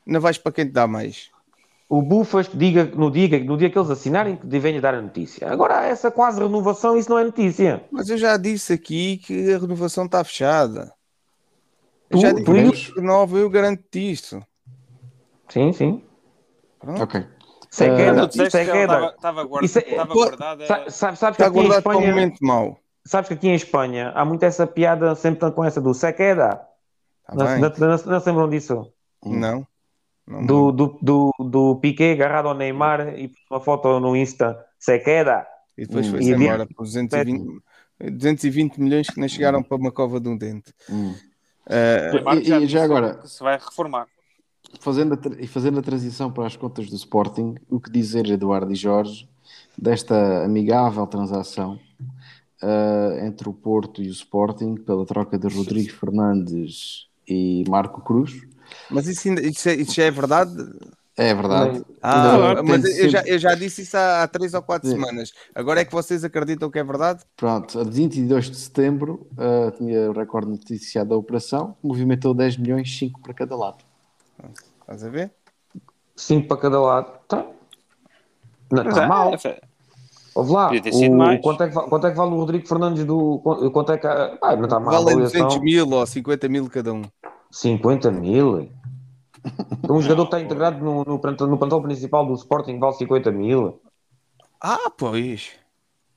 não 0.04 0.20
vais 0.20 0.40
para 0.40 0.52
quem 0.52 0.66
te 0.66 0.72
dá 0.72 0.88
mais. 0.88 1.30
O 1.88 2.02
Bufas 2.02 2.50
diga 2.52 2.86
no 2.86 3.12
dia, 3.12 3.40
no 3.44 3.56
dia 3.56 3.70
que 3.70 3.78
eles 3.78 3.92
assinarem 3.92 4.36
que 4.38 4.60
venha 4.60 4.82
dar 4.82 4.96
a 4.96 5.02
notícia. 5.02 5.48
Agora, 5.48 5.86
essa 5.86 6.10
quase 6.10 6.42
renovação, 6.42 6.98
isso 6.98 7.12
não 7.12 7.20
é 7.20 7.24
notícia. 7.24 7.84
Mas 7.92 8.10
eu 8.10 8.18
já 8.18 8.36
disse 8.36 8.74
aqui 8.74 9.18
que 9.18 9.54
a 9.54 9.60
renovação 9.60 10.06
está 10.06 10.24
fechada. 10.24 10.97
Tu- 12.10 12.20
já 12.20 12.32
disse 12.32 12.44
tu- 12.46 12.94
que 12.94 13.00
renova, 13.02 13.38
eu 13.38 13.50
garanto-te 13.50 14.12
isto. 14.12 14.40
Sim, 15.50 15.72
sim. 15.74 16.04
Ok. 16.84 17.26
Isso 17.72 17.84
é 17.84 17.88
Isso 17.88 18.58
é 18.58 18.64
ela 18.64 18.72
queda. 18.72 18.94
estava- 18.94 19.08
estava 19.16 19.44
guarda- 19.44 19.66
Isso 19.66 19.80
é- 19.80 20.90
Sabes 20.90 21.20
que 21.20 21.26
Está 21.26 21.48
aqui 21.48 21.60
em 21.60 21.64
guardado 21.64 21.84
para 21.84 21.98
um 21.98 22.00
Espanha, 22.00 22.14
momento 22.16 22.40
mau. 22.42 22.80
sabes 23.06 23.28
que 23.28 23.34
aqui 23.34 23.48
em 23.50 23.56
Espanha 23.56 24.12
há 24.16 24.24
muito 24.26 24.44
essa 24.44 24.66
piada 24.66 25.14
sempre 25.16 25.52
com 25.52 25.64
essa 25.64 25.82
do 25.82 25.94
se 25.94 26.12
queda. 26.14 26.56
Tá 27.26 27.36
Não, 27.36 27.46
não, 27.60 27.70
não, 27.78 27.88
não 27.90 28.20
se 28.22 28.30
lembram 28.30 28.50
disso? 28.50 28.92
Não. 29.26 29.68
não 30.26 30.46
Do, 30.46 30.72
do, 30.72 31.00
do, 31.02 31.32
do 31.40 31.76
Piquet 31.78 32.14
agarrado 32.14 32.48
ao 32.48 32.54
Neymar 32.56 33.18
e 33.20 33.32
uma 33.52 33.60
foto 33.60 34.00
no 34.00 34.16
Insta. 34.16 34.58
Se 34.80 34.98
queda. 35.00 35.46
E 35.78 35.86
depois 35.86 36.08
Hum. 36.08 36.12
foi-se 36.12 36.32
embora 36.32 36.66
por 36.66 36.84
220, 36.86 37.62
220 38.00 38.78
milhões 38.78 39.10
que 39.10 39.20
nem 39.20 39.28
chegaram 39.30 39.62
para 39.62 39.76
uma 39.78 39.92
cova 39.92 40.20
de 40.20 40.30
um 40.30 40.38
dente. 40.38 40.74
Hum. 40.90 41.14
Marco 42.24 42.42
E- 42.42 42.64
e 42.64 42.68
já 42.68 42.84
agora? 42.84 43.16
que 43.16 43.28
se 43.28 43.42
vai 43.44 43.58
reformar. 43.58 44.08
Fazendo 44.80 45.14
a, 45.14 45.42
e 45.42 45.48
fazendo 45.48 45.80
a 45.80 45.82
transição 45.82 46.32
para 46.32 46.46
as 46.46 46.56
contas 46.56 46.90
do 46.90 46.96
Sporting, 46.96 47.56
o 47.70 47.80
que 47.80 47.90
dizer, 47.90 48.30
Eduardo 48.30 48.72
e 48.72 48.76
Jorge, 48.76 49.28
desta 49.78 50.44
amigável 50.44 51.08
transação 51.08 51.80
ah, 52.62 53.18
entre 53.26 53.48
o 53.48 53.54
Porto 53.54 54.02
e 54.02 54.08
o 54.08 54.12
Sporting 54.12 54.76
pela 54.76 55.06
troca 55.06 55.38
de 55.38 55.48
Rodrigo 55.48 55.92
Fernandes 55.92 57.08
e 57.28 57.64
Marco 57.68 58.02
Cruz? 58.02 58.34
mas 58.90 59.08
isso, 59.08 59.28
ainda, 59.30 59.42
isso, 59.42 59.70
é, 59.70 59.76
isso 59.76 59.94
já 59.94 60.04
é 60.04 60.12
verdade? 60.12 60.52
É 61.20 61.34
verdade. 61.34 61.84
Ah, 62.02 62.50
Ainda 62.50 62.64
mas 62.64 62.86
eu 63.00 63.10
já, 63.10 63.20
sempre- 63.20 63.34
eu 63.34 63.40
já 63.40 63.56
disse 63.56 63.82
isso 63.82 63.98
há, 63.98 64.22
há 64.22 64.28
três 64.28 64.54
ou 64.54 64.62
quatro 64.62 64.88
Sim. 64.88 64.94
semanas. 64.96 65.34
Agora 65.56 65.82
é 65.82 65.86
que 65.86 65.92
vocês 65.92 66.24
acreditam 66.24 66.70
que 66.70 66.78
é 66.78 66.84
verdade? 66.84 67.24
Pronto, 67.36 67.80
a 67.80 67.84
22 67.84 68.52
de 68.52 68.56
setembro 68.56 69.28
ah, 69.36 69.72
tinha 69.76 70.12
o 70.12 70.14
recorde 70.14 70.52
noticiado 70.52 71.10
da 71.10 71.16
operação, 71.16 71.76
movimentou 71.82 72.36
10 72.36 72.58
milhões, 72.58 72.96
5 72.96 73.20
para 73.22 73.34
cada 73.34 73.56
lado. 73.56 73.78
Estás 74.82 75.04
a 75.04 75.10
ver? 75.10 75.32
5 76.16 76.48
para 76.48 76.58
cada 76.58 76.80
lado. 76.80 77.12
Tá. 77.28 77.46
Não 78.72 78.88
está 78.88 79.04
é, 79.04 79.08
mal. 79.08 79.34
é, 79.34 79.60
Ouve 80.36 80.52
lá. 80.52 80.70
O, 80.72 81.42
quanto, 81.42 81.64
é 81.64 81.68
que, 81.68 81.74
quanto 81.74 82.06
é 82.08 82.12
que 82.12 82.18
vale 82.18 82.32
o 82.32 82.36
Rodrigo 82.36 82.68
Fernandes 82.68 83.04
do. 83.06 83.40
Quanto 83.74 83.92
é 83.92 83.98
que. 83.98 84.06
Ah, 84.06 84.56
não 84.56 84.66
está 84.66 84.80
mal. 84.80 84.94
avaliação. 85.02 85.48
200 85.48 85.60
mil 85.62 85.90
ou 85.90 86.06
50 86.06 86.48
mil 86.48 86.70
cada 86.70 86.94
um. 86.94 87.02
50 87.50 88.12
mil. 88.12 88.70
Um 89.90 90.02
jogador 90.02 90.26
que 90.28 90.36
está 90.36 90.42
integrado 90.46 90.78
no, 90.84 91.04
no, 91.04 91.18
no 91.48 91.58
plantel 91.60 91.82
principal 91.82 92.26
do 92.26 92.34
Sporting 92.36 92.80
vale 92.80 92.94
50 92.96 93.32
mil. 93.32 93.82
Ah, 94.62 94.90
pois. 94.98 95.52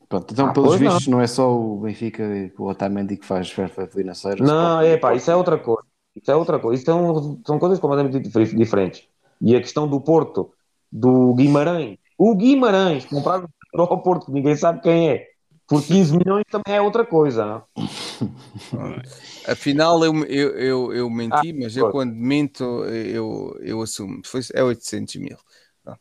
Pronto, 0.09 0.33
então, 0.33 0.47
Ah, 0.49 0.53
pelos 0.53 0.73
pois 0.73 0.81
não. 0.81 0.93
vistos, 0.95 1.07
não. 1.09 1.21
é 1.21 1.27
só 1.27 1.53
o 1.53 1.81
Benfica 1.81 2.23
e 2.25 2.53
o 2.59 2.65
Otamendi 2.69 3.17
que 3.17 3.27
faz 3.27 3.51
financeiro. 3.51 4.45
o 4.45 4.47
Não, 4.47 4.81
é 4.81 4.97
pá, 4.97 5.15
isso 5.15 5.31
é 5.31 5.37
outra 5.37 5.59
coisa. 5.59 5.87
Isso 6.15 6.31
é 6.31 6.37
outra 6.37 6.59
coisa. 6.59 6.77
Isso 6.77 6.87
são, 6.87 7.41
são 7.47 7.59
coisas 7.59 7.79
completamente 7.79 8.21
dif- 8.21 8.57
diferentes. 8.57 9.09
E 9.41 9.55
a 9.57 9.61
questão 9.61 9.89
do 9.89 10.01
Porto, 10.01 10.53
do 10.91 11.35
Guimarães, 11.35 11.99
o 12.19 12.35
Guimarães, 12.35 13.05
comprar 13.07 13.45
ao 13.75 14.03
Porto, 14.03 14.27
que 14.27 14.33
ninguém 14.33 14.57
sabe 14.57 14.81
quem 14.83 15.11
é, 15.11 15.27
por 15.71 15.83
15 15.87 16.17
milhões 16.17 16.45
também 16.51 16.77
é 16.77 16.83
outra 16.83 17.07
coisa. 17.07 17.47
Não? 17.47 17.63
Afinal, 19.47 20.05
eu, 20.05 20.13
eu, 20.27 20.51
eu, 20.59 20.93
eu 20.93 21.11
menti, 21.11 21.53
Ah, 21.53 21.59
mas 21.63 21.77
eu 21.77 21.91
quando 21.91 22.13
minto, 22.13 22.85
eu, 22.85 23.57
eu 23.61 23.81
assumo. 23.81 24.21
Foi, 24.27 24.41
é 24.53 24.63
800 24.63 25.17
mil. 25.17 25.39
Pronto. 25.83 26.01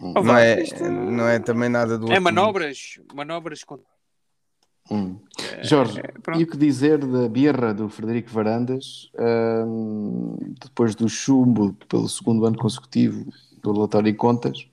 Oh, 0.00 0.22
Não 0.22 0.36
é, 0.36 0.62
isto 0.62 0.82
não 0.84 1.28
é 1.28 1.38
também 1.38 1.68
nada 1.68 1.98
do 1.98 2.06
é 2.06 2.10
outro 2.10 2.22
manobras, 2.22 3.00
manobras 3.12 3.64
com 3.64 3.78
Hum. 4.88 5.18
Jorge, 5.62 6.00
pronto. 6.22 6.40
e 6.40 6.44
o 6.44 6.46
que 6.46 6.56
dizer 6.56 7.04
da 7.04 7.28
birra 7.28 7.74
do 7.74 7.88
Frederico 7.88 8.30
Varandas 8.30 9.10
hum, 9.66 10.36
depois 10.62 10.94
do 10.94 11.08
chumbo 11.08 11.72
pelo 11.88 12.08
segundo 12.08 12.46
ano 12.46 12.56
consecutivo 12.56 13.26
do 13.60 13.72
relatório 13.72 14.12
de 14.12 14.16
contas, 14.16 14.68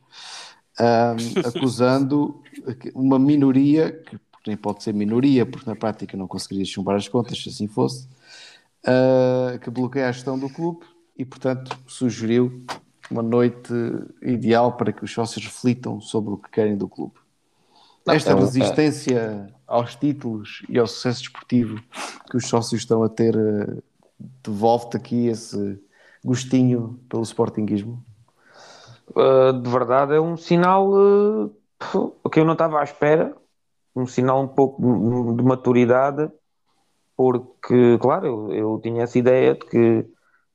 hum, 0.80 1.36
acusando 1.44 2.42
uma 2.94 3.20
minoria, 3.20 3.92
que 3.92 4.18
nem 4.48 4.58
pode 4.58 4.84
ser 4.84 4.94
minoria, 4.94 5.46
porque 5.46 5.70
na 5.70 5.76
prática 5.76 6.18
não 6.18 6.28
conseguiria 6.28 6.66
chumbar 6.66 6.96
as 6.96 7.08
contas 7.08 7.42
se 7.42 7.50
assim 7.50 7.68
fosse, 7.68 8.08
ah, 8.86 9.58
que 9.62 9.70
bloqueia 9.70 10.10
a 10.10 10.12
gestão 10.12 10.38
do 10.38 10.50
clube 10.50 10.86
e, 11.18 11.26
portanto, 11.26 11.78
sugeriu 11.88 12.66
uma 13.10 13.22
noite 13.24 13.74
ideal 14.22 14.76
para 14.78 14.92
que 14.92 15.04
os 15.04 15.12
sócios 15.12 15.46
reflitam 15.46 16.02
sobre 16.02 16.34
o 16.34 16.38
que 16.38 16.50
querem 16.50 16.78
do 16.78 16.88
clube. 16.88 17.14
Esta 18.08 18.32
é 18.32 18.36
um- 18.36 18.40
resistência 18.40 19.48
aos 19.68 19.96
títulos 19.96 20.64
e 20.70 20.78
ao 20.78 20.88
sucesso 20.88 21.22
desportivo 21.22 21.82
que 22.30 22.38
os 22.38 22.48
sócios 22.48 22.82
estão 22.82 23.04
a 23.04 23.10
ter 23.10 23.36
eh, 23.36 23.78
devolve-te 24.44 24.98
aqui 24.98 25.28
esse 25.28 25.80
gostinho 26.24 27.00
pelo 27.10 27.24
sportinguismo. 27.24 28.04
Uh, 29.10 29.54
de 29.62 29.70
verdade 29.70 30.16
é 30.16 30.20
um 30.22 30.38
sinal 30.38 30.90
uh, 30.90 31.50
que 32.32 32.40
eu 32.40 32.46
não 32.46 32.54
estava 32.54 32.80
à 32.80 32.84
espera, 32.84 33.36
um 33.96 34.08
sinal 34.08 34.42
um 34.42 34.48
pouco 34.48 34.82
de, 34.82 35.38
de 35.38 35.44
maturidade, 35.44 36.32
porque, 37.18 37.98
claro, 38.00 38.28
eu, 38.28 38.54
eu 38.54 38.82
tinha 38.82 39.04
essa 39.04 39.20
ideia 39.20 39.54
de 39.56 39.62
que 39.68 40.06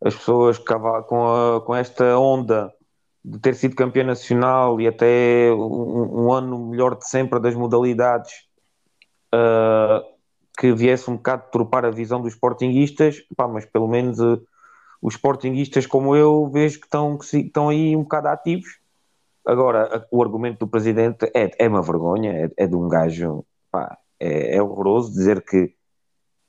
as 0.04 0.14
pessoas 0.14 0.58
com, 0.58 1.28
a- 1.28 1.60
com 1.62 1.74
esta 1.74 2.18
onda 2.18 2.72
de 3.24 3.38
ter 3.40 3.54
sido 3.54 3.76
campeão 3.76 4.06
nacional 4.06 4.80
e 4.80 4.88
até 4.88 5.52
um, 5.52 6.26
um 6.26 6.32
ano 6.32 6.58
melhor 6.70 6.96
de 6.96 7.08
sempre 7.08 7.40
das 7.40 7.54
modalidades, 7.54 8.32
uh, 9.34 10.02
que 10.58 10.72
viesse 10.72 11.10
um 11.10 11.16
bocado 11.16 11.44
tropar 11.50 11.84
a 11.84 11.90
visão 11.90 12.20
dos 12.20 12.32
sportinguistas, 12.34 13.20
pá, 13.36 13.46
mas 13.46 13.64
pelo 13.66 13.88
menos 13.88 14.18
uh, 14.18 14.40
os 15.00 15.14
sportinguistas 15.14 15.86
como 15.86 16.14
eu 16.16 16.48
vejo 16.48 16.80
que 16.80 16.86
estão, 16.86 17.16
que 17.16 17.36
estão 17.38 17.68
aí 17.68 17.96
um 17.96 18.02
bocado 18.02 18.28
ativos. 18.28 18.78
Agora, 19.46 20.06
o 20.10 20.22
argumento 20.22 20.58
do 20.60 20.68
presidente 20.68 21.30
é, 21.34 21.50
é 21.58 21.68
uma 21.68 21.80
vergonha, 21.80 22.32
é, 22.32 22.64
é 22.64 22.66
de 22.66 22.74
um 22.76 22.88
gajo, 22.88 23.44
pá, 23.70 23.96
é, 24.20 24.56
é 24.56 24.62
horroroso 24.62 25.12
dizer 25.12 25.42
que, 25.42 25.72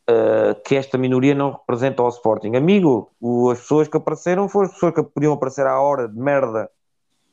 ah, 0.07 0.55
que 0.65 0.75
esta 0.75 0.97
minoria 0.97 1.33
não 1.35 1.51
representa 1.51 2.03
o 2.03 2.09
Sporting. 2.09 2.55
Amigo, 2.55 3.11
o- 3.21 3.51
as 3.51 3.59
pessoas 3.59 3.87
que 3.87 3.95
apareceram 3.95 4.49
foram 4.49 4.67
as 4.67 4.73
pessoas 4.73 4.93
que 4.93 5.03
podiam 5.03 5.33
aparecer 5.33 5.65
à 5.65 5.79
hora 5.79 6.09
de 6.09 6.19
merda 6.19 6.69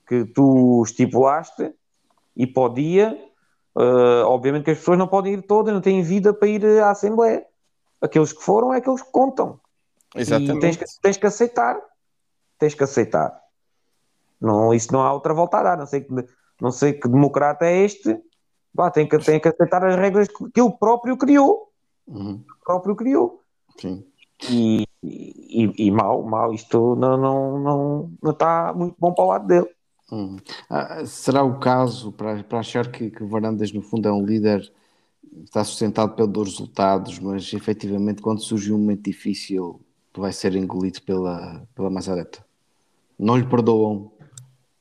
que 0.07 0.25
tu 0.27 0.83
estipulaste 0.85 1.73
e 2.37 2.47
para 2.47 2.63
o 2.63 2.69
dia. 2.69 3.19
Ah, 3.75 4.25
obviamente 4.27 4.65
que 4.65 4.71
as 4.71 4.79
pessoas 4.79 4.99
não 4.99 5.09
podem 5.09 5.35
ir 5.35 5.43
todas, 5.43 5.75
não 5.75 5.81
têm 5.81 6.03
vida 6.03 6.33
para 6.33 6.49
ir 6.49 6.65
à 6.81 6.91
Assembleia. 6.91 7.45
Aqueles 8.01 8.33
que 8.33 8.43
foram 8.43 8.73
é 8.73 8.79
aqueles 8.79 9.03
que 9.03 9.11
contam. 9.11 9.59
Exatamente. 10.21 10.61
tens 10.61 10.77
que, 10.77 10.85
tens 11.03 11.17
que 11.17 11.27
aceitar. 11.27 11.81
Tens 12.59 12.75
que 12.75 12.85
aceitar. 12.85 13.39
Não, 14.41 14.73
isso 14.73 14.93
não 14.93 15.03
há 15.03 15.13
outra 15.13 15.35
volta 15.35 15.59
a 15.59 15.63
dar. 15.63 15.79
Não 15.79 15.87
sei 15.87 16.01
que, 16.03 16.13
não 16.61 16.71
sei 16.71 16.93
que 16.93 17.09
democrata 17.09 17.65
é 17.67 17.85
este. 17.85 18.19
Pá, 18.75 18.91
tem, 18.91 19.09
que, 19.09 19.19
tem 19.19 19.41
que 19.41 19.49
aceitar 19.49 19.85
as 19.85 19.97
regras 19.97 20.29
que, 20.29 20.51
que 20.51 20.61
ele 20.61 20.73
próprio 20.79 21.17
criou. 21.17 21.71
Uhum, 22.07 22.45
Próprio 22.65 22.95
criou. 22.95 23.43
sim. 23.79 24.05
E, 24.51 24.87
e, 25.03 25.87
e 25.87 25.91
mal, 25.91 26.23
mal. 26.23 26.53
Isto 26.53 26.95
não, 26.97 27.17
não, 27.17 27.59
não, 27.59 28.13
não 28.23 28.31
está 28.33 28.73
muito 28.75 28.95
bom 28.99 29.15
para 29.15 29.25
o 29.25 29.29
lado 29.29 29.47
dele. 29.47 29.69
Uhum. 30.13 30.37
Ah, 30.69 31.05
será 31.07 31.43
o 31.43 31.59
caso 31.59 32.13
para, 32.13 32.45
para 32.45 32.59
achar 32.59 32.91
que, 32.91 33.11
que 33.11 33.25
Varandas, 33.25 33.73
no 33.73 33.81
fundo, 33.81 34.07
é 34.07 34.13
um 34.13 34.25
líder 34.25 34.71
está 35.45 35.63
sustentado 35.65 36.15
pelos 36.15 36.51
resultados, 36.53 37.19
mas 37.19 37.53
efetivamente, 37.53 38.23
quando 38.23 38.43
surge 38.43 38.73
um 38.73 38.79
momento 38.79 39.03
difícil, 39.03 39.81
vai 40.21 40.33
ser 40.33 40.55
engolido 40.55 41.01
pela, 41.03 41.63
pela 41.75 41.91
Mazareta. 41.91 42.45
Não 43.19 43.37
lhe 43.37 43.47
perdoam 43.47 44.11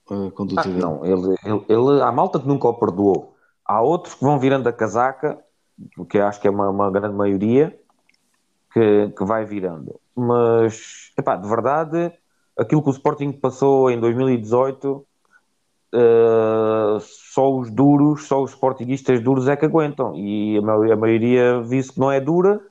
a 0.09 0.31
conduta 0.31 0.61
Ah, 0.61 0.63
dele. 0.65 0.79
não, 0.79 1.05
ele, 1.05 1.35
ele, 1.43 1.65
ele- 1.69 2.01
há 2.01 2.11
malta 2.11 2.39
que 2.39 2.47
nunca 2.47 2.67
o 2.67 2.73
perdoou. 2.73 3.35
Há 3.65 3.81
outros 3.81 4.13
que 4.15 4.23
vão 4.23 4.37
virando 4.39 4.67
a 4.69 4.73
casaca, 4.73 5.39
que 6.09 6.17
eu 6.17 6.25
acho 6.25 6.39
que 6.39 6.47
é 6.47 6.51
uma, 6.51 6.69
uma 6.69 6.91
grande 6.91 7.15
maioria, 7.15 7.77
que, 8.73 9.09
que 9.17 9.23
vai 9.25 9.45
virando. 9.45 9.99
Mas, 10.15 11.11
epá, 11.17 11.35
de 11.35 11.47
verdade, 11.47 12.11
aquilo 12.57 12.81
que 12.83 12.89
o 12.89 12.91
Sporting 12.91 13.31
passou 13.31 13.89
em 13.89 13.99
2018, 13.99 15.05
eh, 15.93 16.97
só 17.01 17.53
os 17.57 17.71
duros, 17.71 18.27
só 18.27 18.43
os 18.43 18.51
sportinguistas 18.51 19.21
duros 19.21 19.47
é 19.47 19.55
que 19.55 19.65
aguentam. 19.65 20.15
E 20.15 20.57
a, 20.57 20.61
ma- 20.61 20.93
a 20.93 20.95
maioria 20.95 21.61
viu 21.61 21.81
que 21.83 21.99
não 21.99 22.11
é 22.11 22.19
dura, 22.19 22.61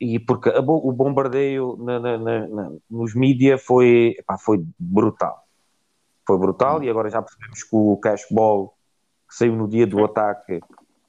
e 0.00 0.18
porque 0.18 0.50
a 0.50 0.60
o 0.60 0.92
bombardeio 0.92 1.76
na- 1.78 1.98
na- 1.98 2.18
na- 2.18 2.72
nos 2.90 3.14
mídias 3.14 3.62
foi, 3.62 4.14
epá, 4.18 4.36
foi 4.38 4.64
brutal. 4.78 5.42
Foi 6.26 6.38
brutal 6.38 6.82
e 6.82 6.90
agora 6.90 7.08
já 7.08 7.22
percebemos 7.22 7.62
que 7.62 7.76
o 7.76 7.96
cashball 7.96 8.74
que 9.28 9.34
saiu 9.34 9.56
no 9.56 9.68
dia 9.68 9.86
do 9.86 10.04
ataque 10.04 10.60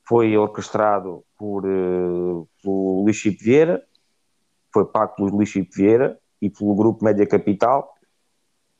foi 0.07 0.37
orquestrado 0.37 1.23
por, 1.37 1.65
eh, 1.65 2.45
pelo 2.63 3.03
Luís 3.03 3.21
Vieira, 3.23 3.83
foi 4.73 4.85
pago 4.85 5.15
pelo 5.15 5.29
Luís 5.29 5.53
Vieira 5.75 6.17
e 6.41 6.49
pelo 6.49 6.75
grupo 6.75 7.03
Média 7.03 7.27
Capital, 7.27 7.93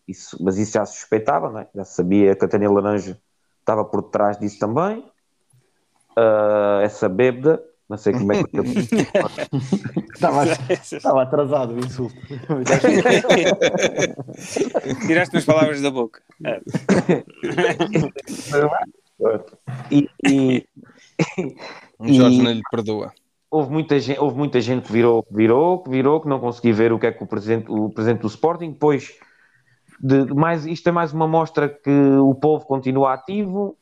isso, 0.07 0.38
mas 0.41 0.57
isso 0.57 0.73
já 0.73 0.86
se 0.86 0.99
suspeitava, 0.99 1.49
não 1.49 1.59
é? 1.59 1.67
já 1.75 1.84
se 1.84 1.95
sabia 1.95 2.36
que 2.36 2.45
a 2.45 2.47
Tânia 2.47 2.71
Laranja 2.71 3.19
estava 3.59 3.84
por 3.84 4.03
trás 4.03 4.39
disso 4.39 4.57
também, 4.59 5.03
Ah, 6.15 6.79
essa 6.82 7.07
bêbada, 7.07 7.63
não 7.89 7.97
sei 7.97 8.13
como 8.13 8.31
é 8.33 8.43
que 8.43 8.57
Estava, 10.13 10.43
estava 10.81 11.21
atrasado 11.23 11.73
o 11.73 11.79
insulto. 11.79 12.15
Tiraste 15.07 15.38
as 15.38 15.45
palavras 15.45 15.81
da 15.81 15.89
boca. 15.91 16.21
É. 16.45 16.61
e, 19.91 20.09
e, 20.27 20.65
O 21.99 22.07
Jorge 22.13 22.39
E- 22.39 22.43
não 22.43 22.51
lhe 22.51 22.61
perdoa. 22.69 23.11
houve 23.49 23.71
muita 23.71 23.99
gente, 23.99 24.19
houve 24.19 24.38
muita 24.38 24.61
gente 24.61 24.85
que 24.85 24.91
virou, 24.91 25.23
que 25.23 25.33
virou, 25.33 25.81
que 25.83 25.89
virou, 25.89 26.21
que 26.21 26.27
não 26.27 26.39
consegui 26.39 26.71
ver 26.71 26.91
o 26.93 26.99
que 26.99 27.07
é 27.07 27.11
que 27.11 27.23
o 27.23 27.27
presidente, 27.27 27.71
o 27.71 27.89
presidente 27.89 28.21
do 28.21 28.27
Sporting, 28.27 28.71
depois 28.71 29.13
de, 29.99 30.25
de 30.25 30.33
mais, 30.35 30.65
isto 30.65 30.88
é 30.89 30.91
mais 30.91 31.11
uma 31.13 31.27
mostra 31.27 31.67
que 31.69 31.89
o 31.89 32.35
povo 32.35 32.65
continua 32.67 33.13
ativo, 33.13 33.75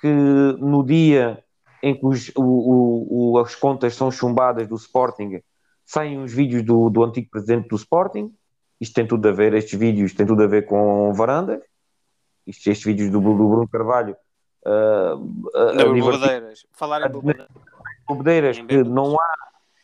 que 0.00 0.08
no 0.08 0.84
dia 0.84 1.44
em 1.82 1.94
que 1.98 2.06
os, 2.06 2.30
o, 2.36 3.32
o, 3.32 3.38
as 3.38 3.54
contas 3.54 3.94
são 3.94 4.10
chumbadas 4.10 4.68
do 4.68 4.76
Sporting, 4.76 5.42
saem 5.84 6.22
os 6.22 6.32
vídeos 6.32 6.62
do, 6.62 6.90
do 6.90 7.02
antigo 7.02 7.28
presidente 7.30 7.68
do 7.68 7.76
Sporting, 7.76 8.32
isto 8.80 8.94
tem 8.94 9.06
tudo 9.06 9.28
a 9.28 9.32
ver, 9.32 9.54
estes 9.54 9.78
vídeos 9.78 10.14
têm 10.14 10.26
tudo 10.26 10.42
a 10.42 10.46
ver 10.46 10.66
com 10.66 11.12
varandas, 11.12 11.60
estes, 12.46 12.66
estes 12.66 12.84
vídeos 12.86 13.10
do, 13.10 13.20
do 13.20 13.34
Bruno 13.48 13.68
Carvalho, 13.68 14.16
uh, 14.66 15.50
a 15.54 15.72
Não, 15.74 15.98
bobadeiras. 15.98 16.66
Falar 16.72 17.06
em 17.08 17.12
bobadeiras. 18.06 18.58
que 18.58 18.82
não 18.84 19.18
há 19.20 19.34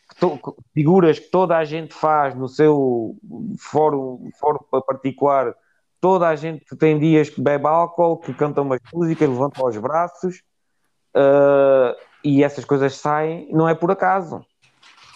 que 0.09 0.17
to- 0.21 0.57
figuras 0.73 1.19
que 1.19 1.29
toda 1.31 1.57
a 1.57 1.65
gente 1.65 1.93
faz 1.93 2.35
no 2.35 2.49
seu 2.49 3.17
fórum, 3.59 4.31
fórum 4.39 4.61
particular, 4.87 5.55
toda 6.01 6.29
a 6.29 6.37
gente 6.37 6.65
que 6.65 6.77
tem 6.77 6.99
dias 6.99 7.29
que 7.29 7.41
bebe 7.41 7.67
álcool, 7.67 8.19
que 8.19 8.33
canta 8.33 8.63
umas 8.63 8.81
músicas, 8.93 9.29
levanta 9.29 9.65
os 9.67 9.77
braços 9.77 10.43
ah, 11.17 11.97
e 12.23 12.45
essas 12.45 12.64
coisas 12.64 12.95
saem, 12.97 13.49
não 13.53 13.69
é 13.69 13.75
por 13.75 13.91
acaso. 13.91 14.45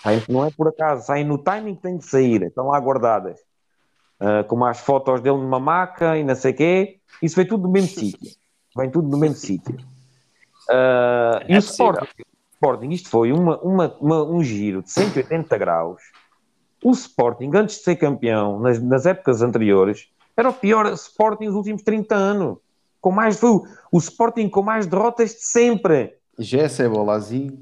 Saem- 0.02 0.22
não 0.28 0.44
é 0.46 0.50
por 0.50 0.66
acaso, 0.68 1.04
saem 1.06 1.24
no 1.24 1.36
timing 1.38 1.74
que 1.76 1.82
têm 1.82 1.98
de 1.98 2.04
sair, 2.06 2.42
estão 2.42 2.68
lá 2.68 2.80
guardadas. 2.80 3.38
Ah, 4.18 4.44
como 4.44 4.64
as 4.64 4.80
fotos 4.80 5.20
dele 5.20 5.36
numa 5.36 5.60
maca 5.60 6.16
e 6.16 6.24
não 6.24 6.34
sei 6.34 6.52
o 6.52 6.56
quê, 6.56 6.98
isso 7.22 7.36
vem 7.36 7.46
tudo 7.46 7.64
do 7.64 7.68
mesmo 7.70 7.88
sítio. 8.00 8.30
Vem 8.76 8.90
tudo 8.90 9.08
do 9.08 9.16
mesmo 9.18 9.36
sítio. 9.36 9.76
E 10.68 11.52
É 11.54 11.58
o 11.58 11.62
possível. 11.62 11.92
Sporting, 11.92 12.22
Sporting, 12.54 12.90
isto 12.90 13.08
foi 13.08 13.32
uma, 13.32 13.58
uma- 13.60 13.96
uma- 14.00 14.22
um 14.24 14.42
giro 14.44 14.82
de 14.82 14.90
180 14.90 15.56
graus. 15.58 16.00
O 16.84 16.92
Sporting, 16.92 17.50
antes 17.54 17.76
de 17.78 17.82
ser 17.82 17.96
campeão, 17.96 18.60
nas, 18.60 18.80
nas 18.80 19.06
épocas 19.06 19.42
anteriores, 19.42 20.08
era 20.36 20.48
o 20.48 20.52
pior 20.52 20.86
Sporting 20.92 21.46
dos 21.46 21.54
últimos 21.56 21.82
30 21.82 22.14
anos. 22.14 22.58
Com 23.00 23.10
mais, 23.10 23.38
foi 23.38 23.50
o, 23.50 23.64
o 23.92 23.98
Sporting 23.98 24.48
com 24.48 24.62
mais 24.62 24.86
derrotas 24.86 25.30
de 25.30 25.42
sempre. 25.42 26.14
Jesse 26.38 26.82
é 26.82 26.88
bolazinho. 26.88 27.58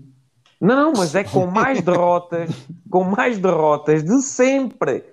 Não, 0.60 0.74
não, 0.74 0.92
mas 0.96 1.14
é 1.14 1.22
com 1.22 1.46
mais 1.46 1.80
derrotas, 1.80 2.50
com 2.90 3.04
mais 3.04 3.38
derrotas 3.38 4.02
de 4.02 4.20
sempre. 4.22 5.04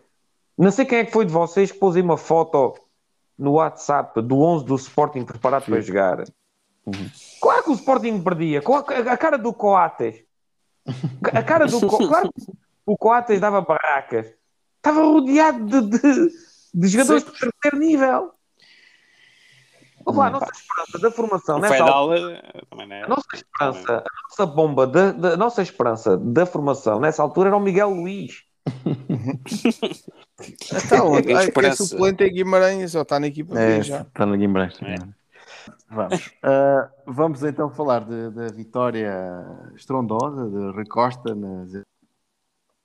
Não 0.57 0.71
sei 0.71 0.85
quem 0.85 0.99
é 0.99 1.05
que 1.05 1.11
foi 1.11 1.25
de 1.25 1.31
vocês 1.31 1.71
que 1.71 1.77
pôs 1.77 1.95
aí 1.95 2.01
uma 2.01 2.17
foto 2.17 2.73
no 3.37 3.53
WhatsApp 3.53 4.21
do 4.21 4.39
11 4.39 4.65
do 4.65 4.75
Sporting 4.75 5.23
preparado 5.25 5.65
para 5.65 5.81
jogar. 5.81 6.23
Claro 7.41 7.63
que 7.63 7.69
o 7.71 7.73
Sporting 7.73 8.21
perdia. 8.21 8.61
Com 8.61 8.75
a, 8.75 8.83
cara 9.17 9.37
do 9.37 9.51
Coates. 9.53 10.23
A 11.33 11.43
cara 11.43 11.65
do 11.67 11.79
Co- 11.87 12.07
Claro 12.07 12.31
que 12.33 12.43
o 12.85 12.97
Coates 12.97 13.39
dava 13.39 13.61
barracas. 13.61 14.27
Estava 14.77 15.03
rodeado 15.03 15.81
de, 15.81 15.99
de- 15.99 16.29
de 16.73 16.87
jogadores 16.87 17.23
de 17.25 17.31
terceiro 17.31 17.77
nível. 17.79 18.31
Vamos 20.05 20.19
lá, 20.19 20.27
a 20.27 20.29
nossa 20.29 20.51
esperança 20.53 20.99
da 20.99 21.11
formação 21.11 21.57
O 21.57 21.59
nessa 21.61 21.73
Fedal 21.73 22.11
altura- 22.11 22.43
também 22.69 22.87
não 22.87 22.95
é. 22.95 23.03
a 23.03 23.07
nossa 23.07 23.27
esperança, 23.33 23.97
a 23.97 24.29
nossa 24.29 24.45
bomba, 24.45 24.85
da, 24.87 25.11
da- 25.11 25.33
a 25.33 25.37
nossa 25.37 25.61
esperança 25.63 26.15
da 26.17 26.45
formação 26.45 26.99
nessa 26.99 27.23
altura 27.23 27.49
era 27.49 27.57
o 27.57 27.59
Miguel 27.59 27.89
Luís. 27.89 28.43
Está 30.39 31.03
onde? 31.03 31.31
A 31.33 31.37
Ai, 31.37 31.43
que 31.43 31.45
é 31.45 31.49
esperança. 31.49 31.85
suplente 31.85 32.23
é 32.23 32.29
Guimarães, 32.29 32.91
só 32.91 33.01
está 33.01 33.19
na 33.19 33.27
equipa 33.27 33.57
É, 33.59 33.81
já. 33.81 34.01
está 34.01 34.25
no 34.25 34.37
Guimarães. 34.37 34.77
É. 34.81 34.95
Vamos. 35.89 36.31
Ah, 36.43 36.89
vamos 37.07 37.43
então 37.43 37.69
falar 37.71 38.01
da 38.05 38.47
vitória 38.53 39.11
estrondosa 39.75 40.49
de 40.49 40.75
Rui 40.75 40.85
Costa 40.85 41.33
nas- 41.33 41.71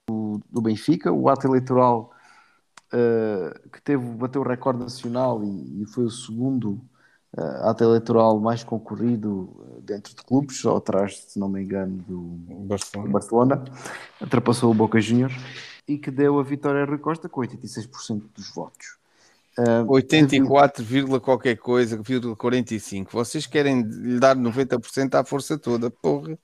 do, 0.09 0.41
do 0.51 0.61
Benfica, 0.63 1.13
o 1.13 1.29
ato 1.29 1.47
eleitoral 1.47 2.13
ah, 2.93 3.55
que 3.73 3.83
teve, 3.83 4.05
bateu 4.17 4.43
o 4.43 4.47
recorde 4.49 4.81
nacional 4.81 5.43
e, 5.45 5.83
e 5.83 5.87
foi 5.87 6.05
o 6.05 6.11
segundo 6.11 6.81
ah, 7.37 7.71
ato 7.71 7.85
eleitoral 7.85 8.41
mais 8.41 8.65
concorrido 8.65 9.51
ah, 9.61 9.81
dentro 9.83 10.15
de 10.15 10.23
clubes, 10.23 10.61
só 10.61 10.77
atrás, 10.77 11.25
se 11.29 11.39
não 11.39 11.49
me 11.49 11.63
engano, 11.63 12.03
do, 12.07 12.19
do 12.19 12.55
Barcelona. 12.67 13.11
Barcelona, 13.11 13.65
ultrapassou 14.21 14.71
o 14.71 14.75
Boca 14.75 15.01
Juniors 15.01 15.35
e 15.87 15.99
que 15.99 16.11
deu 16.11 16.39
a 16.39 16.43
vitória 16.43 16.83
a 16.83 16.87
Rui 16.87 16.99
Costa 16.99 17.29
com 17.29 17.41
86% 17.41 18.23
dos 18.35 18.51
votos. 18.55 19.01
Ah, 19.59 19.85
84, 19.87 20.83
vírgula 20.83 21.21
qualquer 21.21 21.57
coisa, 21.57 22.01
vírgula 22.01 22.35
45. 22.37 23.11
Vocês 23.13 23.47
querem 23.47 23.83
lhe 23.83 24.19
dar 24.19 24.37
90% 24.37 25.15
à 25.15 25.25
força 25.25 25.59
toda, 25.59 25.91
porra. 25.91 26.39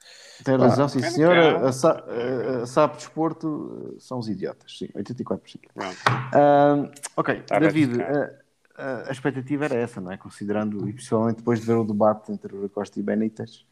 Tem 0.45 0.57
razão, 0.57 0.89
sim 0.89 1.01
senhora. 1.03 1.69
A, 1.69 1.73
Sa 1.73 1.93
a, 1.93 2.63
a 2.63 2.67
SAP 2.67 2.97
Desporto 2.97 3.95
eh, 3.95 3.97
são 4.01 4.19
os 4.19 4.29
idiotas, 4.29 4.77
sim, 4.79 4.89
84%. 4.89 5.39
Pronto. 5.73 5.97
Ah, 6.07 6.91
ok, 7.17 7.37
Está 7.37 7.59
David, 7.59 7.97
ratificado. 7.97 8.46
A, 8.77 9.11
expectativa 9.11 9.65
era 9.65 9.75
essa, 9.75 10.01
não 10.01 10.13
é? 10.13 10.17
Considerando, 10.17 10.89
e 10.89 10.93
principalmente 10.93 11.37
depois 11.37 11.61
de 11.61 11.67
ver 11.67 11.75
o 11.75 11.85
debate 11.85 12.33
entre 12.33 12.55
o 12.55 12.69
Costa 12.69 12.99
e 12.99 13.03
Benítez. 13.03 13.65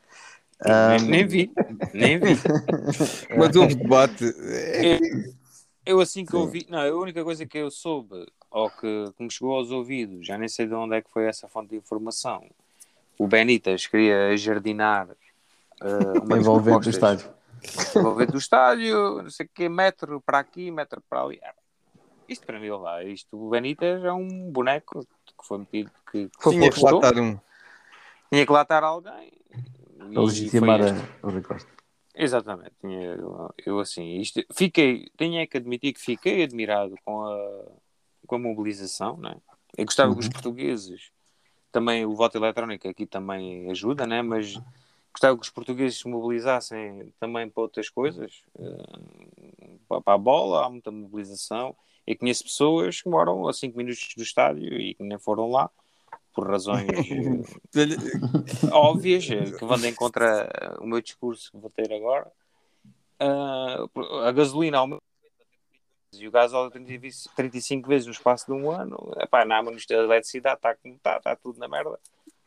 Ah, 0.61 0.97
Nem, 0.99 1.27
vi, 1.27 1.53
nem 1.93 2.19
vi. 2.19 2.37
Mas 3.37 3.57
houve 3.57 3.75
debate. 3.75 4.25
É, 4.25 4.99
Eu 5.85 6.01
assim 6.01 6.25
que 6.25 6.35
ouvi, 6.35 6.67
não, 6.71 6.79
a 6.81 6.95
única 6.95 7.23
coisa 7.23 7.45
que 7.45 7.59
eu 7.59 7.71
soube, 7.71 8.27
ou 8.51 8.71
que, 8.71 9.13
que 9.17 9.23
me 9.23 9.31
chegou 9.31 9.57
aos 9.57 9.71
ouvidos, 9.71 10.27
já 10.27 10.39
nem 10.39 10.49
sei 10.49 10.67
de 10.67 10.75
onde 10.75 10.97
é 10.97 11.03
que 11.03 11.11
foi 11.11 11.27
essa 11.27 11.49
fonte 11.49 11.71
de 11.71 11.77
informação. 11.77 12.49
O 13.19 13.27
Benítez 13.27 13.87
queria 13.87 14.37
jardinar 14.37 15.09
uh, 15.11 16.25
uma 16.25 16.39
envolvente 16.39 16.85
do 16.85 16.91
estádio. 16.91 17.29
envolvente 17.95 18.33
do 18.33 18.39
estádio, 18.39 19.23
não 19.23 19.31
sei 19.31 19.47
o 19.47 19.49
que, 19.53 19.69
metro 19.69 20.21
para 20.21 20.39
aqui, 20.39 20.71
metro 20.71 21.03
para 21.09 21.23
ali. 21.23 21.41
Isto 22.29 22.47
para 22.47 22.59
mim, 22.59 22.71
lá, 22.71 23.05
isto, 23.05 23.37
o 23.37 23.51
Benítez 23.51 24.03
é 24.03 24.13
um 24.13 24.51
boneco 24.51 25.01
que 25.01 25.47
foi 25.47 25.59
metido, 25.59 25.91
que, 26.11 26.29
que 26.29 26.51
tinha 26.51 26.71
que 26.71 26.79
estar 26.79 27.19
um. 27.19 27.39
tinha 28.31 28.47
que 28.47 28.53
lá 28.53 28.63
estar 28.63 28.83
alguém. 28.83 29.33
Para 30.13 30.23
legitimar 30.23 30.81
o 31.23 31.31
Rui 31.31 31.43
Costa. 31.43 31.71
Exatamente, 32.15 32.73
tinha, 32.81 33.01
eu, 33.15 33.55
eu 33.67 33.81
assim, 33.81 34.19
isto, 34.21 34.41
fiquei, 34.53 35.11
tenho 35.17 35.39
é 35.41 35.47
que 35.47 35.57
admitir 35.57 35.93
que 35.93 36.01
fiquei 36.01 36.45
admirado 36.45 36.95
com 37.05 37.25
a, 37.25 37.65
com 38.27 38.37
a 38.37 38.39
mobilização, 38.39 39.17
né? 39.17 39.37
Eu 39.77 39.85
gostava 39.85 40.11
Uhum. 40.11 40.15
que 40.19 40.23
os 40.23 40.29
portugueses, 40.29 41.11
também 41.73 42.07
o 42.07 42.15
voto 42.15 42.39
eletrónico 42.39 42.89
aqui 42.89 43.05
também 43.05 43.69
ajuda, 43.71 44.07
né? 44.07 44.23
Mas 44.23 44.55
gostava 45.13 45.37
que 45.37 45.43
os 45.43 45.51
portugueses 45.51 45.99
se 45.99 46.09
mobilizassem 46.09 47.13
também 47.19 47.51
para 47.51 47.63
outras 47.63 47.89
coisas, 47.91 48.45
eh, 48.59 49.77
para, 49.89 50.01
para 50.01 50.15
a 50.15 50.19
bola, 50.19 50.67
há 50.67 50.71
muita 50.71 50.93
mobilização. 50.93 51.77
Eu 52.07 52.17
conheço 52.19 52.45
pessoas 52.45 53.01
que 53.01 53.09
moram 53.09 53.47
a 53.49 53.53
5 53.53 53.77
minutos 53.77 54.15
do 54.17 54.23
estádio 54.23 54.79
e 54.81 54.95
que 54.95 55.03
nem 55.03 55.19
foram 55.19 55.51
lá, 55.51 55.71
por 56.35 56.49
razões 56.51 56.89
eh, 57.77 58.69
óbvias 58.73 59.29
eh, 59.31 59.53
que 59.53 59.65
vão 59.65 59.77
de 59.79 59.89
encontro 59.89 60.25
a- 60.25 60.77
o 60.81 60.87
meu 60.87 61.01
discurso 61.01 61.51
que 61.51 61.59
vou 61.59 61.71
ter 61.71 61.93
agora. 61.93 62.31
Ah, 63.19 63.85
a 64.27 64.33
gasolina 64.33 64.79
aumenta 64.79 65.03
e 66.13 66.29
o 66.29 66.31
gás 66.31 66.53
aumenta 66.55 66.79
30 66.79 67.09
35 67.35 67.89
vezes 67.89 68.07
no 68.07 68.13
espaço 68.13 68.47
de 68.47 68.53
um 68.53 68.71
ano. 68.71 68.97
Epá, 69.19 69.45
não 69.45 69.57
há 69.57 69.63
ministro 69.63 69.97
da 69.97 70.03
eletricidade, 70.05 70.57
está 70.57 70.75
como 70.75 70.95
está, 70.95 71.17
está 71.17 71.35
tudo 71.37 71.59
na 71.59 71.67
merda. 71.69 71.99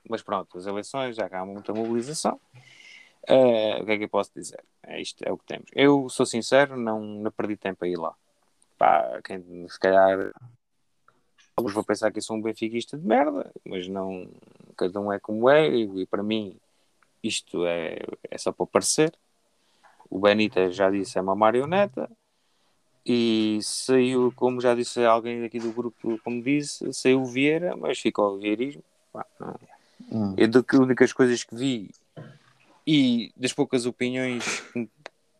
Mas 0.10 0.22
pronto, 0.22 0.58
as 0.58 0.66
eleições 0.66 1.16
já 1.18 1.28
cá 1.28 1.41
há 1.41 1.45
muita 1.45 1.74
mobilização. 1.74 2.39
Ah, 3.28 3.82
o 3.82 3.86
que 3.86 3.91
é 3.91 3.97
que 3.97 4.03
eu 4.05 4.10
posso 4.10 4.32
dizer? 4.34 4.64
É 4.84 5.01
isto, 5.01 5.22
é 5.24 5.32
o 5.32 5.38
que 5.38 5.45
temos. 5.45 5.70
Eu 5.74 6.08
sou 6.10 6.26
sincero, 6.26 6.78
não, 6.78 7.01
não 7.01 7.32
perdi 7.32 7.58
tempo 7.58 7.84
a 7.84 7.88
ir 7.88 7.97
lá. 7.97 8.16
Pá, 8.78 9.19
quem, 9.23 9.67
se 9.67 9.80
calhar 9.80 10.32
alguns 11.55 11.73
vão 11.73 11.84
pensar 11.84 12.11
que 12.11 12.19
eu 12.19 12.21
sou 12.21 12.38
um 12.38 12.41
benfiquista 12.41 12.97
de 12.97 13.05
merda, 13.05 13.51
mas 13.65 13.88
não, 13.88 14.30
cada 14.78 14.99
um 14.99 15.11
é 15.11 15.19
como 15.19 15.49
é, 15.49 15.67
e, 15.67 16.01
e 16.01 16.05
para 16.05 16.21
mim 16.21 16.55
isto 17.23 17.65
é, 17.65 17.97
é 18.30 18.38
só 18.38 18.51
para 18.51 18.67
parecer. 18.67 19.13
O 20.09 20.19
Benítez 20.19 20.75
já 20.75 20.89
disse 20.89 21.17
é 21.17 21.21
uma 21.21 21.36
marioneta 21.36 22.09
e 23.05 23.59
saiu, 23.61 24.32
como 24.36 24.61
já 24.61 24.75
disse 24.75 25.03
alguém 25.03 25.43
aqui 25.43 25.59
do 25.59 25.71
grupo, 25.71 26.19
como 26.23 26.43
disse, 26.43 26.93
saiu 26.93 27.21
o 27.21 27.25
Vieira, 27.25 27.75
mas 27.75 27.99
ficou 27.99 28.36
o 28.36 28.38
vieirismo. 28.38 28.84
Não. 29.39 29.55
Hum. 30.11 30.36
Eu 30.38 30.47
das 30.47 30.63
únicas 30.73 31.11
coisas 31.11 31.43
que 31.43 31.55
vi 31.55 31.89
e 32.86 33.32
das 33.36 33.51
poucas 33.51 33.86
opiniões 33.86 34.61
que 34.71 34.89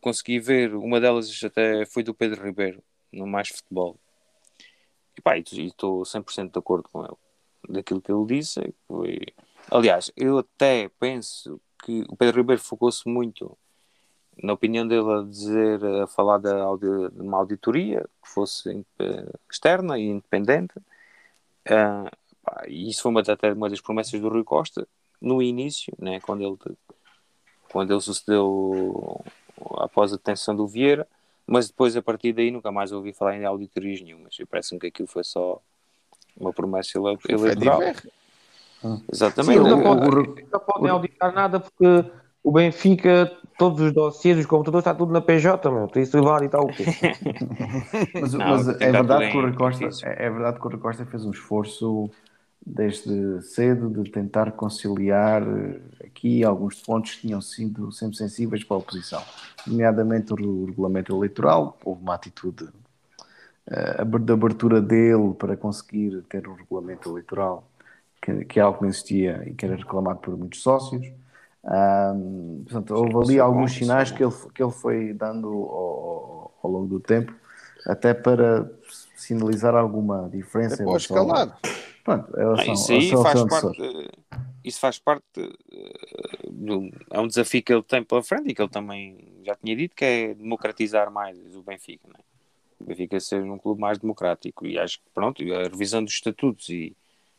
consegui 0.02 0.40
ver, 0.40 0.76
uma 0.76 1.00
delas 1.00 1.42
até 1.44 1.86
foi 1.86 2.04
do 2.04 2.14
Pedro 2.14 2.44
Ribeiro, 2.44 2.82
no 3.12 3.28
Mais 3.28 3.50
Futebol. 3.50 3.98
E 5.18 5.22
pá, 5.22 5.38
estou 5.38 6.04
100% 6.04 6.52
de 6.52 6.60
acordo 6.60 6.88
com 6.90 7.04
ele. 7.04 7.16
Daquilo 7.70 8.02
que 8.02 8.12
ele 8.12 8.26
disse, 8.26 8.74
foi... 8.88 9.20
aliás, 9.70 10.12
eu 10.16 10.38
até 10.38 10.90
penso 11.00 11.60
que 11.84 12.04
o 12.10 12.16
Pedro 12.16 12.38
Ribeiro 12.42 12.62
focou-se 12.62 13.08
muito 13.08 13.58
na 14.42 14.54
opinião 14.54 14.88
dele 14.88 15.12
a 15.12 15.24
dizer, 15.24 15.84
a 15.84 16.08
falar 16.08 16.46
audi- 16.46 17.10
de 17.12 17.22
uma 17.22 17.38
auditoria 17.38 18.06
que 18.22 18.30
fosse 18.30 18.86
externa 19.50 19.98
e 19.98 20.04
independente. 20.04 20.76
Ah, 21.68 22.12
pá, 22.44 22.64
e 22.68 22.90
isso 22.90 23.02
foi 23.02 23.12
uma, 23.12 23.22
até 23.22 23.52
uma 23.52 23.70
das 23.70 23.82
promessas 23.82 24.20
do 24.20 24.30
Rui 24.30 24.44
Costa 24.44 24.88
no 25.20 25.42
início, 25.42 25.94
né, 26.00 26.20
quando 26.20 26.44
ele 26.44 26.78
quando 27.70 27.92
ele 27.92 28.02
sucedeu 28.02 29.22
após 29.78 30.14
a 30.14 30.16
detenção 30.16 30.56
do 30.56 30.68
Vieira, 30.68 31.08
mas 31.48 31.68
depois 31.70 31.96
a 31.96 32.02
partir 32.02 32.34
daí 32.34 32.52
nunca 32.52 32.72
mais 32.72 32.92
ouvi 32.92 33.14
falar 33.14 33.36
em 33.38 33.46
auditorias 33.46 34.02
nenhumas. 34.02 34.36
E 34.40 34.46
parece-me 34.46 34.80
que 34.80 34.88
aquilo 34.88 35.08
foi 35.08 35.24
só 35.24 35.60
uma 36.40 36.52
promessa 36.54 36.98
ele- 37.00 37.18
eleitoral. 37.30 37.82
Exatamente. 39.12 39.54
Sim, 39.54 39.60
O- 39.60 39.68
nunca, 39.68 39.90
o- 39.92 40.00
podem, 40.00 40.44
nunca 40.44 40.60
podem 40.60 40.92
auditar 40.92 41.34
nada 41.34 41.60
porque 41.60 42.12
o 42.44 42.52
Benfica, 42.52 43.32
todos 43.58 43.82
os 43.82 43.92
dossiês, 43.92 44.38
os 44.38 44.46
computadores, 44.46 44.84
está 44.86 44.94
tudo 44.94 45.12
na 45.12 45.22
PJ, 45.22 45.70
meu. 45.72 45.88
Por 45.88 46.00
isso 46.00 46.22
vai 46.22 46.34
auditar 46.34 46.62
o 46.62 46.68
quê? 46.68 46.84
Mas, 48.14 48.34
Não, 48.34 48.46
mas 48.48 48.68
é, 48.82 48.92
verdade 48.92 49.32
que 49.32 49.38
o 49.38 49.40
em 49.42 49.44
Rui 49.44 49.54
Costa, 49.54 49.86
físico. 49.86 50.08
é, 50.10 50.26
é 50.26 50.30
verdade 50.30 50.60
que 50.60 50.68
o 50.68 50.70
Rui 50.70 50.80
Costa 50.80 51.06
fez 51.06 51.26
um 51.26 51.32
esforço 51.32 52.10
desde 52.70 53.42
cedo 53.44 53.90
de 53.90 54.12
tentar 54.12 54.52
conciliar 54.52 55.42
eh, 55.42 55.80
aqui 56.06 56.44
alguns 56.44 56.80
fontes 56.82 57.16
que 57.16 57.22
tinham 57.22 57.42
sido 57.42 57.92
sempre 57.92 58.18
sensíveis 58.18 58.64
para 58.64 58.76
a 58.76 58.80
oposição, 58.80 59.24
nomeadamente 59.66 60.34
o 60.34 60.36
re- 60.36 60.66
regulamento 60.72 61.16
eleitoral, 61.16 61.78
houve 61.86 62.02
uma 62.02 62.16
atitude 62.16 62.68
eh, 63.68 64.04
de 64.20 64.34
abertura 64.34 64.82
dele 64.82 65.34
para 65.38 65.56
conseguir 65.56 66.22
ter 66.30 66.48
um 66.48 66.54
regulamento 66.56 67.10
eleitoral 67.10 67.64
que, 68.22 68.46
que 68.46 68.60
é 68.60 68.64
algo 68.64 68.80
que 68.80 68.84
não 68.84 68.90
existia 68.90 69.44
e 69.48 69.54
que 69.54 69.66
era 69.66 69.76
reclamado 69.76 70.20
por 70.20 70.38
muitos 70.38 70.62
sócios. 70.62 71.06
Ahm, 71.64 72.64
portanto, 72.64 72.92
houve 72.96 73.32
ali 73.34 73.40
alguns 73.40 73.74
sinais 73.74 74.12
que 74.12 74.24
ele, 74.24 74.34
que 74.54 74.64
ele 74.64 74.72
foi 74.72 75.14
dando 75.14 75.48
ao, 75.48 75.58
ao- 75.66 76.60
ao 76.64 76.72
longo 76.72 76.88
do 76.88 77.00
tempo, 77.00 77.34
até 77.86 78.14
para 78.14 78.70
sinalizar 79.16 79.76
alguma 79.76 80.30
diferença. 80.30 80.82
É 80.82 80.86
em 80.86 80.86
para 80.86 80.94
o 80.94 80.98
relação 80.98 81.18
a- 81.18 81.24
escalado. 81.24 81.54
Pronto, 82.08 82.30
em 82.30 82.34
Ah, 82.36 82.44
relação- 82.56 82.74
isso 82.74 82.92
aí 82.94 83.00
relação 83.10 83.24
faz 83.24 83.40
ao 83.42 83.48
parte, 83.50 83.82
assessor. 83.82 84.12
isso 84.64 84.80
faz 84.80 84.98
parte 85.00 85.26
eh, 85.38 86.48
do, 86.50 86.90
é 87.12 87.20
um 87.20 87.28
desafio 87.28 87.62
que 87.62 87.74
ele 87.74 87.84
tem 87.84 88.02
pela 88.02 88.24
frente 88.24 88.50
e 88.50 88.56
que 88.56 88.62
ele 88.62 88.70
também 88.70 89.18
já 89.44 89.56
tinha 89.56 89.76
dito 89.76 89.94
que 89.94 90.06
é 90.06 90.34
democratizar 90.34 91.12
mais 91.12 91.38
o 91.54 91.62
Benfica, 91.62 92.08
não 92.08 92.16
é? 92.16 92.24
O 92.80 92.86
Benfica 92.86 93.20
ser 93.20 93.42
um 93.44 93.58
clube 93.58 93.82
mais 93.82 93.98
democrático 93.98 94.66
e 94.66 94.80
acho 94.80 95.00
que 95.00 95.06
pronto, 95.14 95.44
a 95.54 95.64
revisão 95.64 96.02
dos 96.02 96.14
estatutos 96.14 96.70
e 96.70 96.96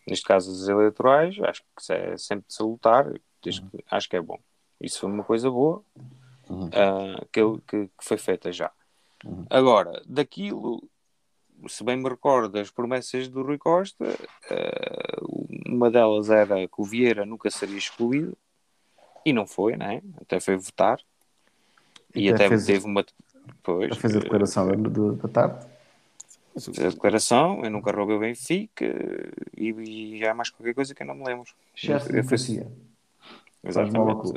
neste 0.06 0.24
caso 0.26 0.50
as 0.52 0.68
eleitorais, 0.68 1.38
acho 1.40 1.62
que 1.62 1.92
é 1.92 2.16
sempre 2.18 2.46
de 2.48 2.54
salutar, 2.54 3.10
que- 3.40 3.50
acho 3.90 4.08
que 4.08 4.16
é 4.16 4.20
bom. 4.20 4.38
Isso 4.80 5.00
foi 5.00 5.10
uma 5.10 5.24
coisa 5.24 5.50
boa 5.50 5.82
ah, 6.72 7.24
que, 7.32 7.40
ele- 7.40 7.58
que- 7.66 7.86
que 7.86 8.04
foi 8.04 8.18
feita 8.18 8.52
já. 8.52 8.70
Agora, 9.48 10.02
daquilo, 10.06 10.82
se 11.66 11.82
bem 11.82 11.96
me 11.96 12.08
recordo, 12.08 12.58
as 12.58 12.70
promessas 12.70 13.28
do 13.28 13.42
Rui 13.42 13.58
Costa, 13.58 14.04
eh, 14.50 15.16
uma 15.66 15.90
delas 15.90 16.30
era 16.30 16.66
que 16.68 16.80
o 16.80 16.84
Vieira 16.84 17.24
nunca 17.26 17.50
seria 17.50 17.76
excluído, 17.78 18.36
e 19.24 19.32
não 19.32 19.46
foi, 19.46 19.76
né? 19.76 20.02
Até 20.20 20.38
foi 20.40 20.56
votar. 20.56 21.00
E 22.14 22.28
Até 22.28 22.46
até, 22.46 22.48
fez- 22.48 22.66
teve 22.66 22.86
uma. 22.86 23.04
Pois, 23.62 23.90
Já 23.94 24.00
fez 24.00 24.16
a 24.16 24.20
declaração 24.20 24.66
da, 24.66 25.12
da- 25.12 25.28
tarde. 25.28 25.66
fez 26.54 26.78
a 26.80 26.88
declaração, 26.90 27.64
eu 27.64 27.70
nunca 27.70 27.90
roubei 27.92 28.16
o 28.16 28.20
Benfica, 28.20 28.86
e, 29.56 29.70
e 30.18 30.26
há 30.26 30.32
mais 30.34 30.50
qualquer 30.50 30.74
coisa 30.74 30.94
que 30.94 31.02
eu 31.02 31.06
não 31.06 31.14
me 31.14 31.24
lembro. 31.24 31.50
Excesso 31.76 32.06
de 32.06 32.12
democracia. 32.14 32.72
Exatamente. 33.64 34.32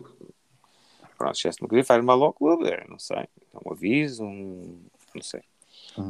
Pronto, 1.17 1.35
excesso 1.37 1.57
de 1.57 1.61
democracia 1.61 1.83
faz 1.85 2.03
mal 2.03 2.21
ao 2.23 2.33
clube, 2.33 2.69
não 2.89 2.97
sei. 2.99 3.19
É 3.53 3.57
um 3.65 3.71
aviso, 3.71 4.23
um. 4.23 4.81
não 5.15 5.21
sei. 5.21 5.41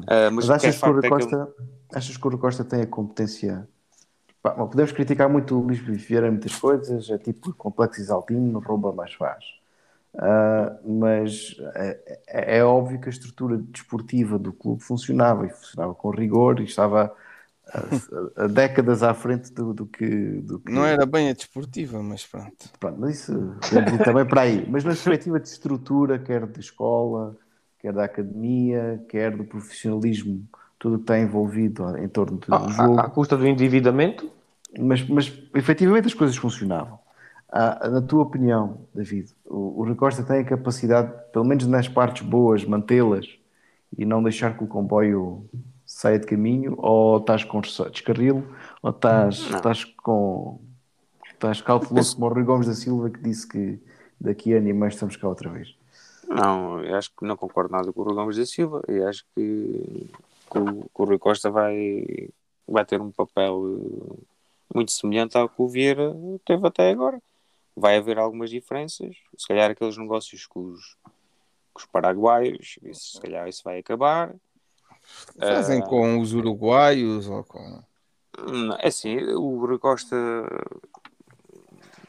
Ah, 0.08 0.30
mas 0.32 0.50
Mas 0.50 0.50
é 0.62 0.70
achas 0.70 0.78
que, 0.78 0.90
o 0.90 1.04
é 1.04 1.12
que 1.12 1.24
Costa, 1.24 1.54
achas 1.94 2.18
que 2.18 2.28
o 2.28 2.38
Costa 2.38 2.64
tem 2.64 2.82
a 2.82 2.88
competência? 2.88 3.68
Pá, 4.42 4.52
podemos 4.54 4.92
criticar 4.92 5.30
muito 5.30 5.58
o 5.60 5.64
Luís 5.64 5.80
Vieira 5.82 6.28
em 6.28 6.32
muitas 6.32 6.56
coisas, 6.56 7.10
é 7.10 7.18
tipo 7.18 7.54
complexo 7.56 8.02
exaltino, 8.02 8.60
rouba 8.60 8.94
mais 8.94 9.14
faz. 9.14 9.44
Ah, 10.18 10.80
mas 10.86 11.56
é, 11.76 12.22
é- 12.28 12.58
é 12.60 12.66
óbvio 12.66 13.00
que 13.02 13.08
a 13.10 13.12
estrutura 13.12 13.58
desportiva 13.58 14.40
do 14.40 14.54
clube 14.54 14.84
funcionava 14.84 15.46
e 15.48 15.50
funcionava 15.50 15.96
com 15.96 16.12
rigor 16.12 16.60
e 16.62 16.66
estava 16.66 17.16
a, 18.38 18.44
a 18.46 18.48
décadas 18.48 19.04
à 19.04 19.14
frente 19.14 19.52
do, 19.54 19.74
do 19.74 19.88
que, 19.88 20.06
do 20.42 20.60
que- 20.60 20.74
Não 20.74 20.84
era 20.86 21.06
bem 21.06 21.30
a 21.30 21.34
desportiva, 21.34 22.02
mas 22.02 22.26
pronto. 22.26 22.68
Pronto, 22.80 23.00
mas 23.00 23.16
isso 23.18 23.32
também 24.04 24.26
para 24.26 24.42
aí. 24.42 24.66
Mas 24.70 24.84
na 24.84 24.92
perspectiva 24.92 25.40
de 25.40 25.48
estrutura, 25.48 26.18
quer 26.20 26.46
da 26.48 26.60
escola, 26.60 27.38
quer 27.82 27.94
da 27.94 28.06
academia, 28.06 29.04
quer 29.10 29.36
do 29.36 29.44
profissionalismo, 29.46 30.48
tudo 30.80 30.96
o 30.96 30.98
que 31.00 31.04
está 31.04 31.20
envolvido 31.20 31.98
em 31.98 32.08
torno 32.10 32.38
do 32.40 32.48
À, 32.50 32.58
jogo. 32.70 33.04
à- 33.04 33.06
à 33.06 33.10
custa 33.10 33.36
do 33.38 33.48
endividamento, 33.48 34.30
Mas, 34.80 35.02
mas 35.08 35.32
efetivamente 35.54 36.08
as 36.08 36.14
coisas 36.14 36.36
funcionavam. 36.38 36.98
Ah, 37.52 37.90
na 37.90 38.02
tua 38.02 38.22
opinião, 38.24 38.88
David, 38.94 39.34
o, 39.46 39.82
o 39.82 39.84
Rui 39.86 39.96
Costa 39.96 40.24
tem 40.24 40.40
a 40.40 40.46
capacidade, 40.46 41.12
pelo 41.34 41.44
menos 41.46 41.68
nas 41.68 41.88
partes 41.90 42.22
boas, 42.26 42.64
mantê-las 42.64 43.28
e 43.98 44.06
não 44.06 44.24
deixar 44.24 44.58
que 44.58 44.64
o 44.64 44.68
comboio 44.68 45.46
saia 45.86 46.18
de 46.20 46.26
caminho? 46.26 46.76
Ou 46.78 47.18
estás 47.18 47.44
com 47.44 47.60
descarrilo? 47.62 48.46
Ou 48.82 48.92
estás, 48.92 49.36
estás 49.36 49.84
com. 49.84 50.62
Estás 51.34 51.62
cauteloso 51.62 52.14
como 52.14 52.28
o 52.28 52.30
Rui 52.34 52.44
Gomes 52.44 52.68
da 52.68 52.74
Silva 52.76 53.10
que 53.10 53.22
disse 53.22 53.48
que 53.48 53.80
daqui 54.20 54.54
a 54.54 54.60
ano 54.60 54.70
e 54.70 54.74
mais 54.74 54.94
estamos 54.94 55.18
cá 55.18 55.28
outra 55.28 55.50
vez? 55.50 55.76
Não, 56.34 56.82
eu 56.84 56.96
acho 56.96 57.12
que 57.12 57.26
não 57.26 57.36
concordo 57.36 57.72
nada 57.74 57.92
com 57.92 58.02
o 58.02 58.04
Rui 58.06 58.14
Gomes 58.16 58.38
da 58.38 58.46
Silva 58.46 58.82
e 58.88 59.02
acho 59.04 59.26
que, 59.36 60.10
que 60.52 60.58
o, 60.58 60.84
que 60.84 61.02
o 61.02 61.04
Rui 61.06 61.20
Costa 61.20 61.50
vai, 61.50 62.30
vai 62.68 62.86
ter 62.86 63.02
um 63.02 63.12
papel 63.12 63.62
eh, 63.68 64.24
muito 64.74 64.92
semelhante 64.92 65.38
ao 65.38 65.50
que 65.50 65.62
o 65.62 65.68
Vieira 65.68 66.16
teve 66.46 66.66
até 66.66 66.90
agora. 66.90 67.22
Vai 67.76 67.98
haver 67.98 68.18
algumas 68.18 68.50
diferenças, 68.50 69.16
se 69.38 69.48
calhar 69.48 69.72
aqueles 69.72 69.98
negócios 69.98 70.46
com 70.46 70.72
os, 70.72 70.96
com 71.74 71.80
os 71.80 71.86
paraguaios, 71.86 72.80
isso, 72.84 73.14
se 73.14 73.22
calhar 73.22 73.48
isso 73.48 73.62
vai 73.64 73.80
acabar. 73.80 74.34
Fazem 75.38 75.82
Ah, 75.82 75.86
com 75.86 76.20
os 76.20 76.34
uruguaios 76.34 77.28
ou 77.28 77.44
com. 77.44 77.82
Não, 78.38 78.76
É 78.78 78.88
assim, 78.88 79.18
o 79.18 79.66
Rui 79.66 79.80
Costa 79.80 80.16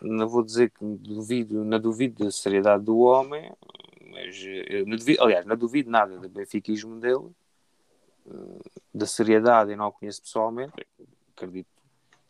não 0.00 0.28
vou 0.28 0.42
dizer 0.42 0.70
que 0.70 0.84
duvido, 0.84 1.64
não 1.64 1.80
duvido 1.80 2.24
da 2.24 2.30
seriedade 2.30 2.84
do 2.84 2.98
homem, 2.98 3.52
mas 4.12 4.38
eu 4.68 4.86
não 4.86 4.96
duvido, 4.96 5.22
aliás, 5.22 5.46
não 5.46 5.56
duvido 5.56 5.90
nada 5.90 6.18
do 6.18 6.28
benfiquismo 6.28 7.00
dele, 7.00 7.30
eh, 8.26 8.70
da 8.94 9.06
seriedade 9.06 9.72
eu 9.72 9.76
não 9.76 9.88
o 9.88 9.92
conheço 9.92 10.20
pessoalmente, 10.20 10.86
acredito 11.34 11.68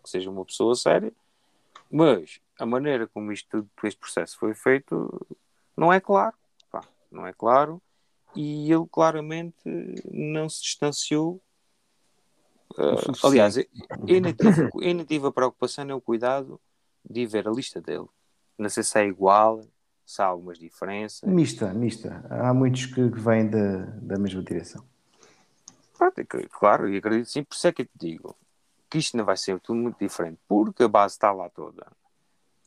que 0.03 0.09
seja 0.09 0.31
uma 0.31 0.45
pessoa 0.45 0.77
séria, 0.77 1.13
mas 1.91 2.41
a 2.59 2.65
maneira 2.65 3.09
como 3.09 3.33
isto 3.33 3.69
este 3.83 3.99
processo 3.99 4.39
foi 4.39 4.55
feito 4.55 5.27
não 5.77 5.93
é 5.93 5.99
claro, 6.01 6.37
pá, 6.71 6.83
não 7.11 7.27
é 7.27 7.33
claro, 7.33 7.83
e 8.35 8.73
ele 8.73 8.87
claramente 8.91 9.57
não 10.09 10.49
se 10.49 10.63
distanciou 10.63 11.43
Uh, 12.73 13.27
aliás, 13.27 13.55
eu 13.59 13.67
ainda 14.09 14.33
tive, 14.33 14.63
eu 14.63 14.81
ainda 14.81 15.05
tive 15.05 15.27
a 15.27 15.31
preocupação 15.31 15.87
e 15.87 15.93
o 15.93 16.01
cuidado 16.01 16.59
de 17.05 17.27
ver 17.27 17.47
a 17.47 17.51
lista 17.51 17.83
dele. 17.83 18.07
Não 18.57 18.71
sei 18.71 18.83
se 18.83 18.99
é 18.99 19.05
igual, 19.05 19.63
se 20.13 20.23
há 20.23 20.27
algumas 20.27 20.59
diferenças. 20.59 21.29
Mista, 21.29 21.73
mista. 21.73 22.25
Há 22.29 22.53
muitos 22.53 22.87
que 22.87 23.11
que 23.11 23.21
vêm 23.21 23.49
da, 23.49 23.79
da 24.03 24.19
mesma 24.19 24.43
direção. 24.43 24.85
Claro, 26.51 26.89
e 26.89 26.97
acredito 26.97 27.29
sim, 27.29 27.45
por 27.45 27.55
isso 27.55 27.67
é 27.69 27.73
que 27.73 27.83
eu 27.83 27.87
te 27.87 27.93
digo 27.99 28.37
que 28.91 28.99
isto 28.99 29.17
não 29.17 29.25
vai 29.25 29.37
ser 29.37 29.59
tudo 29.61 29.79
muito 29.79 29.99
diferente, 29.99 30.39
porque 30.49 30.83
a 30.83 30.89
base 30.89 31.15
está 31.15 31.33
lá 31.33 31.49
toda. 31.49 31.87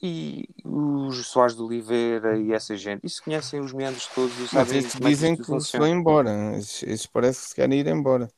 E 0.01 0.47
os 0.63 1.27
Soares 1.27 1.55
de 1.55 1.61
Oliveira 1.61 2.37
e 2.37 2.51
essa 2.53 2.75
gente, 2.75 3.05
isso 3.05 3.23
conhecem 3.23 3.59
os 3.59 3.73
meandros 3.73 4.07
todos 4.07 4.35
e 4.37 4.41
Mas 4.41 4.49
sabem 4.49 4.81
como 4.81 4.85
é 4.85 4.91
que 4.91 4.99
dizem 4.99 5.35
que 5.37 5.59
se 5.61 5.77
vão 5.77 5.87
embora. 5.87 6.57
Esses, 6.57 7.05
parece 7.05 7.41
que 7.41 7.47
se 7.49 7.55
querem 7.55 7.79
ir 7.79 7.87
embora. 7.87 8.29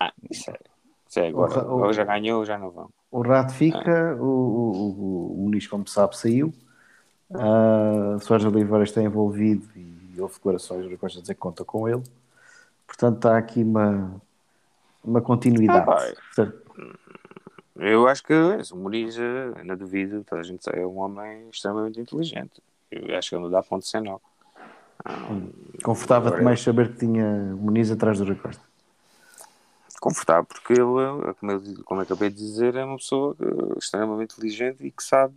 Ah, 0.00 0.12
isso 0.30 0.50
é, 0.50 0.58
isso 1.08 1.20
é 1.20 1.28
agora. 1.28 1.66
O- 1.72 1.92
já 1.92 2.04
ganhou, 2.04 2.44
já 2.44 2.58
não 2.58 2.70
vão. 2.70 2.90
O 3.10 3.22
Rato 3.22 3.54
fica, 3.54 4.16
o, 4.16 4.24
o, 4.24 4.72
o, 4.72 5.34
o 5.34 5.42
Muniz, 5.44 5.66
como 5.66 5.86
sabe, 5.88 6.16
saiu. 6.16 6.52
Uh, 7.30 8.20
Soares 8.20 8.44
Oliveira 8.44 8.84
está 8.84 9.02
envolvido 9.02 9.66
e 9.76 10.20
houve 10.20 10.34
declarações, 10.34 10.86
gosto 10.98 11.16
de 11.16 11.22
dizer 11.22 11.34
que 11.34 11.40
conta 11.40 11.64
com 11.64 11.88
ele. 11.88 12.02
Portanto, 12.86 13.16
está 13.16 13.36
aqui 13.38 13.62
uma, 13.62 14.20
uma 15.02 15.20
continuidade. 15.20 15.90
Ah? 16.38 16.52
Eu 17.76 18.06
acho 18.06 18.22
que 18.22 18.32
o 18.32 18.76
Muniz, 18.76 19.18
eh, 19.18 19.64
não 19.64 19.76
duvido, 19.76 20.22
toda 20.22 20.40
a 20.40 20.44
gente 20.44 20.62
sabe, 20.62 20.78
é 20.78 20.86
um 20.86 20.98
homem 20.98 21.48
extremamente 21.50 22.00
inteligente. 22.00 22.62
Eu 22.88 23.16
acho 23.18 23.30
que 23.30 23.34
ele 23.34 23.42
não 23.42 23.50
dá 23.50 23.62
ponto 23.62 23.84
sem 23.84 24.00
nó. 24.00 24.18
Confortava-te 25.82 26.34
Agora- 26.34 26.44
mais 26.44 26.62
saber 26.62 26.92
que 26.92 26.98
tinha 26.98 27.26
Muniz 27.56 27.90
atrás 27.90 28.18
do 28.18 28.24
Rui 28.24 28.36
Costa. 28.36 28.62
Confortável, 30.00 30.44
porque 30.44 30.74
ele, 30.74 30.82
eh, 30.82 31.34
como 31.40 31.52
eu, 31.52 31.62
como 31.84 32.00
eu 32.00 32.04
acabei 32.04 32.30
de 32.30 32.36
dizer, 32.36 32.76
é 32.76 32.84
uma 32.84 32.96
pessoa 32.96 33.34
eh, 33.40 33.78
extremamente 33.78 34.34
inteligente 34.34 34.86
e 34.86 34.90
que 34.92 35.02
sabe, 35.02 35.34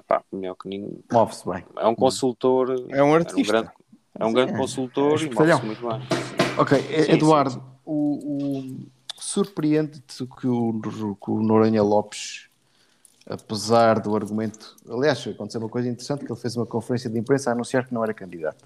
epá, 0.00 0.22
melhor 0.32 0.54
que 0.56 0.68
ninguém. 0.68 0.98
Move-se 1.12 1.48
bem. 1.48 1.64
É 1.76 1.86
um 1.86 1.94
consultor, 1.94 2.70
É 2.88 3.02
um 3.02 3.06
é 3.08 3.10
um 3.10 3.14
artista. 3.14 3.52
grande, 3.52 3.70
é 4.18 4.24
um 4.26 4.32
grande 4.32 4.52
é, 4.52 4.56
consultor 4.56 5.20
é 5.20 5.24
e 5.24 5.30
move-se 5.30 5.64
muito 5.66 5.88
bem. 5.88 6.00
Ok, 6.58 6.78
Sim, 6.78 7.12
Eduardo, 7.12 7.50
sim, 7.52 7.60
o, 7.84 8.58
o- 8.58 8.78
surpreende-te 9.16 10.26
que 10.26 10.46
o, 10.46 10.80
que 11.22 11.30
o 11.30 11.42
Noronha 11.42 11.82
Lopes, 11.82 12.48
apesar 13.28 14.00
do 14.00 14.14
argumento, 14.16 14.76
aliás, 14.88 15.26
aconteceu 15.26 15.60
uma 15.60 15.68
coisa 15.68 15.88
interessante, 15.88 16.24
que 16.24 16.32
ele 16.32 16.40
fez 16.40 16.56
uma 16.56 16.66
conferência 16.66 17.08
de 17.08 17.18
imprensa 17.18 17.50
a 17.50 17.52
anunciar 17.52 17.86
que 17.86 17.94
não 17.94 18.02
era 18.02 18.12
candidato. 18.12 18.64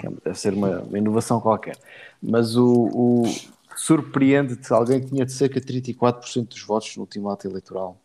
que 0.00 0.06
é- 0.06 0.10
deve 0.24 0.38
ser 0.38 0.52
uma, 0.54 0.80
uma 0.82 0.98
inovação 0.98 1.40
qualquer. 1.40 1.76
Mas 2.22 2.56
o, 2.56 2.88
o 2.92 3.22
surpreende-te 3.76 4.72
alguém 4.72 5.00
que 5.00 5.06
tinha 5.08 5.24
de 5.26 5.32
cerca 5.32 5.60
de 5.60 5.66
34% 5.66 6.48
dos 6.48 6.62
votos 6.62 6.96
no 6.96 7.02
último 7.02 7.28
ato 7.30 7.46
eleitoral, 7.46 8.00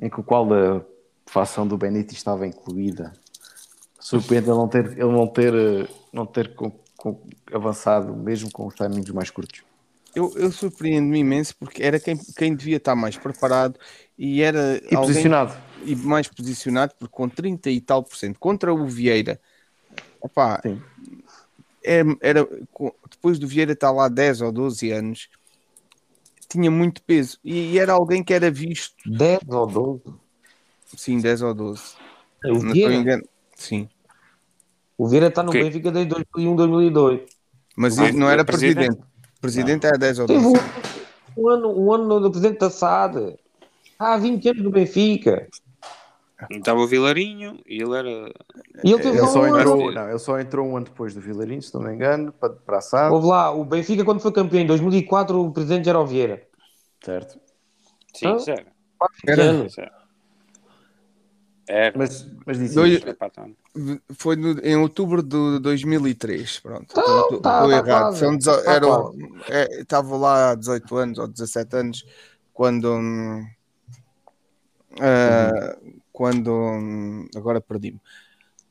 em 0.00 0.08
que 0.08 0.18
o 0.20 0.22
qual 0.24 0.46
a 0.52 0.84
facção 1.26 1.66
do 1.66 1.76
Benítez 1.76 2.16
estava 2.18 2.46
incluída. 2.46 3.12
Surpreende 3.98 4.48
ele 4.50 4.56
não 4.58 4.68
ter, 4.68 4.84
ele 4.92 5.04
não 5.12 5.26
ter, 5.26 5.90
não 6.12 6.26
ter 6.26 6.54
com- 6.54 6.72
com- 6.96 7.20
avançado, 7.52 8.14
mesmo 8.14 8.50
com 8.50 8.66
os 8.66 8.74
timings 8.74 9.10
mais 9.10 9.30
curtos. 9.30 9.62
Eu, 10.14 10.32
eu 10.36 10.52
surpreendo-me 10.52 11.18
imenso 11.18 11.56
porque 11.56 11.82
era 11.82 11.98
quem, 11.98 12.16
quem 12.16 12.54
devia 12.54 12.76
estar 12.76 12.94
mais 12.94 13.16
preparado 13.16 13.78
e 14.16 14.42
era 14.42 14.76
E 14.90 14.94
alguém- 14.94 14.98
posicionado. 15.14 15.54
e 15.84 15.96
mais 15.96 16.28
posicionado, 16.28 16.94
porque 16.98 17.12
com 17.14 17.28
30 17.28 17.68
e 17.70 17.80
tal 17.80 18.02
por 18.02 18.16
cento 18.16 18.38
contra 18.38 18.72
o 18.72 18.86
Vieira, 18.86 19.40
opá, 20.20 20.60
Sim. 20.62 20.80
era, 21.82 22.16
era- 22.20 22.46
com- 22.72 22.92
depois 23.10 23.38
do 23.38 23.48
Vieira 23.48 23.72
estar 23.72 23.90
lá 23.90 24.08
10 24.08 24.40
ou 24.40 24.52
12 24.52 24.90
anos, 24.92 25.28
tinha 26.48 26.70
muito 26.70 27.02
peso 27.02 27.38
e, 27.42 27.72
e 27.72 27.78
era 27.78 27.92
alguém 27.94 28.22
que 28.22 28.32
era 28.32 28.50
visto, 28.50 28.94
10 29.06 29.40
ou 29.48 29.66
12. 29.66 30.02
Sim, 30.96 31.20
10 31.20 31.42
ou 31.42 31.54
12, 31.54 31.94
O 32.44 32.48
não 32.48 32.56
estou 32.56 32.72
Vieira, 32.72 32.94
engano, 32.94 33.22
sim, 33.56 33.88
o 34.96 35.08
Vieira 35.08 35.28
está 35.28 35.42
no 35.42 35.50
Ok. 35.50 35.62
Benfica 35.62 35.90
desde 35.90 36.10
2001, 36.10 36.56
2002. 36.56 37.20
mas 37.76 37.98
Ah, 37.98 38.08
ele 38.08 38.18
não 38.18 38.28
era 38.28 38.44
presidente? 38.44 38.96
presidente, 38.96 39.08
presidente 39.40 39.86
era 39.86 39.98
10 39.98 40.18
ou 40.20 40.26
Teve 40.26 40.42
12. 40.42 40.56
um, 41.36 41.42
um 41.42 41.48
ano, 41.48 41.68
um 41.78 41.92
ano 41.92 42.20
no 42.20 42.30
presidente 42.30 42.58
da 42.58 42.70
SAD. 42.70 43.36
Há 43.98 44.16
20 44.16 44.48
anos 44.48 44.62
no 44.62 44.70
Benfica. 44.70 45.48
Estava 46.50 46.80
o 46.80 46.86
Vilarinho 46.86 47.60
e 47.66 47.80
ele 47.80 47.96
era. 47.96 48.08
E 48.82 48.90
ele 48.92 48.98
teve 49.00 49.16
Ele 49.16 49.26
só, 49.28 49.40
um 49.40 49.56
entrou, 49.56 49.92
não, 49.92 50.08
ele 50.10 50.18
só 50.18 50.38
entrou 50.38 50.66
um 50.66 50.76
ano 50.76 50.84
depois 50.86 51.14
do 51.14 51.20
Vilarinho, 51.20 51.62
se 51.62 51.72
não 51.72 51.80
me 51.82 51.94
engano, 51.94 52.32
para, 52.32 52.50
para 52.52 52.78
a 52.78 52.80
SAD. 52.80 53.14
Houve 53.14 53.28
lá, 53.28 53.50
o 53.52 53.64
Benfica, 53.64 54.04
quando 54.04 54.20
foi 54.20 54.32
campeão 54.32 54.60
em 54.60 54.66
2004, 54.66 55.40
o 55.40 55.52
presidente 55.52 55.84
já 55.86 55.92
era 55.92 56.00
o 56.00 56.06
Vieira. 56.06 56.42
Certo. 57.02 57.38
Sim, 58.14 58.26
Ah. 58.26 58.38
sério. 58.38 58.66
Era. 59.26 59.42
anos. 59.50 59.76
Era. 61.66 61.96
Mas, 61.96 62.26
mas 62.46 62.58
dizia 62.58 62.74
Dois-. 62.74 63.02
Foi 64.16 64.36
no- 64.36 64.60
em 64.60 64.76
outubro 64.76 65.22
de 65.22 65.58
2003, 65.60 66.60
pronto. 66.60 66.94
Tá, 66.94 67.00
Então, 67.00 67.40
tá, 67.40 67.64
estou 67.64 67.70
tá 67.70 67.76
errado. 67.90 68.16
São 68.16 68.36
dezo- 68.36 68.62
Tá 68.64 68.72
era- 68.72 68.86
é, 69.48 69.80
Estava 69.80 70.16
lá 70.16 70.50
há 70.50 70.54
18 70.54 70.96
anos 70.96 71.18
ou 71.18 71.26
17 71.26 71.76
anos 71.76 72.06
quando. 72.52 72.92
hum, 72.92 73.46
ah, 75.00 75.76
Quando. 76.12 76.52
hum, 76.52 77.26
agora 77.34 77.60
perdi-me. 77.60 78.00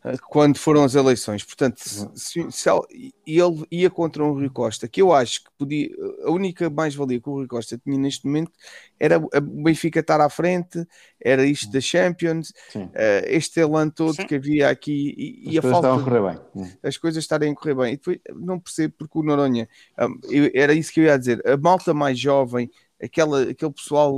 Ah, 0.04 0.18
Quando 0.30 0.58
foram 0.58 0.84
as 0.84 0.96
eleições, 0.96 1.44
portanto, 1.44 1.78
se, 1.80 2.10
se- 2.16 2.52
se 2.52 2.70
ele, 2.70 3.14
e 3.26 3.40
ele 3.40 3.66
ia 3.72 3.90
contra 3.90 4.24
o 4.24 4.34
Rui 4.34 4.50
Costa, 4.50 4.88
que 4.88 5.02
eu 5.02 5.14
acho 5.14 5.44
que 5.44 5.50
podia, 5.58 5.90
a 6.26 6.32
única 6.32 6.70
mais-valia 6.70 7.22
que 7.22 7.30
o 7.30 7.34
Rui 7.34 7.48
Costa 7.48 7.78
tinha 7.78 7.98
neste 7.98 8.26
momento 8.26 8.52
era 9.00 9.18
o 9.18 9.30
Benfica 9.42 10.00
estar 10.02 10.20
à 10.22 10.30
frente, 10.30 10.86
era 11.20 11.46
isto 11.46 11.72
da 11.72 11.80
Champions, 11.80 12.52
Sim. 12.68 12.90
eh, 12.94 13.26
este 13.36 13.60
elan 13.62 13.90
todo 13.90 14.16
Sim. 14.16 14.26
que 14.26 14.36
havia 14.36 14.70
aqui 14.70 15.14
e, 15.18 15.54
e 15.54 15.58
As 15.58 15.58
a 15.58 15.62
coisas 15.62 15.76
falta 15.76 15.88
estavam 15.88 16.00
a 16.00 16.04
correr 16.04 16.22
bem. 16.22 16.40
Hum. 16.56 16.78
as 16.84 16.98
coisas 16.98 17.24
estarem 17.24 17.52
a 17.52 17.56
correr 17.56 17.76
bem. 17.76 17.94
E 17.94 17.98
depois 17.98 18.20
não 18.36 18.60
percebo 18.60 18.96
porque 18.98 19.18
o 19.18 19.24
Noronha 19.24 19.68
hum, 20.00 20.20
eu- 20.30 20.52
era 20.54 20.74
isso 20.74 20.92
que 20.94 21.00
eu 21.02 21.06
ia 21.06 21.18
dizer. 21.18 21.42
A 21.48 21.58
malta 21.58 21.94
mais 21.94 22.20
jovem, 22.20 22.70
aquela, 23.02 23.44
aquele 23.44 23.72
pessoal 23.74 24.14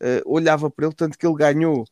eh, 0.00 0.22
olhava 0.26 0.70
para 0.70 0.86
ele, 0.86 0.94
tanto 0.94 1.18
que 1.18 1.26
ele 1.26 1.36
ganhou 1.36 1.84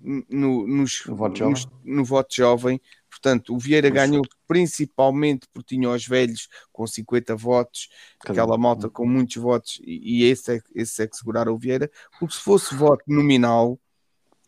no, 0.00 0.66
nos, 0.66 1.04
No 1.06 1.14
voto 1.16 1.48
nos- 1.50 1.68
no 1.84 2.04
voto 2.04 2.34
jovem. 2.34 2.80
Portanto, 3.10 3.54
o 3.54 3.58
Vieira 3.58 3.90
ganhou 3.90 4.22
principalmente 4.46 5.46
porque 5.52 5.74
tinha 5.74 5.90
os 5.90 6.06
velhos 6.06 6.48
com 6.72 6.86
50 6.86 7.34
votos, 7.36 7.88
Cada 8.20 8.32
aquela 8.42 8.56
malta 8.56 8.88
com 8.88 9.04
muitos 9.06 9.36
votos, 9.36 9.80
e, 9.84 10.22
e 10.22 10.24
esse, 10.30 10.56
é, 10.56 10.60
esse 10.74 11.02
é 11.02 11.06
que 11.06 11.16
seguraram 11.16 11.52
o 11.52 11.58
Vieira. 11.58 11.90
Porque 12.18 12.34
se 12.34 12.40
fosse 12.40 12.74
voto 12.74 13.02
nominal, 13.08 13.78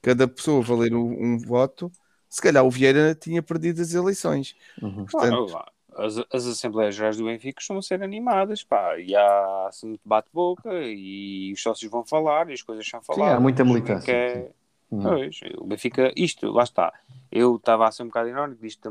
cada 0.00 0.26
pessoa 0.28 0.62
valer 0.62 0.94
um, 0.94 1.12
um 1.34 1.38
voto, 1.38 1.90
se 2.28 2.40
calhar 2.40 2.64
o 2.64 2.70
Vieira 2.70 3.14
tinha 3.14 3.42
perdido 3.42 3.82
as 3.82 3.92
eleições. 3.94 4.54
Uhum. 4.80 5.04
Portanto, 5.06 5.56
Ah, 5.56 5.72
as, 6.06 6.16
as 6.32 6.46
Assembleias 6.46 6.94
Gerais 6.94 7.16
do 7.18 7.24
Benfica 7.24 7.56
costumam 7.56 7.82
ser 7.82 8.02
animadas, 8.02 8.62
pá, 8.64 8.98
e 8.98 9.14
há 9.14 9.66
assim, 9.68 9.98
bate-boca 10.04 10.70
e 10.84 11.52
os 11.52 11.60
sócios 11.62 11.90
vão 11.90 12.04
falar 12.06 12.48
e 12.48 12.54
as 12.54 12.62
coisas 12.62 12.88
são 12.88 13.00
Sim, 13.00 13.06
faladas. 13.06 13.36
há 13.36 13.40
muita 13.40 13.64
militância. 13.64 14.10
É-. 14.12 14.50
Pois, 15.00 15.40
o 15.56 15.64
Benfica, 15.64 16.12
isto, 16.14 16.50
lá 16.50 16.64
está. 16.64 16.92
Eu 17.30 17.56
estava 17.56 17.88
a 17.88 17.92
ser 17.92 18.02
um 18.02 18.06
bocado 18.06 18.28
irónico 18.28 18.60
disto 18.60 18.90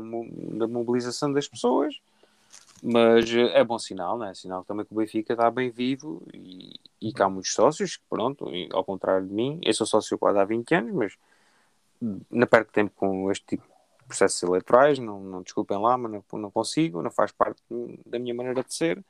da 0.58 0.66
mobilização 0.66 1.32
das 1.32 1.46
pessoas, 1.46 2.00
mas 2.82 3.32
eh, 3.32 3.58
é 3.58 3.62
bom 3.62 3.78
sinal, 3.78 4.18
não 4.18 4.26
é? 4.26 4.34
Sinal 4.34 4.64
também 4.64 4.84
que 4.84 4.92
o 4.92 4.96
Benfica 4.96 5.32
está 5.32 5.48
bem 5.48 5.70
vivo 5.70 6.20
e, 6.34 6.74
e 7.00 7.12
que 7.12 7.22
há 7.22 7.28
muitos 7.28 7.54
sócios, 7.54 8.00
pronto, 8.10 8.50
ao 8.72 8.84
contrário 8.84 9.26
de 9.26 9.32
mim, 9.32 9.60
eu 9.62 9.72
sou 9.72 9.86
sócio 9.86 10.18
quase 10.18 10.38
há 10.38 10.44
20 10.44 10.74
anos, 10.74 10.92
mas 10.92 11.16
não 12.28 12.46
perco 12.48 12.72
tempo 12.72 12.92
com 12.96 13.30
este 13.30 13.46
tipo 13.46 13.62
de 13.62 14.04
processos 14.08 14.42
eleitorais, 14.42 14.98
não, 14.98 15.20
não 15.20 15.42
desculpem 15.42 15.78
lá, 15.78 15.96
mas 15.96 16.10
não, 16.10 16.24
não 16.40 16.50
consigo, 16.50 17.00
não 17.00 17.10
faz 17.10 17.30
parte 17.30 17.62
da 18.04 18.18
minha 18.18 18.34
maneira 18.34 18.64
de 18.64 18.74
ser. 18.74 19.02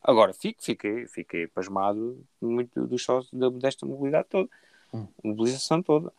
Agora, 0.00 0.32
fico, 0.32 0.62
fiquei, 0.62 1.08
fiquei 1.08 1.48
pasmado 1.48 2.24
muito 2.40 2.86
dos 2.86 3.02
sócios 3.02 3.32
desta 3.54 3.84
mobilidade 3.84 4.28
toda, 4.30 4.48
mobilização 5.24 5.82
toda. 5.82 6.12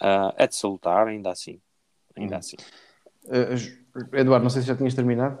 Ah, 0.00 0.34
é 0.36 0.46
de 0.46 0.56
salutar, 0.56 1.06
ainda 1.08 1.30
assim. 1.30 1.60
Ainda 2.16 2.38
assim. 2.38 2.56
Eh, 3.28 3.54
Eduardo, 4.12 4.44
não 4.44 4.50
sei 4.50 4.62
se 4.62 4.68
já 4.68 4.76
tinhas 4.76 4.94
terminado. 4.94 5.38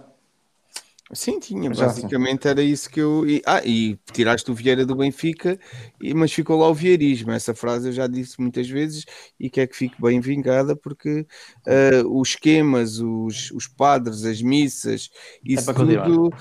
Sim, 1.10 1.40
tinha, 1.40 1.72
Já, 1.72 1.86
basicamente 1.86 2.46
era 2.46 2.62
isso 2.62 2.90
que 2.90 3.00
eu. 3.00 3.26
E, 3.26 3.42
ah, 3.46 3.62
e 3.64 3.98
tiraste 4.12 4.50
o 4.50 4.54
Vieira 4.54 4.84
do 4.84 4.94
Benfica, 4.94 5.58
e, 5.98 6.12
mas 6.12 6.30
ficou 6.30 6.58
lá 6.58 6.68
o 6.68 6.74
vieirismo. 6.74 7.30
Essa 7.30 7.54
frase 7.54 7.88
eu 7.88 7.92
já 7.92 8.06
disse 8.06 8.38
muitas 8.38 8.68
vezes 8.68 9.06
e 9.40 9.48
quer 9.48 9.66
que 9.66 9.74
fique 9.76 10.00
bem 10.00 10.20
vingada, 10.20 10.76
porque 10.76 11.26
ah, 11.66 12.06
os 12.06 12.30
esquemas, 12.30 12.98
os, 12.98 13.50
os 13.52 13.66
padres, 13.66 14.24
as 14.24 14.42
missas, 14.42 15.08
isso 15.42 15.64
para 15.64 15.74
continuar. 15.74 16.04
tudo 16.04 16.36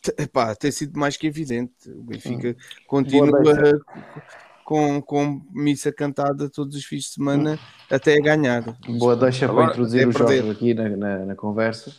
t- 0.00 0.22
epá, 0.22 0.54
tem 0.54 0.70
sido 0.70 0.98
mais 0.98 1.18
que 1.18 1.26
evidente. 1.26 1.90
O 1.90 2.02
Benfica 2.04 2.56
continua 2.86 3.42
deixa. 3.42 3.78
Com, 4.68 5.00
com 5.00 5.40
missa 5.50 5.90
cantada 5.90 6.50
todos 6.50 6.76
os 6.76 6.84
fins 6.84 7.04
de 7.04 7.08
semana 7.12 7.58
até 7.90 8.18
a 8.18 8.20
ganhar. 8.20 8.76
Boa 8.98 9.16
deixa 9.16 9.46
Agora, 9.46 9.62
para 9.62 9.72
introduzir 9.72 10.06
o 10.06 10.12
Jorge 10.12 10.34
perder. 10.42 10.50
aqui 10.52 10.74
na, 10.74 10.88
na, 10.90 11.18
na 11.24 11.34
conversa. 11.34 11.90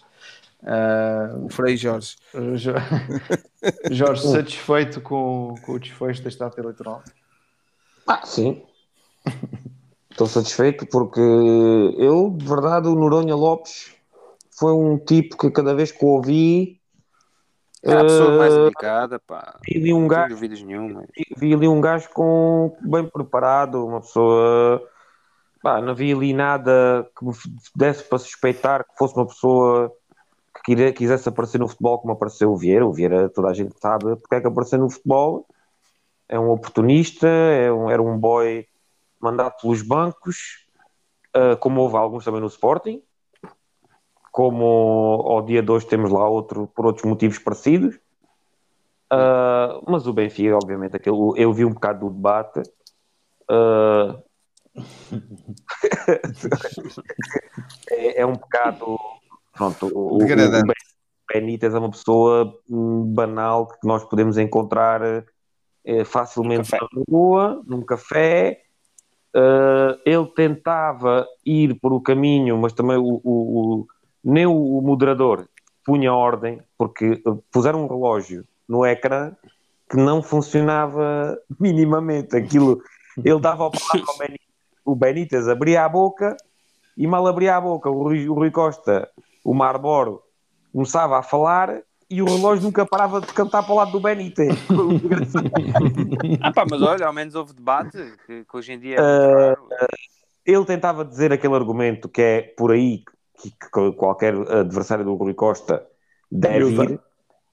Ah, 0.61 1.33
O 1.45 1.49
Frei 1.49 1.75
Jorge. 1.75 2.15
Jo- 2.57 2.73
Jorge, 3.89 4.27
satisfeito 4.27 5.01
com, 5.01 5.55
com 5.65 5.71
o 5.71 5.79
desfecho 5.79 6.21
deste 6.21 6.43
ato 6.43 6.59
eleitoral? 6.59 7.01
Ah, 8.05 8.21
sim. 8.23 8.61
Estou 10.11 10.27
satisfeito 10.27 10.85
porque 10.85 11.19
eu, 11.97 12.29
de 12.37 12.45
verdade, 12.45 12.87
o 12.87 12.93
Noronha 12.93 13.33
Lopes 13.35 13.95
foi 14.51 14.73
um 14.73 14.95
tipo 14.99 15.35
que 15.37 15.49
cada 15.49 15.73
vez 15.73 15.91
que 15.91 16.05
o 16.05 16.09
ouvi 16.09 16.78
É 17.83 17.93
a 17.93 18.03
pessoa 18.03 18.31
mais 18.37 18.53
eh, 18.53 18.63
indicada, 18.65 19.19
pá. 19.19 19.59
vi 19.65 19.77
ali 19.77 19.93
um 19.93 20.01
Não 20.01 20.09
tenho 20.09 20.09
gajo, 20.09 20.35
dúvidas 20.35 20.61
nenhuma. 20.61 21.05
vi 21.37 21.53
ali 21.53 21.67
um 21.67 21.79
gajo 21.81 22.09
com 22.09 22.75
bem 22.81 23.05
preparado, 23.07 23.85
uma 23.85 24.01
pessoa 24.01 24.81
pá, 25.61 25.81
não 25.81 25.95
vi 25.95 26.11
ali 26.13 26.33
nada 26.33 27.09
que 27.17 27.25
me 27.25 27.33
desse 27.75 28.03
para 28.03 28.17
suspeitar 28.17 28.83
que 28.85 28.97
fosse 28.97 29.15
uma 29.15 29.25
pessoa 29.27 29.91
que 30.65 30.91
quisesse 30.91 31.29
aparecer 31.29 31.57
no 31.57 31.67
futebol 31.67 31.99
como 31.99 32.13
apareceu 32.13 32.51
o 32.51 32.57
Vieira. 32.57 32.85
O 32.85 32.91
Vieira, 32.93 33.29
toda 33.29 33.49
a 33.49 33.53
gente 33.53 33.73
sabe 33.79 34.15
porque 34.17 34.35
é 34.35 34.41
que 34.41 34.47
apareceu 34.47 34.79
no 34.79 34.89
futebol. 34.89 35.45
É 36.27 36.39
um 36.39 36.51
oportunista, 36.51 37.27
é 37.27 37.71
um- 37.71 37.89
era 37.89 38.01
um 38.01 38.17
boy 38.17 38.65
mandado 39.19 39.55
pelos 39.61 39.81
bancos, 39.81 40.65
ah, 41.33 41.55
como 41.57 41.81
houve 41.81 41.95
alguns 41.97 42.23
também 42.25 42.41
no 42.41 42.47
Sporting, 42.47 43.01
como 44.31 44.65
ao 45.25 45.41
dia 45.41 45.61
de 45.61 45.71
hoje 45.71 45.87
temos 45.87 46.11
lá 46.11 46.27
outro 46.27 46.67
por 46.67 46.85
outros 46.85 47.05
motivos 47.05 47.39
parecidos. 47.39 47.99
Ah, 49.11 49.79
mas 49.87 50.05
o 50.05 50.13
Benfica, 50.13 50.55
obviamente, 50.55 50.95
aquilo, 50.95 51.35
eu 51.35 51.51
vi 51.51 51.65
um 51.65 51.73
bocado 51.73 52.07
do 52.07 52.13
debate. 52.15 52.61
ah, 53.49 54.19
é, 57.89 58.21
é 58.21 58.25
um 58.25 58.33
bocado. 58.33 58.97
Pronto, 59.53 59.87
o, 59.93 60.23
o, 60.23 60.27
Benítez 61.31 61.73
é 61.75 61.79
uma 61.79 61.91
pessoa 61.91 62.59
hum, 62.69 63.03
banal 63.13 63.67
que 63.67 63.85
nós 63.85 64.03
podemos 64.05 64.37
encontrar 64.37 65.25
eh, 65.85 66.03
facilmente 66.05 66.71
na 66.71 66.87
rua, 67.09 67.61
num 67.67 67.83
café. 67.83 68.63
Ah, 69.35 69.97
ele 70.05 70.25
tentava 70.27 71.27
ir 71.45 71.79
por 71.79 71.93
o 71.93 72.01
caminho, 72.01 72.57
mas 72.57 72.73
também 72.73 72.97
o- 72.97 73.21
o- 73.23 73.87
nem 74.23 74.45
o 74.45 74.81
moderador 74.81 75.47
punha 75.89 76.13
ordem, 76.13 76.61
porque 76.77 77.21
eh, 77.25 77.37
puseram 77.51 77.83
um 77.83 77.87
relógio 77.87 78.45
no 78.67 78.85
ecrã 78.85 79.31
que 79.89 79.97
não 79.97 80.21
funcionava 80.21 81.35
minimamente. 81.59 82.35
Aquilo, 82.35 82.79
ele 83.17 83.39
dava 83.39 83.63
ao 83.63 83.71
palavra 83.71 84.11
ao 84.11 84.17
Benítez, 84.17 84.47
o 84.85 84.95
Benítez 84.95 85.47
abria 85.47 85.83
a 85.83 85.89
boca 85.89 86.37
e 86.95 87.07
mal 87.07 87.25
abria 87.25 87.55
a 87.55 87.61
boca, 87.61 87.89
o 87.89 88.03
Rui, 88.03 88.29
o 88.29 88.33
Rui 88.33 88.51
Costa, 88.51 89.09
o 89.43 89.53
Marboro, 89.53 90.21
começava 90.71 91.17
a 91.17 91.23
falar 91.23 91.81
e 92.07 92.21
o 92.21 92.25
relógio 92.25 92.65
nunca 92.65 92.85
parava 92.85 93.21
de 93.21 93.33
cantar 93.33 93.63
para 93.63 93.73
o 93.73 93.75
lado 93.75 93.91
do 93.91 93.99
Benítez. 93.99 94.55
Ah, 96.41 96.51
pá, 96.53 96.65
mas 96.69 96.81
olha, 96.81 97.05
ao 97.05 97.13
menos 97.13 97.35
houve 97.35 97.53
debate, 97.53 97.97
que, 98.25 98.43
que 98.43 98.57
hoje 98.57 98.73
em 98.73 98.79
dia 98.79 98.97
é 98.97 98.99
raro. 98.99 99.67
Ele 100.45 100.65
tentava 100.65 101.03
dizer 101.03 101.31
aquele 101.31 101.55
argumento 101.55 102.07
que 102.07 102.21
é 102.21 102.41
por 102.41 102.71
aí 102.71 103.03
que, 103.41 103.51
que 103.51 103.91
qualquer 103.93 104.33
adversário 104.33 105.05
do 105.05 105.15
Rui 105.15 105.33
Costa 105.33 105.85
deve 106.31 106.71
ir, 106.71 106.99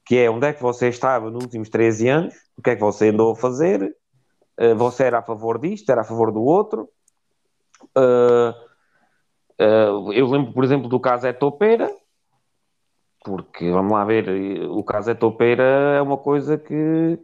que 0.05 0.19
é 0.19 0.31
onde 0.31 0.47
é 0.47 0.53
que 0.53 0.63
você 0.63 0.89
estava 0.89 1.31
nos 1.31 1.45
últimos 1.45 1.69
13 1.69 2.09
anos, 2.09 2.35
o 2.57 2.63
que 2.63 2.71
é 2.71 2.75
que 2.75 2.83
você 2.83 3.09
andou 3.09 3.33
a 3.33 3.37
fazer, 3.37 3.95
Uh, 4.59 4.75
você 4.75 5.05
era 5.05 5.19
a 5.19 5.23
favor 5.23 5.59
disto, 5.59 5.91
era 5.91 6.01
a 6.01 6.05
favor 6.05 6.33
do 6.33 6.43
outro. 6.43 6.89
Uh, 7.97 8.51
uh, 9.61 10.13
eu 10.13 10.27
lembro, 10.27 10.53
por 10.53 10.65
exemplo, 10.65 10.89
do 10.89 10.99
caso 10.99 11.27
Etopeira, 11.27 11.91
porque, 13.23 13.71
vamos 13.71 13.93
lá 13.93 14.05
ver, 14.05 14.29
o 14.71 14.83
caso 14.83 15.11
Etopeira 15.11 15.63
é 15.63 16.01
uma 16.01 16.17
coisa 16.17 16.57
que 16.57 17.19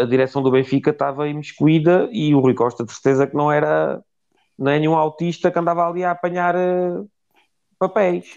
a 0.00 0.04
direção 0.04 0.42
do 0.42 0.50
Benfica 0.50 0.90
estava 0.90 1.26
imiscuída 1.26 2.06
e 2.12 2.34
o 2.34 2.40
Rui 2.40 2.52
Costa 2.52 2.84
de 2.84 2.92
certeza 2.92 3.26
que 3.26 3.34
não 3.34 3.50
era 3.50 3.98
não 4.58 4.70
é 4.70 4.78
nenhum 4.78 4.94
autista 4.94 5.50
que 5.50 5.58
andava 5.58 5.88
ali 5.88 6.04
a 6.04 6.10
apanhar 6.10 6.54
uh, 6.54 7.08
papéis. 7.78 8.34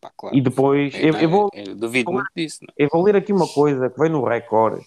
Pá, 0.00 0.10
claro. 0.16 0.36
E 0.36 0.40
depois, 0.40 0.94
É, 0.94 1.10
eu, 1.10 1.14
eu 1.14 1.28
vou, 1.28 1.50
eu 1.52 1.74
duvido 1.74 2.12
muito 2.12 2.28
disso. 2.34 2.58
Não? 2.62 2.74
eu 2.76 2.88
vou 2.90 3.02
ler 3.02 3.16
aqui 3.16 3.32
uma 3.32 3.46
coisa 3.46 3.88
que 3.88 3.98
vem 3.98 4.10
no 4.10 4.24
Record. 4.24 4.82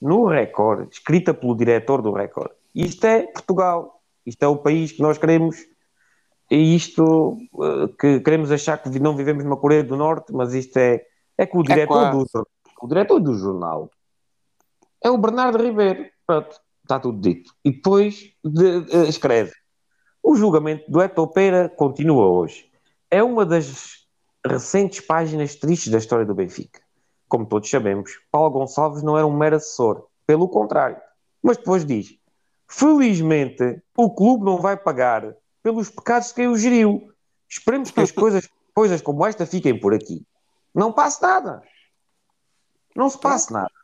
No 0.00 0.26
Record, 0.26 0.88
escrita 0.90 1.32
pelo 1.32 1.56
diretor 1.56 2.02
do 2.02 2.12
Record. 2.12 2.50
Isto 2.74 3.06
é 3.06 3.22
Portugal. 3.22 4.02
Isto 4.26 4.42
é 4.42 4.48
o 4.48 4.56
país 4.56 4.92
que 4.92 5.02
nós 5.02 5.18
queremos. 5.18 5.56
E 6.50 6.74
isto 6.74 7.38
uh, 7.54 7.88
que 7.98 8.20
queremos 8.20 8.50
achar 8.50 8.76
que 8.78 8.88
não 8.98 9.16
vivemos 9.16 9.44
numa 9.44 9.56
Coreia 9.56 9.82
do 9.82 9.96
Norte, 9.96 10.32
mas 10.32 10.52
isto 10.54 10.76
é. 10.76 11.06
É 11.38 11.46
que 11.46 11.56
o 11.56 11.62
diretor, 11.62 12.10
do, 12.10 12.26
o 12.82 12.86
diretor 12.86 13.18
do 13.18 13.34
jornal 13.34 13.90
é 15.02 15.10
o 15.10 15.16
Bernardo 15.16 15.62
Ribeiro. 15.62 16.06
Pronto, 16.26 16.60
está 16.82 17.00
tudo 17.00 17.18
dito. 17.20 17.54
E 17.64 17.70
depois 17.70 18.34
de, 18.44 18.64
uh, 18.64 19.04
escreve: 19.08 19.52
O 20.22 20.36
julgamento 20.36 20.90
do 20.90 21.00
Etopeira 21.00 21.68
continua 21.70 22.26
hoje. 22.26 22.70
É 23.12 23.22
uma 23.22 23.44
das 23.44 24.06
recentes 24.42 25.00
páginas 25.00 25.54
tristes 25.54 25.92
da 25.92 25.98
história 25.98 26.24
do 26.24 26.34
Benfica. 26.34 26.80
Como 27.28 27.44
todos 27.44 27.68
sabemos, 27.68 28.18
Paulo 28.30 28.50
Gonçalves 28.50 29.02
não 29.02 29.18
era 29.18 29.26
um 29.26 29.36
mero 29.36 29.56
assessor, 29.56 30.06
pelo 30.26 30.48
contrário. 30.48 30.96
Mas 31.42 31.58
depois 31.58 31.84
diz: 31.84 32.16
Felizmente, 32.66 33.82
o 33.94 34.14
clube 34.14 34.46
não 34.46 34.56
vai 34.56 34.78
pagar 34.78 35.36
pelos 35.62 35.90
pecados 35.90 36.32
que 36.32 36.46
o 36.46 36.56
geriu. 36.56 37.12
Esperemos 37.46 37.90
que 37.90 38.00
as 38.00 38.10
coisas, 38.12 38.48
coisas 38.74 39.02
como 39.02 39.26
esta 39.26 39.44
fiquem 39.44 39.78
por 39.78 39.92
aqui. 39.92 40.26
Não 40.74 40.90
passe 40.90 41.20
nada. 41.20 41.62
Não 42.96 43.10
se 43.10 43.18
passe 43.18 43.52
nada. 43.52 43.70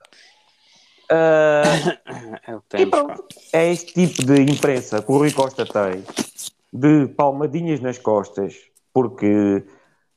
Uh, 1.10 2.60
temos, 2.68 2.90
pronto, 2.90 3.24
é 3.50 3.72
este 3.72 3.94
tipo 3.94 4.26
de 4.26 4.42
imprensa 4.42 5.02
que 5.02 5.10
o 5.10 5.16
Rui 5.16 5.32
Costa 5.32 5.64
tem, 5.64 6.04
de 6.70 7.08
palmadinhas 7.14 7.80
nas 7.80 7.96
costas, 7.96 8.68
porque 8.98 9.64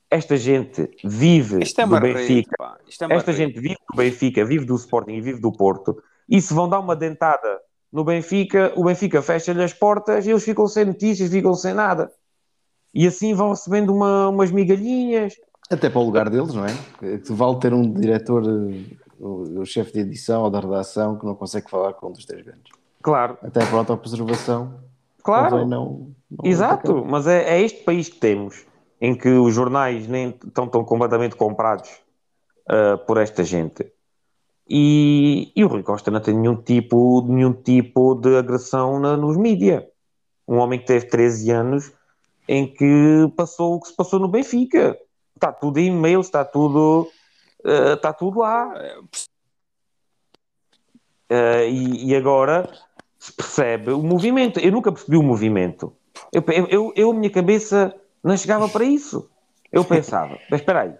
esta 0.09 0.35
gente 0.35 0.89
vive 1.03 1.59
é 1.63 1.85
do 1.85 1.99
Benfica, 1.99 2.77
é 3.09 3.13
esta 3.13 3.31
gente 3.31 3.59
vive 3.59 3.77
do 3.89 3.95
Benfica, 3.95 4.43
vive 4.43 4.65
do 4.65 4.75
Sporting 4.75 5.13
e 5.13 5.21
vive 5.21 5.39
do 5.39 5.51
Porto, 5.51 6.01
e 6.27 6.41
se 6.41 6.53
vão 6.53 6.67
dar 6.67 6.79
uma 6.79 6.95
dentada 6.95 7.59
no 7.91 8.03
Benfica, 8.03 8.73
o 8.75 8.85
Benfica 8.85 9.21
fecha-lhe 9.21 9.63
as 9.63 9.73
portas 9.73 10.25
e 10.25 10.31
eles 10.31 10.43
ficam 10.43 10.67
sem 10.67 10.85
notícias, 10.85 11.29
ficam 11.29 11.53
sem 11.53 11.73
nada. 11.73 12.11
E 12.93 13.05
assim 13.05 13.33
vão 13.33 13.49
recebendo 13.49 13.93
uma, 13.93 14.29
umas 14.29 14.51
migalhinhas. 14.51 15.35
Até 15.69 15.89
para 15.89 15.99
o 15.99 16.05
lugar 16.05 16.29
deles, 16.29 16.53
não 16.53 16.65
é? 16.65 16.73
Que 16.99 17.31
vale 17.31 17.59
ter 17.59 17.73
um 17.73 17.93
diretor, 17.93 18.43
o, 19.19 19.59
o 19.59 19.65
chefe 19.65 19.93
de 19.93 19.99
edição 19.99 20.43
ou 20.43 20.49
da 20.49 20.59
redação 20.59 21.17
que 21.17 21.25
não 21.25 21.35
consegue 21.35 21.69
falar 21.69 21.93
com 21.93 22.07
um 22.07 22.11
dos 22.11 22.25
três 22.25 22.43
grandes. 22.43 22.71
Claro. 23.01 23.37
Até 23.41 23.65
para 23.65 23.75
a 23.75 23.79
autopreservação. 23.79 24.79
Claro. 25.23 25.65
Não, 25.65 25.67
não 25.67 26.11
Exato, 26.43 27.05
mas 27.05 27.27
é, 27.27 27.57
é 27.57 27.61
este 27.61 27.83
país 27.83 28.09
que 28.09 28.17
temos, 28.17 28.65
em 29.01 29.15
que 29.15 29.29
os 29.29 29.53
jornais 29.53 30.07
nem 30.07 30.29
estão 30.29 30.67
tão 30.67 30.85
completamente 30.85 31.35
comprados 31.35 31.89
uh, 32.69 33.03
por 33.07 33.17
esta 33.17 33.43
gente. 33.43 33.91
E, 34.69 35.51
e, 35.55 35.65
o 35.65 35.67
Rui 35.67 35.81
Costa 35.81 36.11
não 36.11 36.21
tem 36.21 36.35
nenhum 36.35 36.55
tipo, 36.55 37.25
nenhum 37.27 37.51
tipo 37.51 38.13
de 38.13 38.37
agressão 38.37 38.99
na, 38.99 39.17
nos 39.17 39.35
mídias. 39.35 39.83
Um 40.47 40.57
homem 40.57 40.79
que 40.79 40.85
teve 40.85 41.07
13 41.07 41.51
anos 41.51 41.91
em 42.47 42.71
que 42.71 43.31
passou 43.35 43.75
o 43.75 43.81
que 43.81 43.87
se 43.87 43.95
passou 43.95 44.19
no 44.19 44.27
Benfica. 44.27 44.97
Está 45.35 45.51
tudo 45.51 45.79
em 45.79 45.87
e-mails, 45.87 46.27
está 46.27 46.45
tudo, 46.45 47.09
uh, 47.65 47.93
está 47.93 48.13
tudo 48.13 48.39
lá. 48.39 48.71
Uh, 51.29 51.65
e, 51.67 52.11
e, 52.11 52.15
agora 52.15 52.69
se 53.17 53.33
percebe 53.33 53.91
o 53.91 54.03
movimento. 54.03 54.59
Eu 54.59 54.71
nunca 54.71 54.91
percebi 54.91 55.17
o 55.17 55.23
movimento. 55.23 55.91
Eu, 56.31 56.43
eu, 56.69 56.93
eu, 56.95 57.11
a 57.11 57.13
minha 57.13 57.31
cabeça 57.31 57.95
não 58.23 58.37
chegava 58.37 58.67
para 58.69 58.83
isso. 58.83 59.29
Eu 59.71 59.85
pensava, 59.85 60.37
mas 60.49 60.59
espera 60.59 60.81
aí, 60.81 60.93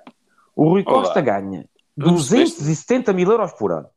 o 0.56 0.70
Rui 0.70 0.84
Costa 0.84 1.20
Olá. 1.20 1.22
ganha 1.22 1.66
270 1.98 3.12
mil 3.14 3.30
euros 3.30 3.52
por 3.54 3.72
ano. 3.72 3.88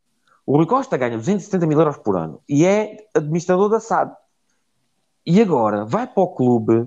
O 0.47 0.57
Rui 0.57 0.67
Costa 0.67 0.97
ganha 0.97 1.17
270 1.17 1.67
mil 1.67 1.79
euros 1.79 1.97
por 1.99 2.17
ano 2.17 2.41
e 2.49 2.67
é 2.67 2.97
administrador 3.15 3.69
da 3.69 3.81
SAD. 3.81 4.13
E 5.27 5.41
agora 5.41 5.85
vai 5.85 6.07
para 6.07 6.23
o 6.23 6.35
clube 6.35 6.87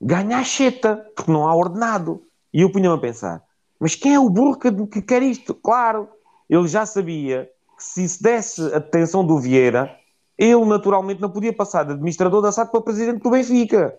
ganhar 0.00 0.42
cheta, 0.44 0.96
porque 1.14 1.30
não 1.30 1.46
há 1.46 1.54
ordenado. 1.54 2.22
E 2.52 2.62
eu 2.62 2.70
punha-me 2.70 2.96
a 2.96 3.00
pensar, 3.00 3.42
mas 3.78 3.94
quem 3.94 4.14
é 4.14 4.20
o 4.20 4.30
burro 4.30 4.58
que, 4.58 4.70
que 4.86 5.02
quer 5.02 5.22
isto? 5.22 5.54
Claro, 5.54 6.08
ele 6.48 6.68
já 6.68 6.86
sabia 6.86 7.50
que 7.76 7.82
se 7.82 8.08
se 8.08 8.22
desse 8.22 8.62
a 8.72 8.78
detenção 8.78 9.26
do 9.26 9.38
Vieira, 9.38 9.94
ele 10.38 10.64
naturalmente 10.64 11.20
não 11.20 11.30
podia 11.30 11.52
passar 11.52 11.84
de 11.84 11.92
administrador 11.92 12.40
da 12.40 12.52
SAD 12.52 12.70
para 12.70 12.80
presidente 12.80 13.22
do 13.22 13.30
Benfica. 13.30 13.98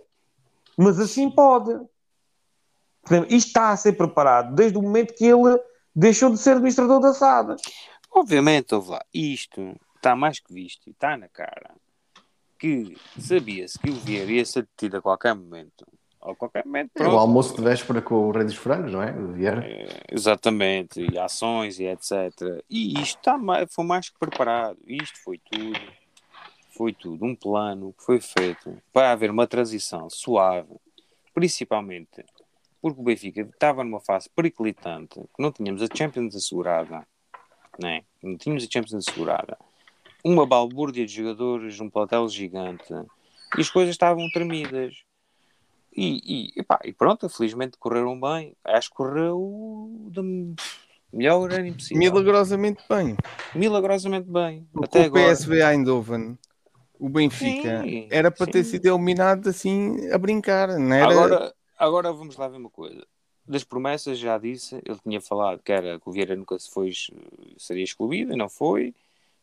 Mas 0.78 1.00
assim 1.00 1.30
pode. 1.30 1.72
Isto 3.30 3.48
está 3.48 3.70
a 3.70 3.78
ser 3.78 3.94
preparado 3.94 4.56
desde 4.56 4.78
o 4.78 4.82
momento 4.82 5.14
que 5.14 5.26
ele 5.26 5.60
deixou 5.96 6.30
de 6.30 6.38
ser 6.38 6.52
administrador 6.52 7.00
da 7.00 7.14
SAD. 7.14 7.56
Obviamente, 8.12 8.74
ouve 8.74 8.92
lá, 8.92 9.06
isto 9.14 9.76
está 9.96 10.16
mais 10.16 10.40
que 10.40 10.54
visto 10.54 10.88
e 10.88 10.92
está 10.92 11.18
na 11.18 11.28
cara 11.28 11.72
que 12.58 12.98
sabia-se 13.20 13.78
que 13.78 13.90
o 13.90 13.94
Vieira 13.94 14.32
ia 14.32 14.46
ser 14.46 14.64
detido 14.64 14.98
a 14.98 15.02
qualquer 15.02 15.36
momento. 15.36 15.86
A 16.22 16.34
qualquer 16.34 16.66
momento. 16.66 16.92
É 16.96 17.08
o 17.08 17.18
almoço 17.18 17.56
de 17.56 17.62
véspera 17.62 18.02
com 18.02 18.16
o 18.16 18.32
Rei 18.32 18.46
dos 18.46 18.56
Frangos, 18.56 18.92
não 18.92 19.04
é? 19.04 19.12
O 19.12 19.34
Vieira. 19.34 19.64
É, 19.64 19.88
exatamente, 20.12 21.00
e 21.00 21.20
ações 21.20 21.80
e 21.80 21.86
etc. 21.86 22.32
E 22.70 23.00
isto 23.00 23.20
está 23.20 23.38
foi 23.70 23.86
mais 23.86 24.10
que 24.10 24.18
preparado. 24.18 24.80
Isto 24.88 25.22
foi 25.24 25.38
tudo. 25.38 25.80
Foi 26.76 26.94
tudo 26.94 27.26
um 27.26 27.36
plano 27.36 27.94
que 27.98 28.04
foi 28.04 28.20
feito 28.20 28.78
para 28.92 29.12
haver 29.12 29.32
uma 29.32 29.48
transição 29.48 30.10
suave, 30.10 30.76
principalmente 31.34 32.24
porque 32.82 33.02
o 33.02 33.04
Benfica 33.04 33.42
estava 33.42 33.84
numa 33.84 34.00
fase 34.00 34.30
periclitante, 34.30 35.16
que 35.16 35.42
não 35.42 35.52
tínhamos 35.52 35.82
a 35.82 35.88
Champions 35.92 36.36
assegurada, 36.36 37.04
né? 37.80 38.04
não 38.22 38.38
tínhamos 38.38 38.64
a 38.64 38.68
Champions 38.72 38.94
assegurada, 38.94 39.58
uma 40.24 40.46
balbúrdia 40.46 41.04
de 41.04 41.12
jogadores, 41.12 41.80
um 41.80 41.90
plantel 41.90 42.30
gigante, 42.30 42.94
e 43.58 43.62
as 43.62 43.72
coisas 43.72 43.96
estavam 43.96 44.30
tremidas. 44.30 45.04
E, 45.98 46.52
e, 46.56 46.60
epá, 46.60 46.80
e 46.84 46.94
pronto, 46.94 47.28
felizmente 47.28 47.78
correram 47.78 48.20
bem. 48.20 48.56
Acho 48.64 48.90
que 48.90 48.96
correu 48.96 49.90
de 50.12 50.22
melhor 51.12 51.52
era 51.52 51.68
impossível. 51.68 51.98
Milagrosamente 51.98 52.84
bem. 52.88 53.16
Milagrosamente 53.56 54.30
bem. 54.30 54.68
Porque 54.74 54.86
Até 54.86 55.02
o 55.02 55.06
agora. 55.06 55.32
PSV 55.32 55.62
Eindhoven, 55.64 56.38
o 57.00 57.10
Benfica, 57.10 57.82
Sim, 57.82 58.08
era 58.12 58.32
para 58.32 58.52
ter 58.52 58.64
sim. 58.64 58.72
sido 58.72 58.88
eliminado 58.88 59.50
assim 59.50 60.10
a 60.12 60.18
brincar, 60.18 60.68
não 60.80 60.96
era? 60.96 61.12
Agora, 61.12 61.56
agora 61.78 62.14
vamos 62.14 62.38
lá 62.38 62.48
ver 62.48 62.58
uma 62.58 62.70
coisa. 62.70 63.06
Das 63.48 63.64
promessas, 63.64 64.18
já 64.18 64.38
disse, 64.38 64.76
ele 64.86 65.00
tinha 65.04 65.22
falado 65.22 65.62
que 65.62 65.72
era 65.72 66.00
que 66.00 66.10
o 66.10 66.12
Vieira 66.12 66.36
nunca 66.36 66.58
se 66.58 66.70
foi, 66.70 66.92
seria 67.58 67.84
excluído, 67.84 68.36
não 68.36 68.50
foi. 68.50 68.94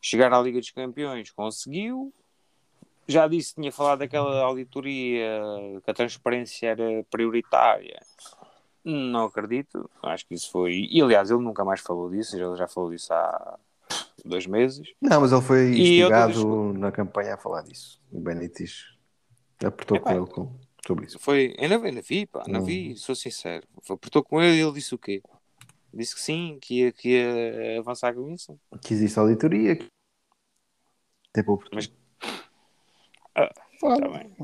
Chegar 0.01 0.33
à 0.33 0.41
Liga 0.41 0.59
dos 0.59 0.71
Campeões 0.71 1.31
conseguiu. 1.31 2.13
Já 3.07 3.29
disse, 3.29 3.55
tinha 3.55 3.71
falado 3.71 4.01
daquela 4.01 4.43
auditoria, 4.43 5.41
que 5.85 5.91
a 5.91 5.95
transparência 5.95 6.69
era 6.69 7.05
prioritária. 7.11 8.01
Não 8.85 9.27
acredito, 9.27 9.89
acho 10.03 10.27
que 10.27 10.35
isso 10.35 10.51
foi. 10.51 10.89
E 10.91 11.01
aliás, 11.01 11.31
ele 11.31 11.43
nunca 11.43 11.65
mais 11.65 11.81
falou 11.81 12.11
disso, 12.11 12.37
ele 12.37 12.57
já 12.57 12.67
falou 12.67 12.91
disso 12.91 13.13
há 13.13 13.59
dois 14.25 14.47
meses. 14.47 14.87
Não, 15.01 15.21
mas 15.21 15.33
ele 15.33 15.43
foi 15.43 15.71
instigado 15.79 16.73
na 16.75 16.91
campanha 16.93 17.35
a 17.35 17.39
falar 17.39 17.63
disso. 17.63 18.01
O 18.11 18.21
Benítez 18.21 18.85
apertou 19.65 19.97
Epá, 19.97 20.11
com 20.15 20.17
ele 20.23 20.27
com, 20.31 20.61
sobre 20.87 21.07
isso. 21.07 21.19
Foi, 21.19 21.55
eu 21.59 21.69
não, 21.69 21.85
eu 21.87 21.93
não 21.93 22.03
vi, 22.03 22.27
pá, 22.27 22.43
não 22.49 22.61
Hum. 22.61 22.65
vi, 22.65 22.97
sou 22.97 23.15
sincero. 23.15 23.67
Apertou 23.89 24.23
com 24.23 24.41
ele 24.43 24.57
e 24.57 24.61
ele 24.61 24.73
disse 24.73 24.95
o 24.95 24.99
quê? 24.99 25.23
Disse 25.95 26.15
que 26.15 26.21
sim, 26.23 26.59
que 26.61 26.81
ia, 26.81 26.93
que 26.93 27.09
ia 27.11 27.79
avançar 27.81 28.15
com 28.15 28.31
isso. 28.31 28.59
Que 28.81 28.95
existe 28.95 29.19
auditoria. 29.19 29.77
que- 29.77 29.87
Até 31.31 31.43
para 31.43 31.53
o. 31.55 31.63
Mas- 31.73 31.93
Está 33.35 34.09
bem. 34.09 34.35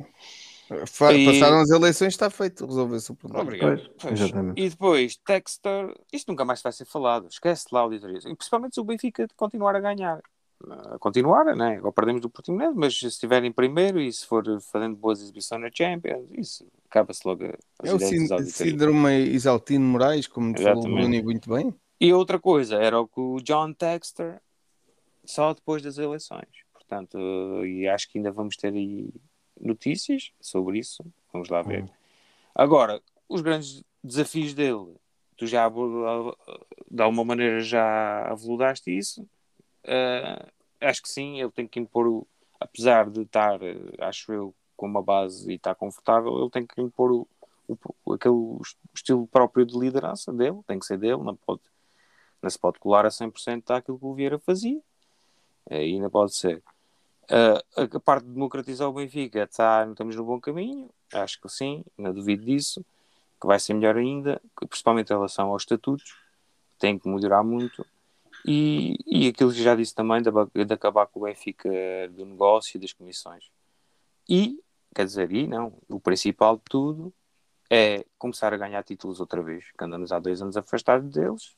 E- 0.70 1.24
Passaram 1.26 1.60
as 1.60 1.70
eleições, 1.70 2.08
está 2.14 2.28
feito, 2.30 2.66
resolveu-se 2.66 3.10
o 3.10 3.14
problema. 3.14 3.42
Obrigado. 3.42 3.90
Pois, 4.00 4.20
exatamente. 4.20 4.60
E 4.60 4.68
depois, 4.68 5.16
Texter, 5.16 5.94
isto 6.12 6.28
nunca 6.30 6.44
mais 6.44 6.60
vai 6.62 6.72
ser 6.72 6.84
falado. 6.84 7.26
Esquece 7.30 7.66
lá 7.72 7.80
auditorias. 7.80 8.24
E 8.24 8.34
principalmente 8.34 8.74
se 8.74 8.80
o 8.80 8.84
Benfica 8.84 9.26
continuar 9.36 9.74
a 9.76 9.80
ganhar. 9.80 10.20
A 10.68 10.98
continuar, 10.98 11.44
né? 11.56 11.76
Agora 11.76 11.92
perdemos 11.92 12.20
do 12.20 12.28
Portimonense, 12.28 12.74
mas 12.76 12.98
se 12.98 13.06
estiver 13.06 13.44
em 13.44 13.52
primeiro 13.52 14.00
e 14.00 14.12
se 14.12 14.26
for 14.26 14.44
fazendo 14.60 14.96
boas 14.96 15.20
exibições 15.22 15.60
na 15.62 15.70
Champions, 15.72 16.28
isso 16.36 16.66
acaba-se 16.90 17.20
logo 17.24 17.44
É 17.44 17.94
o 17.94 17.98
sínd- 18.00 18.28
síndrome 18.50 19.20
Isaltino 19.28 19.84
Moraes, 19.84 20.26
como 20.26 20.58
falou 20.60 20.84
o. 20.84 20.94
Bruno 20.94 21.14
e 21.14 21.22
muito 21.22 21.48
bem. 21.48 21.72
E 22.00 22.12
outra 22.12 22.40
coisa, 22.40 22.74
era 22.76 22.98
o 23.00 23.06
que 23.06 23.20
o 23.20 23.40
John 23.40 23.72
Texter 23.72 24.40
só 25.24 25.54
depois 25.54 25.80
das 25.82 25.96
eleições. 25.96 26.48
Portanto, 26.72 27.18
e 27.64 27.86
acho 27.86 28.10
que 28.10 28.18
ainda 28.18 28.32
vamos 28.32 28.56
ter 28.56 28.72
aí 28.72 29.10
notícias 29.60 30.32
sobre 30.40 30.78
isso. 30.78 31.04
Vamos 31.32 31.48
lá 31.48 31.62
ver. 31.62 31.88
Agora, 32.54 33.00
os 33.28 33.40
grandes 33.40 33.82
desafios 34.02 34.54
dele, 34.54 34.94
tu 35.36 35.46
já 35.46 35.68
de 35.68 37.02
alguma 37.02 37.24
maneira 37.24 37.60
já 37.60 38.26
aveludaste 38.30 38.96
isso. 38.96 39.28
Eh, 39.84 40.46
acho 40.80 41.02
que 41.02 41.08
sim, 41.08 41.40
ele 41.40 41.50
tem 41.50 41.66
que 41.66 41.78
impor, 41.78 42.26
apesar 42.58 43.08
de 43.08 43.22
estar, 43.22 43.62
eh, 43.62 43.76
acho 44.00 44.32
eu, 44.32 44.54
com 44.76 44.86
uma 44.86 45.02
base 45.02 45.50
e 45.50 45.54
estar 45.54 45.74
confortável, 45.74 46.38
ele 46.40 46.50
tem 46.50 46.66
que 46.66 46.80
impor 46.80 47.12
o, 47.12 47.28
o, 48.04 48.12
aquele 48.12 48.34
estilo 48.94 49.26
próprio 49.26 49.66
de 49.66 49.78
liderança 49.78 50.32
dele, 50.32 50.60
tem 50.66 50.78
que 50.78 50.86
ser 50.86 50.98
dele, 50.98 51.22
não 51.22 51.36
pode 51.36 51.60
não 52.40 52.48
se 52.48 52.58
pode 52.58 52.78
colar 52.78 53.04
a 53.04 53.10
100% 53.10 53.64
daquilo 53.66 53.98
que 53.98 54.04
o 54.04 54.14
Vieira 54.14 54.38
fazia. 54.38 54.80
Eh, 55.70 55.88
E 55.88 55.94
ainda 55.94 56.08
pode 56.08 56.34
ser. 56.34 56.62
A, 57.30 58.00
parte 58.00 58.24
de 58.24 58.32
democratizar 58.32 58.88
o 58.88 58.92
Benfica 58.92 59.42
está, 59.44 59.86
estamos 59.88 60.16
no 60.16 60.24
bom 60.24 60.40
caminho, 60.40 60.88
acho 61.12 61.40
que 61.40 61.48
sim, 61.48 61.84
não 61.96 62.12
duvido 62.12 62.44
disso, 62.44 62.84
que 63.40 63.46
vai 63.46 63.60
ser 63.60 63.74
melhor 63.74 63.96
ainda, 63.96 64.40
principalmente 64.68 65.10
em 65.10 65.16
relação 65.16 65.48
aos 65.48 65.62
estatutos, 65.62 66.16
tem 66.78 66.98
que 66.98 67.08
melhorar 67.08 67.42
muito. 67.42 67.84
E, 68.46 68.96
e 69.06 69.28
aquilo 69.28 69.52
que 69.52 69.62
já 69.62 69.74
disse 69.74 69.94
também, 69.94 70.22
de, 70.22 70.30
de 70.64 70.72
acabar 70.72 71.06
com 71.06 71.20
o 71.20 71.24
Benfica 71.24 71.68
do 72.10 72.24
negócio 72.24 72.76
e 72.76 72.80
das 72.80 72.92
comissões. 72.92 73.50
E, 74.28 74.62
quer 74.94 75.04
dizer, 75.04 75.30
e 75.32 75.46
não, 75.46 75.74
o 75.88 76.00
principal 76.00 76.56
de 76.56 76.62
tudo 76.68 77.12
é 77.70 78.04
começar 78.18 78.54
a 78.54 78.56
ganhar 78.56 78.82
títulos 78.82 79.20
outra 79.20 79.42
vez, 79.42 79.66
que 79.76 79.84
andamos 79.84 80.12
há 80.12 80.18
dois 80.18 80.40
anos 80.40 80.56
afastados 80.56 81.12
deles, 81.12 81.57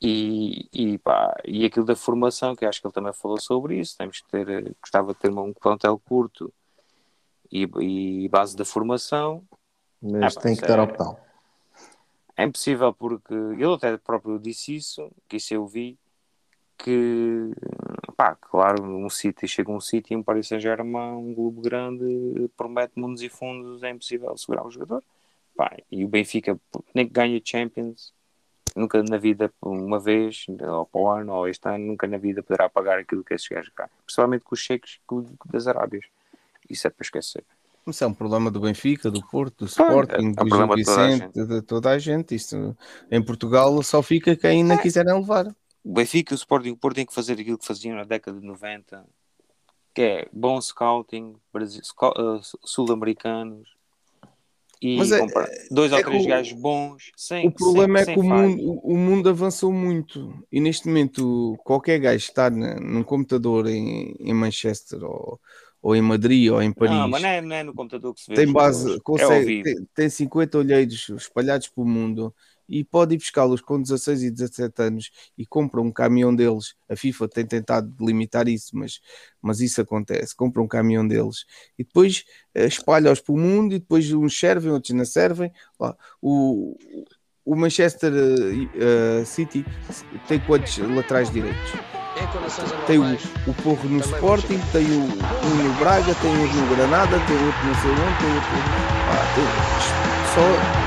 e, 0.00 0.68
e, 0.72 0.98
pá, 0.98 1.34
e 1.44 1.64
aquilo 1.64 1.84
da 1.86 1.96
formação, 1.96 2.54
que 2.54 2.64
acho 2.64 2.80
que 2.80 2.86
ele 2.86 2.94
também 2.94 3.12
falou 3.12 3.40
sobre 3.40 3.78
isso, 3.78 3.96
temos 3.96 4.20
que 4.20 4.28
ter, 4.28 4.48
eh, 4.48 4.72
gostava 4.80 5.14
de 5.14 5.18
ter 5.20 5.30
um 5.30 5.52
plantel 5.52 5.98
curto 5.98 6.52
e, 7.50 7.62
e 7.80 8.28
base 8.28 8.56
da 8.56 8.64
formação. 8.64 9.44
Mas 10.02 10.32
Ah, 10.32 10.34
pá, 10.36 10.42
tem 10.42 10.52
isso 10.52 10.62
que 10.62 10.68
dar 10.68 10.78
é- 10.78 10.82
opção. 10.82 11.16
É 12.36 12.44
impossível 12.44 12.92
porque 12.92 13.32
ele 13.32 13.74
até 13.74 13.96
próprio 13.96 14.38
disse 14.40 14.74
isso, 14.74 15.10
que 15.28 15.36
isso 15.36 15.54
eu 15.54 15.66
vi, 15.66 15.96
que 16.76 17.52
pá, 18.16 18.34
claro, 18.34 18.82
um 18.82 19.08
City 19.08 19.46
chega 19.46 19.70
um 19.70 19.80
City 19.80 20.14
e 20.14 20.16
um 20.16 20.22
Paris 20.22 20.48
Saint-Germain, 20.48 21.12
um 21.14 21.32
clube 21.32 21.60
grande, 21.62 22.50
promete 22.56 22.98
mundos 22.98 23.22
e 23.22 23.28
fundos, 23.28 23.82
é 23.84 23.90
impossível 23.90 24.36
segurar 24.36 24.66
o 24.66 24.70
jogador. 24.70 25.02
Pá, 25.56 25.76
e 25.90 26.04
o 26.04 26.08
Benfica 26.08 26.58
nem 26.92 27.06
que 27.06 27.12
ganha 27.12 27.40
Champions, 27.44 28.12
nunca 28.74 29.02
na 29.02 29.16
vida, 29.16 29.52
uma 29.62 30.00
vez, 30.00 30.46
ou 30.48 30.86
para 30.86 31.00
o 31.00 31.08
ano, 31.08 31.32
ou 31.32 31.48
este 31.48 31.68
ano, 31.68 31.86
nunca 31.86 32.06
na 32.06 32.18
vida 32.18 32.42
poderá 32.42 32.68
pagar 32.68 32.98
aquilo 32.98 33.24
que 33.24 33.34
esses 33.34 33.48
gajos 33.48 33.72
ganham. 33.76 33.90
Principalmente 34.04 34.42
com 34.42 34.54
os 34.54 34.60
cheques 34.60 34.98
das 35.46 35.66
Arábias. 35.66 36.04
Isso 36.68 36.86
é 36.86 36.90
para 36.90 37.04
esquecer. 37.04 37.44
Isso 37.86 38.02
é 38.02 38.06
um 38.06 38.14
problema 38.14 38.50
do 38.50 38.60
Benfica, 38.60 39.10
do 39.10 39.20
Porto, 39.28 39.66
do 39.66 39.70
Claro, 39.74 40.00
Sporting, 40.00 40.24
é 40.24 40.28
um 40.28 40.32
do 40.32 40.56
Gil 40.56 40.76
de 40.76 40.84
toda 40.84 41.06
Vicente, 41.06 41.46
de 41.46 41.62
toda 41.62 41.90
a 41.90 41.98
gente. 41.98 42.34
Isto, 42.34 42.76
em 43.10 43.22
Portugal 43.22 43.82
só 43.82 44.02
fica 44.02 44.34
quem 44.34 44.50
É. 44.50 44.54
ainda 44.54 44.78
quiserem 44.78 45.12
levar. 45.14 45.46
O 45.84 45.92
Benfica 45.92 46.32
o 46.32 46.36
Sporting 46.36 46.70
o 46.70 46.76
Porto 46.78 46.96
têm 46.96 47.04
que 47.04 47.12
fazer 47.14 47.34
aquilo 47.34 47.58
que 47.58 47.66
faziam 47.66 47.94
na 47.94 48.04
década 48.04 48.40
de 48.40 48.46
90, 48.46 49.04
que 49.94 50.00
é 50.00 50.28
bom 50.32 50.58
scouting, 50.60 51.36
eh, 51.54 52.40
sul-americanos 52.64 53.73
e 54.84 54.96
Mas 54.96 55.12
é- 55.12 55.20
comprar 55.20 55.48
dois 55.70 55.92
é 55.92 55.98
ou 55.98 56.00
três 56.00 56.26
o- 56.26 56.26
gajos 56.26 56.52
bons, 56.52 57.10
sem 57.16 57.48
O 57.48 57.50
problema 57.52 57.98
sem, 57.98 58.00
é 58.00 58.06
sem 58.06 58.18
que 58.18 58.18
o 58.18 58.22
mundo, 58.24 58.80
o 58.82 58.96
mundo 58.96 59.28
avançou 59.28 59.72
muito 59.72 60.34
e 60.50 60.60
neste 60.60 60.88
momento 60.88 61.56
qualquer 61.64 61.98
gajo 62.00 62.24
que 62.24 62.30
está 62.32 62.50
na- 62.50 62.76
num 62.80 63.02
computador 63.04 63.66
em, 63.68 64.14
em 64.18 64.34
Manchester 64.34 65.04
ou, 65.04 65.40
ou 65.82 65.94
em 65.96 66.00
Madrid 66.02 66.50
ou 66.50 66.62
em 66.62 66.72
Paris 66.72 67.00
Não, 67.00 67.08
mas 67.08 67.22
não 67.22 67.28
é, 67.28 67.40
não 67.40 67.56
é 67.56 67.62
no 67.62 67.74
computador 67.74 68.14
que 68.14 68.20
se 68.20 68.30
vê. 68.30 68.44
tem 68.44 68.52
base, 68.52 69.00
é 69.16 69.40
consegue, 69.40 69.44
vivo. 69.44 69.70
tem, 69.74 69.86
tem 69.94 70.08
50 70.10 70.58
olheiros 70.58 71.08
espalhados 71.10 71.68
pelo 71.68 71.86
mundo 71.86 72.34
e 72.68 72.84
pode 72.84 73.14
ir 73.14 73.18
buscá-los 73.18 73.60
com 73.60 73.80
16 73.80 74.22
e 74.22 74.30
17 74.30 74.82
anos 74.82 75.10
e 75.36 75.46
compra 75.46 75.80
um 75.80 75.90
caminhão 75.90 76.34
deles. 76.34 76.74
A 76.88 76.96
FIFA 76.96 77.28
tem 77.28 77.46
tentado 77.46 77.88
delimitar 77.88 78.48
isso, 78.48 78.70
mas, 78.74 79.00
mas 79.40 79.60
isso 79.60 79.80
acontece. 79.80 80.34
Compra 80.34 80.62
um 80.62 80.68
caminhão 80.68 81.06
deles 81.06 81.44
e 81.78 81.84
depois 81.84 82.24
eh, 82.54 82.66
espalha-os 82.66 83.20
pelo 83.20 83.38
mundo 83.38 83.74
e 83.74 83.78
depois 83.78 84.10
uns 84.12 84.38
servem, 84.38 84.72
outros 84.72 84.94
não 84.94 85.04
servem. 85.04 85.52
O, 86.20 86.76
o 87.44 87.54
Manchester 87.54 88.12
eh, 88.14 89.24
City 89.24 89.64
tem 90.26 90.40
quantos 90.40 90.78
laterais 90.78 91.30
direitos? 91.30 91.72
Tem 92.86 92.98
o, 92.98 93.02
o 93.04 93.54
Porro 93.62 93.88
no 93.88 93.98
Sporting, 93.98 94.60
tem 94.70 94.86
o, 94.86 95.00
um 95.00 95.62
no 95.62 95.74
Braga, 95.78 96.14
tem 96.14 96.30
outro 96.40 96.56
no 96.56 96.76
Granada, 96.76 97.18
tem 97.26 97.36
outro 97.44 97.60
sei 97.82 97.90
onde, 97.90 98.18
tem 98.18 98.34
outro. 98.34 98.50
Pá, 99.06 99.34
tem, 99.34 99.44
só 100.34 100.83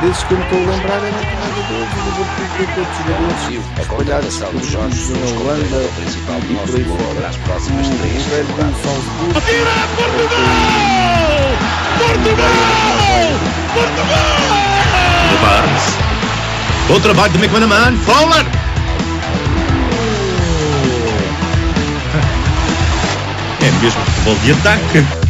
desses 0.00 0.22
que 0.24 0.32
eu 0.32 0.38
me 0.38 0.44
estou 0.44 0.58
a 0.58 0.62
lembrar 0.70 0.98
é 0.98 1.10
na 1.10 1.18
Canada 1.18 1.62
deles, 1.68 1.88
o 1.92 2.00
Liverpool 2.08 2.48
tem 2.56 2.66
todos 2.74 2.90
os 2.90 2.96
jogadores 2.98 3.42
A 3.76 3.80
espalhados 3.82 4.34
por 4.34 4.60
de 4.60 4.70
Jorge 4.70 4.96
Jesus 4.96 5.18
na 5.18 5.40
Holanda 5.40 5.58
treinador 5.58 5.90
principal 5.98 6.40
do 6.40 6.46
e 6.46 6.52
nosso 6.54 6.66
por 6.66 6.76
aí 6.78 6.84
fora. 6.84 7.30
para 7.44 7.54
as 7.56 7.66
O, 7.68 7.88
temporadas. 8.28 8.76
Salzburgo 8.82 9.40
Tira 9.40 9.76
Portugal! 9.96 10.38
Portugal! 11.98 12.56
Portugal! 13.74 14.58
Barnes. 15.42 15.84
Bom 16.88 17.00
trabalho 17.00 17.32
de 17.32 17.38
McManaman. 17.38 17.96
Fowler. 17.98 18.46
É 23.60 23.70
mesmo 23.82 24.00
futebol 24.04 24.34
de 24.36 24.52
ataque. 24.52 25.27